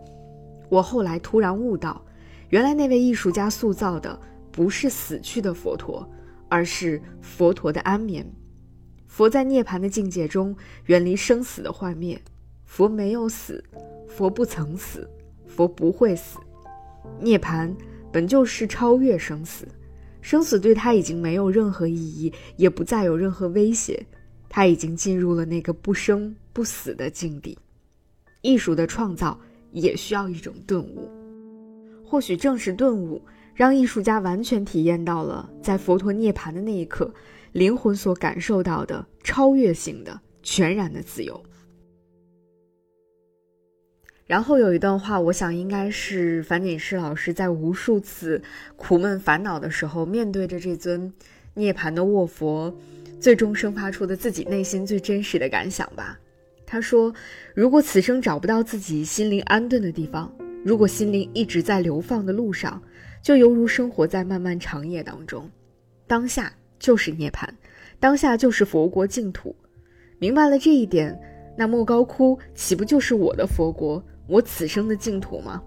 [0.70, 2.05] 我后来突然悟到，
[2.51, 4.19] 原来那位艺术家塑造的
[4.51, 6.09] 不是死去的佛陀，
[6.48, 8.27] 而是佛陀的安眠。
[9.06, 10.55] 佛在涅槃的境界中，
[10.86, 12.20] 远离生死的幻灭。
[12.65, 13.65] 佛没有死，
[14.06, 15.09] 佛不曾死，
[15.47, 16.39] 佛不会死。
[17.19, 17.74] 涅槃
[18.12, 19.66] 本就是超越生死，
[20.29, 24.05] 生死对他已经没有任何意义，也不再有任何威胁。
[24.47, 27.57] 他已经进入了那个不生不死的境地。
[28.43, 29.41] 艺术的创造
[29.73, 31.11] 也需要一种顿悟，
[32.05, 33.23] 或许正是顿悟，
[33.55, 37.11] 让艺术家完全体验到了在佛陀涅槃的那一刻，
[37.53, 41.43] 灵魂所感受到的超越性的、全然的自由。
[44.29, 48.41] 然后有一段话，我想应该是樊锦诗老师在无数次
[48.77, 51.11] 苦闷烦恼的时候，面对着这尊
[51.55, 52.71] 涅槃的卧佛，
[53.19, 56.21] 最终生发出的自己内心最真实的感想吧。
[56.67, 57.11] 他说
[57.57, 60.31] ：“如果此生找不到自己心灵安顿的地方，
[60.63, 62.83] 如果心灵一直在流放的路上，
[63.23, 65.51] 就犹如生活在漫漫长夜当中。
[66.07, 67.49] 当下就是涅槃，
[67.99, 69.57] 当下就是佛国净土。
[70.19, 71.19] 明白了这一点，
[71.57, 75.61] 那莫高窟岂不就是我的佛国？”我此生的净土吗？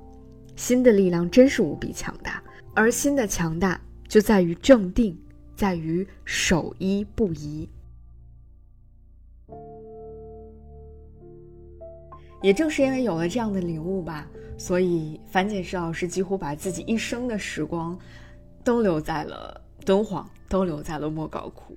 [0.55, 2.43] 心的力量真是无比强大，
[2.75, 5.19] 而心的强大就在于正定，
[5.55, 7.67] 在于守一不移。
[12.43, 14.27] 也正是因为有了这样的领悟吧，
[14.57, 17.97] 所以樊锦诗老师几乎把自己一生的时光，
[18.63, 21.75] 都留在了敦煌，都留在了莫高窟。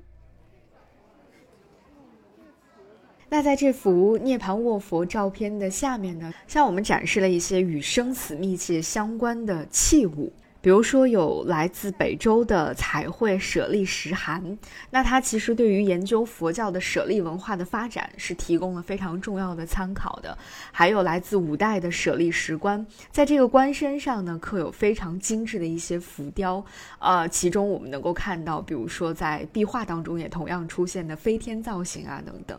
[3.35, 14.57] 那在这幅涅槃卧佛照片的下面呢，向我们展示了一些与生死密切相关的器物，比如说有来自北周的彩绘舍利石函，
[14.89, 20.39] 那它其实对于研究佛教的舍利文化的发展是提供了非常重要的参考的。
[20.71, 26.65] 还有来自五代的舍利石棺，在这个棺身上呢刻有非常精致的一些浮雕，
[27.01, 32.57] 呃，其中我们能够看到，比如说在壁画当中也同样出现的飞天造型啊等等。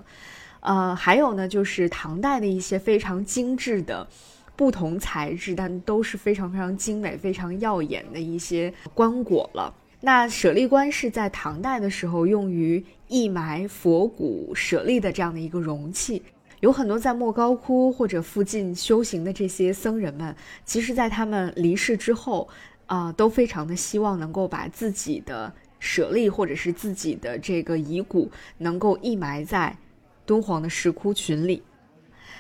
[0.66, 4.08] 呃，还有呢，就是唐代的一些非常精致的、
[4.56, 9.72] 不同材质，但都是非常非常精美、非常耀眼的一些棺椁了。
[10.02, 16.24] 那舍利棺是在唐代的时候用于义埋佛骨舍利的这样的一个容器。
[16.62, 20.36] 有很多在莫高窟或者附近修行的这些僧人们，
[20.66, 22.50] 其实在他们离世之后，
[22.88, 29.78] 啊，都非常的希望能够把自己的舍利或者是自己的这个遗骨能够义埋在。
[30.26, 31.62] 敦煌的石窟群里，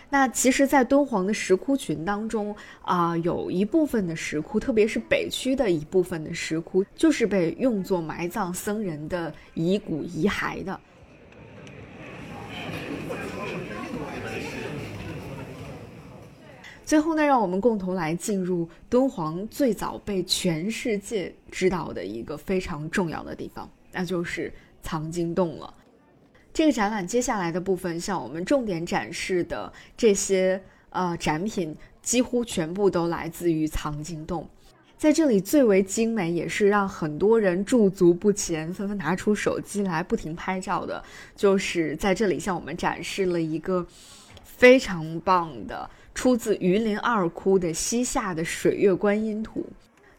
[0.09, 10.79] 那其实，在敦煌的石窟群当中啊，有一部分的石窟，特别是北区的一部分的石窟，就是被用作埋葬僧人的遗骨遗骸的。
[16.85, 24.53] 最后呢，让我们共同来进入敦煌最早被全世界知道的一个非常重要的地方，那就是
[24.83, 25.73] 藏经洞了。
[26.55, 34.47] 这个展览接下来的部分，像我们重点展示的这些呃展品，几乎全部都来自于藏经洞。
[34.97, 41.03] 在这里最为精美，也是让很多人驻足不前，纷纷拿出手机来不停拍照的，
[41.35, 43.85] 就是在这里向我们展示了一个
[44.41, 49.65] 非常棒的出自榆林二窟的西夏的水月观音图。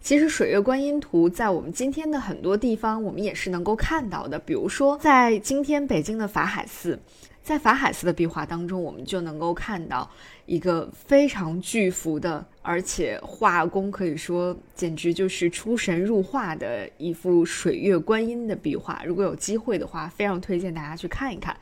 [0.07, 4.39] 其实水月观音图在我们今天的很多地方，我们也是能够看到的。
[4.39, 6.97] 比如说，在今天北京的法海寺，
[7.43, 10.09] 在法海寺的壁画当中，我们就能够看到
[10.45, 19.03] 一个非常巨幅的，而且画工可以说简直就是出神入化的一幅水月观音的壁画。
[19.05, 21.57] 如果有机会的话，非常推荐大家去看一看。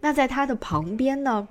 [0.00, 1.46] 那在它的旁边呢？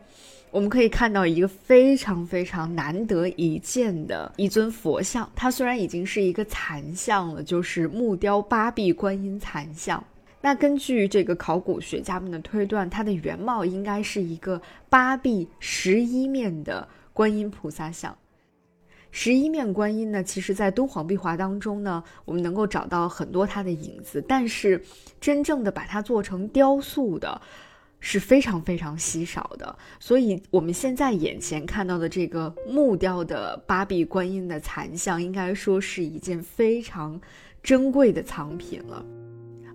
[0.51, 10.03] 我们可以看到一个非常非常难得一见的一尊佛像，它虽然已经是一个残像了，就是木雕八臂观音残像。
[10.41, 14.59] 那根据这个考古学家们的推断，它的原貌应该是一个
[14.89, 18.17] 八臂十一面的观音菩萨像。
[19.11, 24.83] 十一面观音呢，其实在敦煌壁画当中呢，我们能够找到很多它的影子，但是
[25.21, 27.39] 真正的把它做成雕塑的。
[27.99, 37.19] 是非常非常稀少的，所以我们现在眼前看到的这个木雕的八臂观音的残像，应该说是一件非常
[37.61, 39.05] 珍贵的藏品了。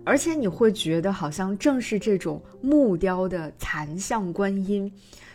[0.03, 4.91] 而且你会觉得，好像正是这种木雕的残像观音，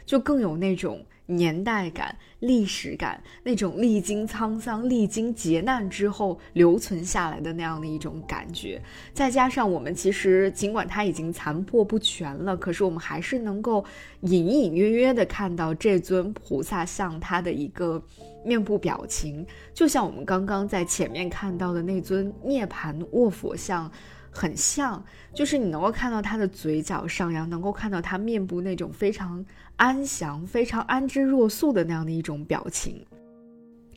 [0.06, 8.82] 就更有那种年代感、历史感，那种历经沧桑、历经劫难之后留存下来的那样的一种感觉，
[9.14, 13.84] 再加上我们其实尽管它已经残破不全了，可是我们还是能够
[14.22, 18.02] 隐隐约约的看到这尊菩萨像它的一个
[18.44, 23.90] 面部表情，就像我们刚刚在前面看到的那尊涅盘卧佛像。
[24.30, 25.04] 很像，
[25.34, 29.44] 就是你能够看到他的嘴角上扬，能够看到他面部那种非常
[29.76, 33.04] 安详、非常安之若素的那样的一种表情。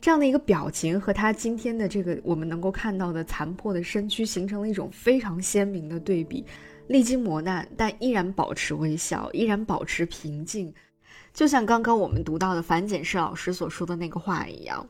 [0.00, 6.44] 这样的一个表情和他今天的这个我们能够看到的残破的身躯形成了一种非常鲜明的对比。
[6.88, 10.74] 历经磨难，但依然保持微笑，依然保持平静，
[11.32, 14.86] 就像刚刚我们读到的樊简世老师所说的那个话一样：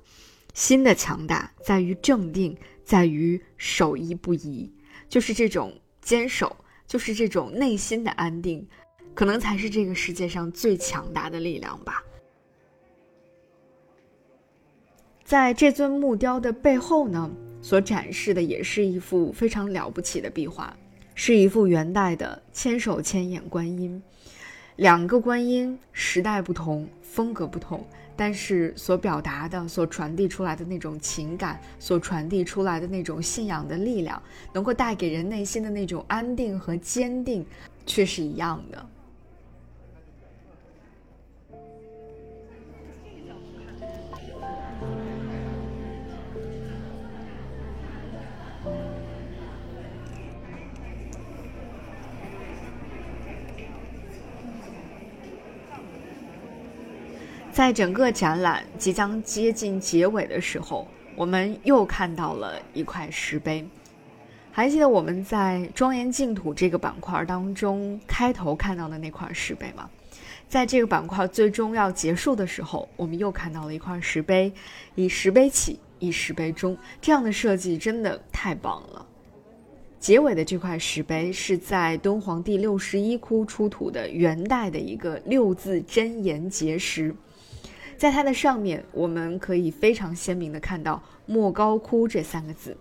[0.54, 4.68] 心的强大在于镇定，在于守一不移。
[5.09, 6.56] 就是这种坚守，
[6.86, 8.66] 就是这种内心的安定，
[9.14, 12.02] 可能才是这个世界上最强大的力量吧。
[15.24, 17.31] 在这尊木雕的背后呢，
[17.62, 20.76] 所展示的也是一幅非常了不起的壁画，
[21.14, 24.02] 是一幅元代的千手千眼观音。
[24.76, 27.86] 两个观音时代不同，风格不同。
[28.16, 34.22] 但是所表达的、所传递出来的那种情感，所传递出来的那种信仰的力量，
[34.52, 37.44] 能够带给人内心的那种安定和坚定，
[37.84, 38.86] 却是一样的。
[57.55, 63.64] 在整个展览即将接近结尾的时候，我们又看到了一块石碑。
[64.51, 69.89] 还记得我们在庄严净土这个板块当中开头看到的那块石碑吗？
[70.48, 74.52] 在这个板块最终要结束的时候，我们又看到了一块石碑，
[74.97, 79.06] 以石碑起，以石碑终，这样的设计真的太棒了。
[80.01, 87.14] 结尾的这块石碑是在敦煌第六十一窟出土的元代的一个六字真言结石。
[87.96, 92.76] 在它的上面，我们可以非常鲜明的看到“莫高窟”这三个字，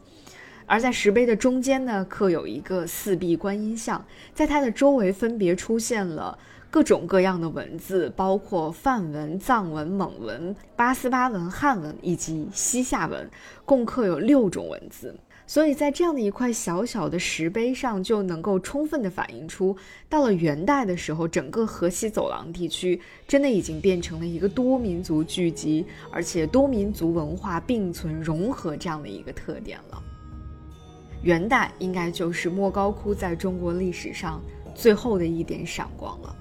[0.65, 6.37] 而在石碑的中间呢，刻有一个四壁观音像，在它的周围分别出现了
[6.69, 13.29] 各种各样的文字，包括梵文、藏文、蒙文、八思巴文、汉文以及西夏文，
[13.65, 15.15] 共刻有六种文字。
[15.45, 19.75] 所以在这样的一块小小的石碑上，就能够充分的反映出，
[20.07, 30.01] 到了元代的时候，整个河西走廊地区真的已经变成了一个多民族聚集，而且多民族文化并存融合这样的一个特点了。
[31.21, 34.41] 元代应该就是莫高窟在中国历史上
[34.73, 36.35] 最后的一点闪光了，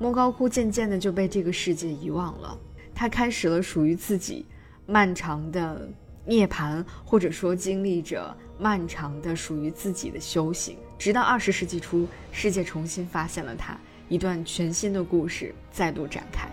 [0.00, 2.58] 莫高窟渐渐的就被这个世界遗忘了，
[2.94, 4.46] 它开始了属于自己
[4.86, 5.86] 漫长的
[6.24, 8.34] 涅槃，或者说经历着。
[8.58, 13.78] 漫长的属于自己的修行，直到二十世纪初，世界重新发现了它，
[14.08, 16.48] 一段全新的故事再度展开。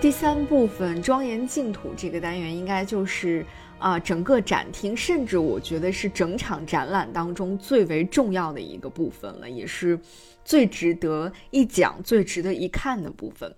[0.00, 3.44] 第三部分庄严净土这个单元，应该就是。
[3.78, 9.98] 啊，整个展厅，甚至我觉得是整场展览当中最为重要的一个部分了，也是
[10.44, 13.54] 最值得一讲、最值得一看的部分。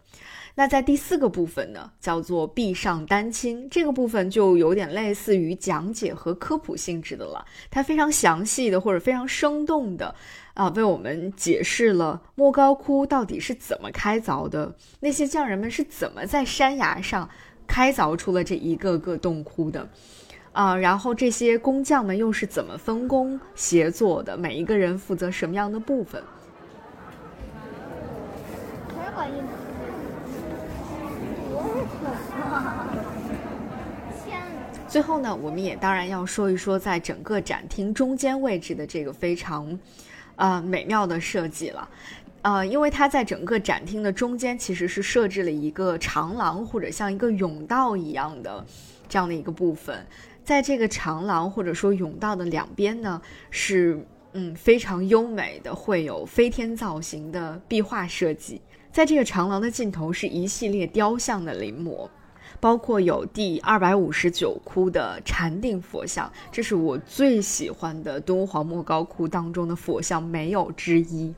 [0.54, 7.42] 那在第四个部分呢，叫做壁上丹青，这个部分就有点类似于讲解和科普性质的了。
[7.70, 10.14] 它非常详细的或者非常生动的
[10.52, 17.30] 啊，为我们解释了莫高窟到底是怎么开凿的，那些匠人们是怎么在山崖上。
[17.70, 19.88] 开凿出了这一个个洞窟的，
[20.50, 24.36] 啊，然后这些工匠们又是怎么分工协作的？
[24.36, 26.20] 每一个人负责什么样的部分？
[34.88, 39.78] 最后呢，我们也当然要说一说，在整个展厅中间位置的这个非常，
[40.34, 41.88] 啊，美妙的设计了。
[42.42, 48.64] 呃，因为它在整个展厅的中间其实是设置了一个长廊或者像一个甬道一样的
[49.08, 50.06] 这样的一个部分，
[50.42, 54.02] 在这个长廊或者说甬道的两边呢，是
[54.32, 58.62] 嗯非常优美的，会有飞天造型的壁画设计。
[58.90, 62.08] 在这个长廊的尽头是一系列雕像的临摹，
[62.58, 71.34] 包括有第二百五十九窟的禅定佛像，这是我最喜欢的敦煌莫高窟当中的佛像，没有之一。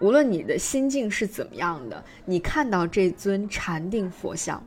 [0.00, 4.62] 无论你的心境是怎么样的，你看到这尊禅定佛像，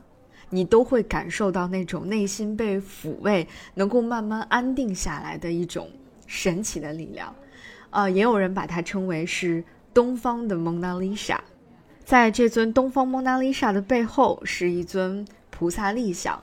[0.48, 5.90] 你都会感受到那种内心被抚慰、能够慢慢安定下来的一种
[6.26, 7.34] 神奇的力量。
[7.90, 9.62] 呃，也有人把它称为是
[9.92, 11.42] 东方的蒙娜丽莎。
[12.04, 16.40] 在这尊东方蒙娜丽莎的背后，是一尊菩萨立像。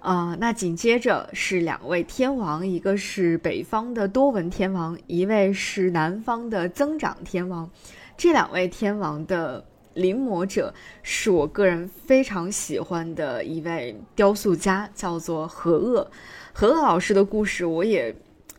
[0.00, 7.70] 啊，那紧接着是两位天王，一个是北方的多闻天王，一位是南方的增长天王。
[8.16, 9.64] 这两位天王的
[9.94, 10.72] 临摹者
[11.02, 16.10] 是我个人非常喜欢的一位雕塑家，叫做何鄂。
[16.52, 18.14] 何鄂老师的故事，我也。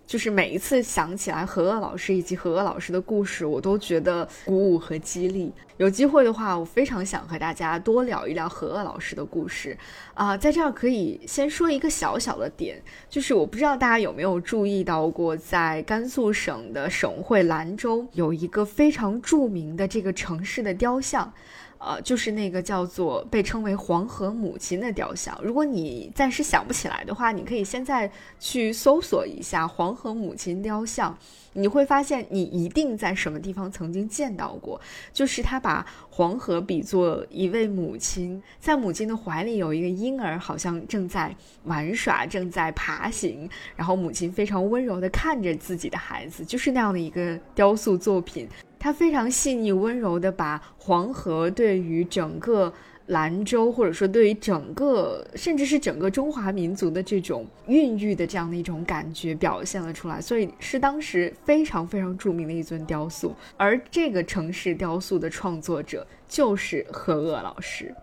[0.06, 5.52] 就是每一次想起来何鄂老师以及何鄂老师的故事，我都觉得鼓舞和激励。
[5.78, 9.78] 有机会的话，我非常想和大家多聊一聊何鄂老师的故事。
[10.14, 21.34] 啊，在这儿可以先说一个小小的点，就是我不知道大家有没有注意到过，在甘肃省的省会兰州有一个非常著名的这个城市的雕像。
[21.78, 25.38] 呃，就是那个叫做被称为黄河母亲的雕像。
[25.44, 31.16] 如果你暂时想不起来的话，你可以现在去搜索一下黄河母亲雕像，
[31.54, 34.80] 你会发现你一定在什么地方曾经见到过。
[35.14, 41.36] 就是他把黄河比作一位母亲，在母亲的怀里有一个婴儿，好像正在
[41.66, 48.48] 玩耍，正在爬行，然后母亲非常温柔地看着自己的孩子，就是那样的一个雕塑作品。
[48.80, 52.72] 它非常细腻温柔的把黄河对于整个
[53.08, 63.36] 兰州，或者说对于整个甚至是整个中华民族的这种孕育的这样的一种感觉表现了出来，所以是当时非常非常著名的一尊雕塑。
[63.58, 67.94] 而这个城市雕塑的创作者就是何鄂老师。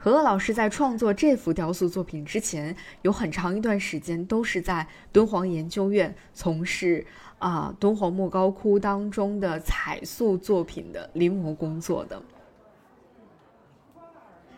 [0.00, 7.04] 何鄂老师在创作这幅雕塑作品之前，有很长一段时间都是在敦煌研究院从事。
[7.38, 12.20] 啊，敦煌莫高窟当中的彩塑作品的临摹工作的，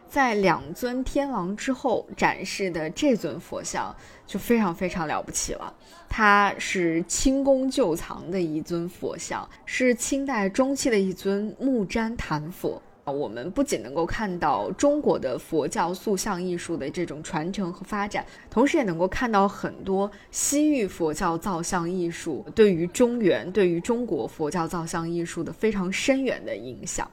[0.09, 3.94] 在两尊天王之后展示的这尊佛像
[4.27, 5.73] 就非常非常了不起了。
[6.09, 12.81] 它是清宫旧藏的一尊佛像，是清代中期的一尊木毡坛佛。
[13.05, 27.10] 我们不仅能够看到中国的佛教塑像艺术的这种传承和发展，同时也能够看到很多西域佛教造像艺术对于中原、对于中国佛教造像艺术的非常深远的影响。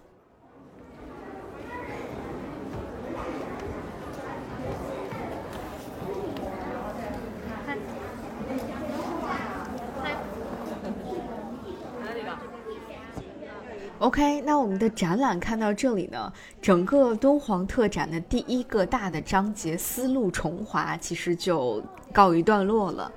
[14.00, 21.84] OK，那我们的展览看到这里呢，整个敦煌特展的第一个大的章节“丝路重华”其实就
[22.14, 23.12] 告一段落了。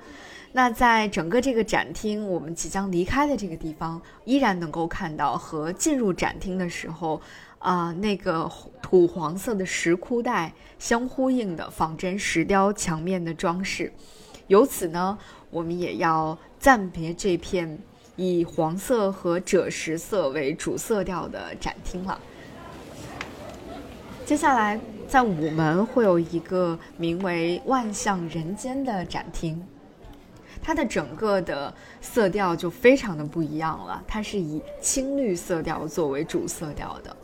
[0.53, 7.21] 那在整个这个展厅，我们即将离开的这个地方，依然能够看到和进入展厅的时候，
[7.59, 8.49] 啊，那个
[8.81, 13.93] 土黄色的石窟带相呼应的仿真石雕墙面的装饰。
[14.47, 15.15] 由此呢，
[15.51, 17.77] 我们也要暂别这片。
[18.21, 22.19] 以黄色和赭石色为主色调的展厅了。
[24.25, 29.61] 接下来，在午门会有一个名为“万象人间”的展厅，
[30.61, 37.15] 它的整个的色调就非常的不一样了，它是以青绿色调作为主色调的。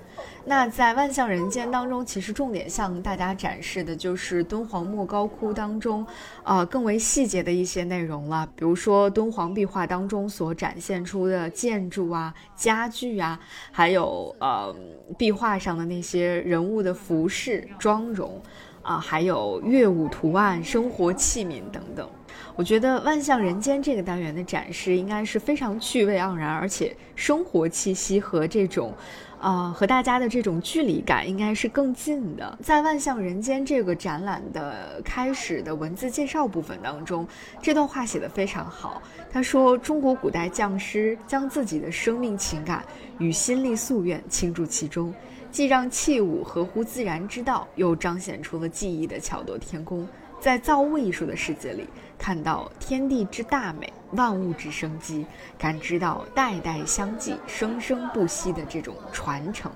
[0.50, 6.08] 那在万象人间当中，其实重点向大家展示的就是敦煌莫高窟当中，
[6.44, 8.48] 呃，更为细节的一些内容了。
[8.56, 13.38] 比如说敦煌壁画当中所展现出的建筑啊、家具啊，
[13.74, 14.74] 还有呃
[15.18, 18.42] 壁画上的那些人物的服饰、妆容，
[18.82, 22.10] 啊，还有乐舞图案、生活器皿等等。
[22.56, 28.94] 我觉得万象人间这个单元的展示应该是非常趣味盎然，而且生活气息和这种。
[29.40, 32.58] 啊，和大家的这种距离感应该是更近的。
[32.64, 37.28] 在《万象人间》这个展览的开始的文字介绍部分当中，
[37.62, 39.02] 这段话写得非常好。
[39.32, 42.84] 他说：“中国古代匠师将自己的生命情感
[43.20, 45.14] 与心力夙愿倾注其中，
[45.52, 50.08] 既让器物合乎自然之道，又彰显出了技艺的巧夺天工。
[50.40, 51.88] 在造物艺术的世界里。”
[52.20, 55.24] 看到天地之大美，万物之生机，
[55.56, 59.72] 感知到代代相继、生生不息的这种传承。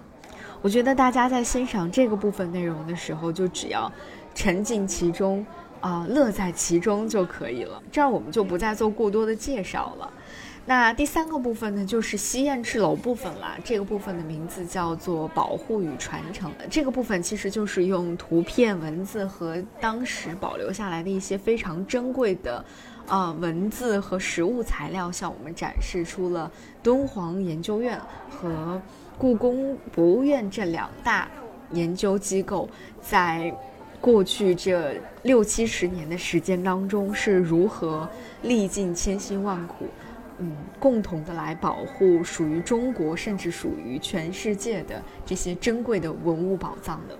[0.63, 3.91] 我觉得大家在欣赏这个部分内容的时候，就只要
[4.33, 5.45] 沉浸其中，
[5.81, 7.79] 啊，乐在其中就可以了。
[7.91, 10.11] 这样我们就不再做过多的介绍了。
[10.63, 13.57] 那第三个部分呢，就是西燕赤楼部分啦。
[13.63, 16.51] 这个部分的名字叫做“保护与传承”。
[16.69, 22.63] 这个部分其实就是用图片、文字和当时保留下来的一些非常珍贵的，
[23.07, 26.49] 啊，文字和实物材料，向我们展示出了
[26.83, 28.79] 敦煌研究院和
[29.17, 31.27] 故宫博物院这两大
[31.71, 32.69] 研究机构
[33.01, 33.53] 在
[33.99, 38.07] 过去这六七十年的时间当中是如何
[38.43, 39.85] 历尽千辛万苦，
[40.43, 47.15] 嗯，共同的来保护属于中国甚至属于全世界的这些珍贵的文物宝藏的。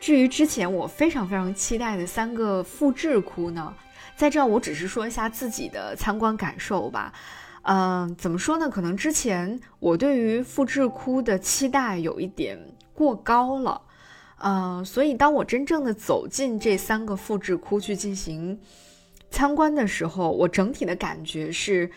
[0.00, 3.72] 至于之前我非常非常期待的三个复制窟呢，
[4.16, 7.12] 在这儿我只是说一下自己的参观感受吧。
[7.64, 8.68] 嗯，怎么说呢？
[8.68, 12.58] 可能之前我对于复制窟的期待有一点
[12.94, 13.82] 过高了。
[14.38, 18.58] 嗯，所以当我真正的走进这三个复制窟去进行
[19.30, 21.90] 参观的时候，我整体的感觉是，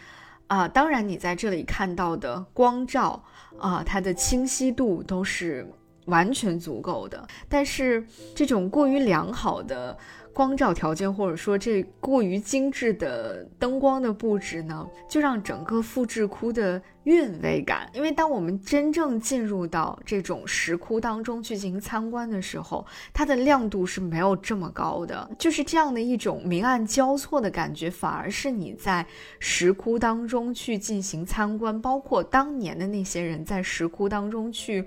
[0.48, 3.24] 啊，当然你在这里看到的光照
[3.58, 5.68] 啊，它的清晰度都是。
[6.08, 9.98] 完全足够的，但是这种过于良好的
[10.38, 17.90] 光照条件，或者说这过于精致的灯光的布置呢，就让整个复制窟的韵味感。
[17.92, 29.04] 因为当我们真正进入到这种石窟当中去进行参观的时候，它的亮度是没有这么高的，就是这样的一种明暗交错的感觉，反而是你在
[29.40, 34.86] 石窟当中去进行参观，包括当年的那些人在石窟当中去。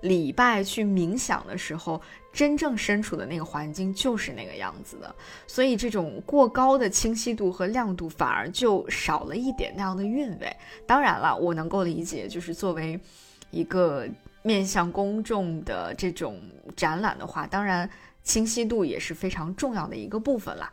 [0.00, 2.00] 礼拜去冥想的时候，
[2.32, 5.14] 真正身处的那个环境就是那个样子的，
[5.46, 10.56] 所以这种过高的清晰度和亮度反而就少了一点那样的韵味。
[10.86, 12.98] 当然了，我能够理解，就是作为
[13.50, 14.06] 一个
[14.42, 16.40] 面向公众的这种
[16.76, 17.88] 展览的话，当然
[18.22, 20.72] 清晰度也是非常重要的一个部分啦。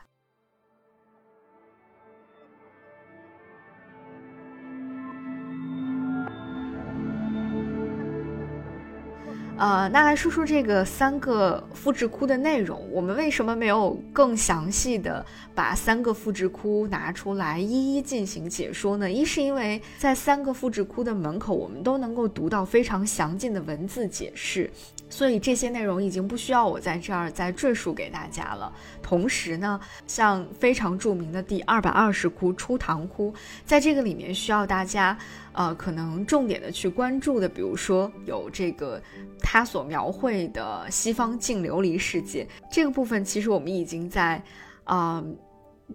[9.58, 12.86] 呃，那来说说这个三个复制窟的内容。
[12.92, 19.10] 我们为什么没有更详细的把三个复制窟拿出来一一进行解说呢？
[19.10, 24.70] 一是因为在三个复制窟的门口，我们都能够读到非常详尽的文字解释，
[25.10, 28.70] 所以这些内容已经不需要我在这儿再赘述给大家了。
[29.02, 33.34] 同时呢，像非常著名的第二百二十窟出唐窟，
[33.66, 35.18] 在这个里面需要大家。
[35.56, 39.02] 呃，可能重点的去关注的，比如说有这个
[39.40, 44.44] 他所描绘的西方净琉璃世界这个部分，其实我们已经在
[44.84, 45.24] 啊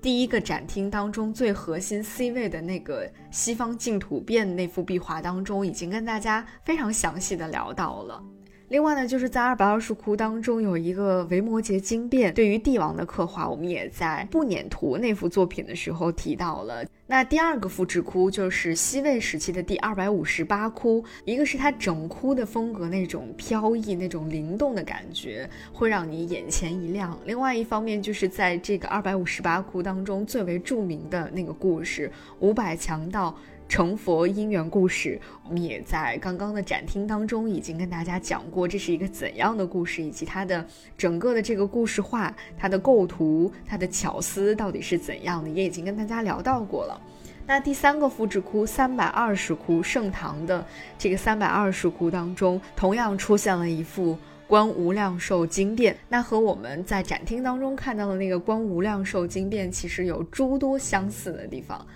[0.01, 8.23] 第一个展厅当中最核心 C 位的那个西方净土变那幅壁画当中，已经跟大家非常详细的聊到了。
[8.71, 16.85] 另外呢，就是在二百二十窟当中有一个维摩诘经变，对于帝王的刻画，我们也在不辇图那幅作品的时候提到了。
[17.09, 33.37] 那第二个复制窟就是西魏时期的第二百五十八窟，一个是它整窟的风格那种飘逸、那种灵动的感觉，会让你眼前一亮；另外一方面就是在这个二百五十八窟当中最为著名的那个故事——五百强盗。
[33.71, 40.67] 成佛因缘故事，我们也在刚刚的展厅当中已经跟大家讲过，这是一个怎样的故事，以及它的
[40.99, 47.01] 整个的这个故事画、它的构图、它的巧思到底是怎样的，也已经跟大家聊到过了。
[47.47, 50.67] 那第三个复制窟三百二十窟盛唐的
[50.99, 54.19] 这个三百二十窟当中，同样出现了一幅
[54.49, 61.87] 观无量寿经变，那和我们在展厅当中看到的那个观无量寿经变其实有诸多相似的地方。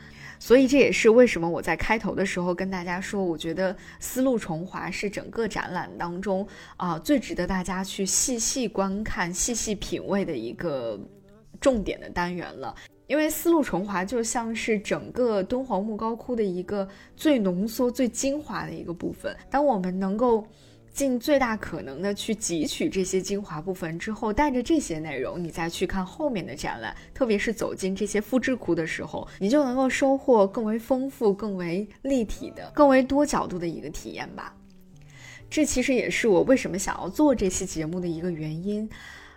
[0.44, 6.46] 所以这也是为什么我在开头的时候跟大家说，我觉得丝路重华是整个展览当中
[6.76, 11.00] 啊最值得大家去细细观看、细细品味的一个
[11.58, 12.74] 重点的单元了。
[13.06, 19.34] 因为丝路重华就像是整个敦煌莫高窟的一个最浓缩、最精华的一个部分。
[19.48, 20.46] 当我们能够。
[20.94, 34.54] 尽最大可能的去汲取这些精华部分之后，带着这些内容，你再去看后面的展览，特别是走进这些复制窟的时候，你就能够收获更为丰富、更为立体的、更为多角度的一个体验吧。
[35.50, 38.88] 这其实也是我为什么想要做这期节目的一个原因。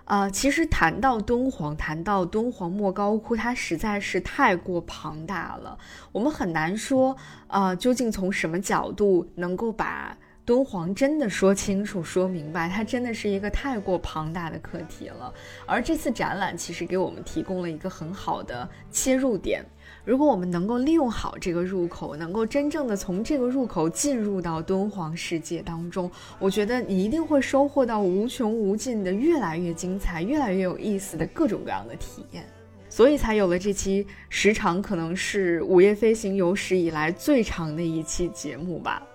[0.05, 5.77] 啊，其实谈到敦煌，谈到敦煌莫高窟，它实在是太过庞大了，
[6.11, 7.17] 我们很难说，
[7.47, 10.15] 呃，究竟从什么角度能够把。
[10.47, 15.33] 敦煌真的说清楚、说明白，它真的是一个太过庞大的课题了。
[15.65, 19.61] 而这次展览其实给我们提供了一个很好的切入点。
[20.05, 26.09] 如果我们能够利用好这个入口，能够真正的从这个入口进入到敦煌世界当中，
[26.39, 32.45] 我觉得你一定会收获到无穷无尽的、越来越精彩、越来越有意思的各种各样的体验。
[32.87, 39.05] 所以才有了这期时长可能是《午夜飞行》有史以来最长的一期节目吧。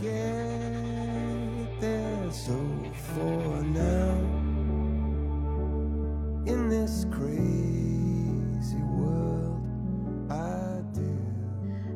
[0.00, 0.08] Get
[6.46, 9.60] in this crazy world
[10.28, 11.02] I do.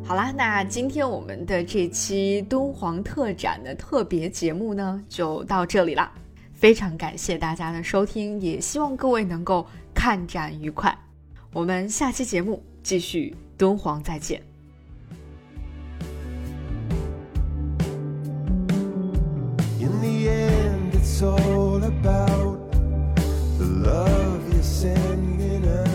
[0.04, 6.12] 好啦，那今天我们的这期敦煌特展的特别节目呢，就到这里啦。
[6.52, 10.96] 非常感谢大家的收听，也希望各位能够看展愉快。
[11.52, 14.51] 我们下期节目继续敦煌再见。
[21.02, 22.70] It's all about
[23.58, 25.88] the love you sending us.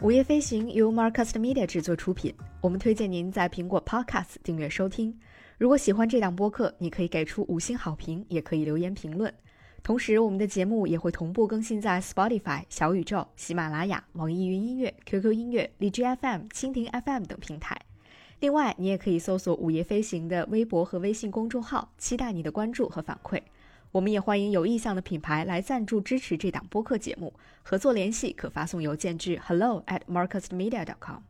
[0.00, 5.16] 午夜飞行由 Marcus Media 制作出品，我们推荐您在苹果 Podcast 订阅收听。
[5.58, 9.32] 如果喜欢这档播客，你可以给出五星好评，也可以留言评论。
[9.86, 17.80] 同时，我们的节目也会同步更新在 Spotify、小宇宙、喜马拉雅、网易云音乐、QQ 音乐、荔枝 FM、蜻蜓 FM 等平台。
[18.40, 23.40] 另外，你也可以搜索“午夜飞行”的微博和微信公众号，期待你的关注和反馈。
[23.92, 27.32] 我们也欢迎有意向的品牌来赞助支持这档播客节目，
[27.62, 31.20] 合作联系可发送邮件至 hello at marcusmedia.com。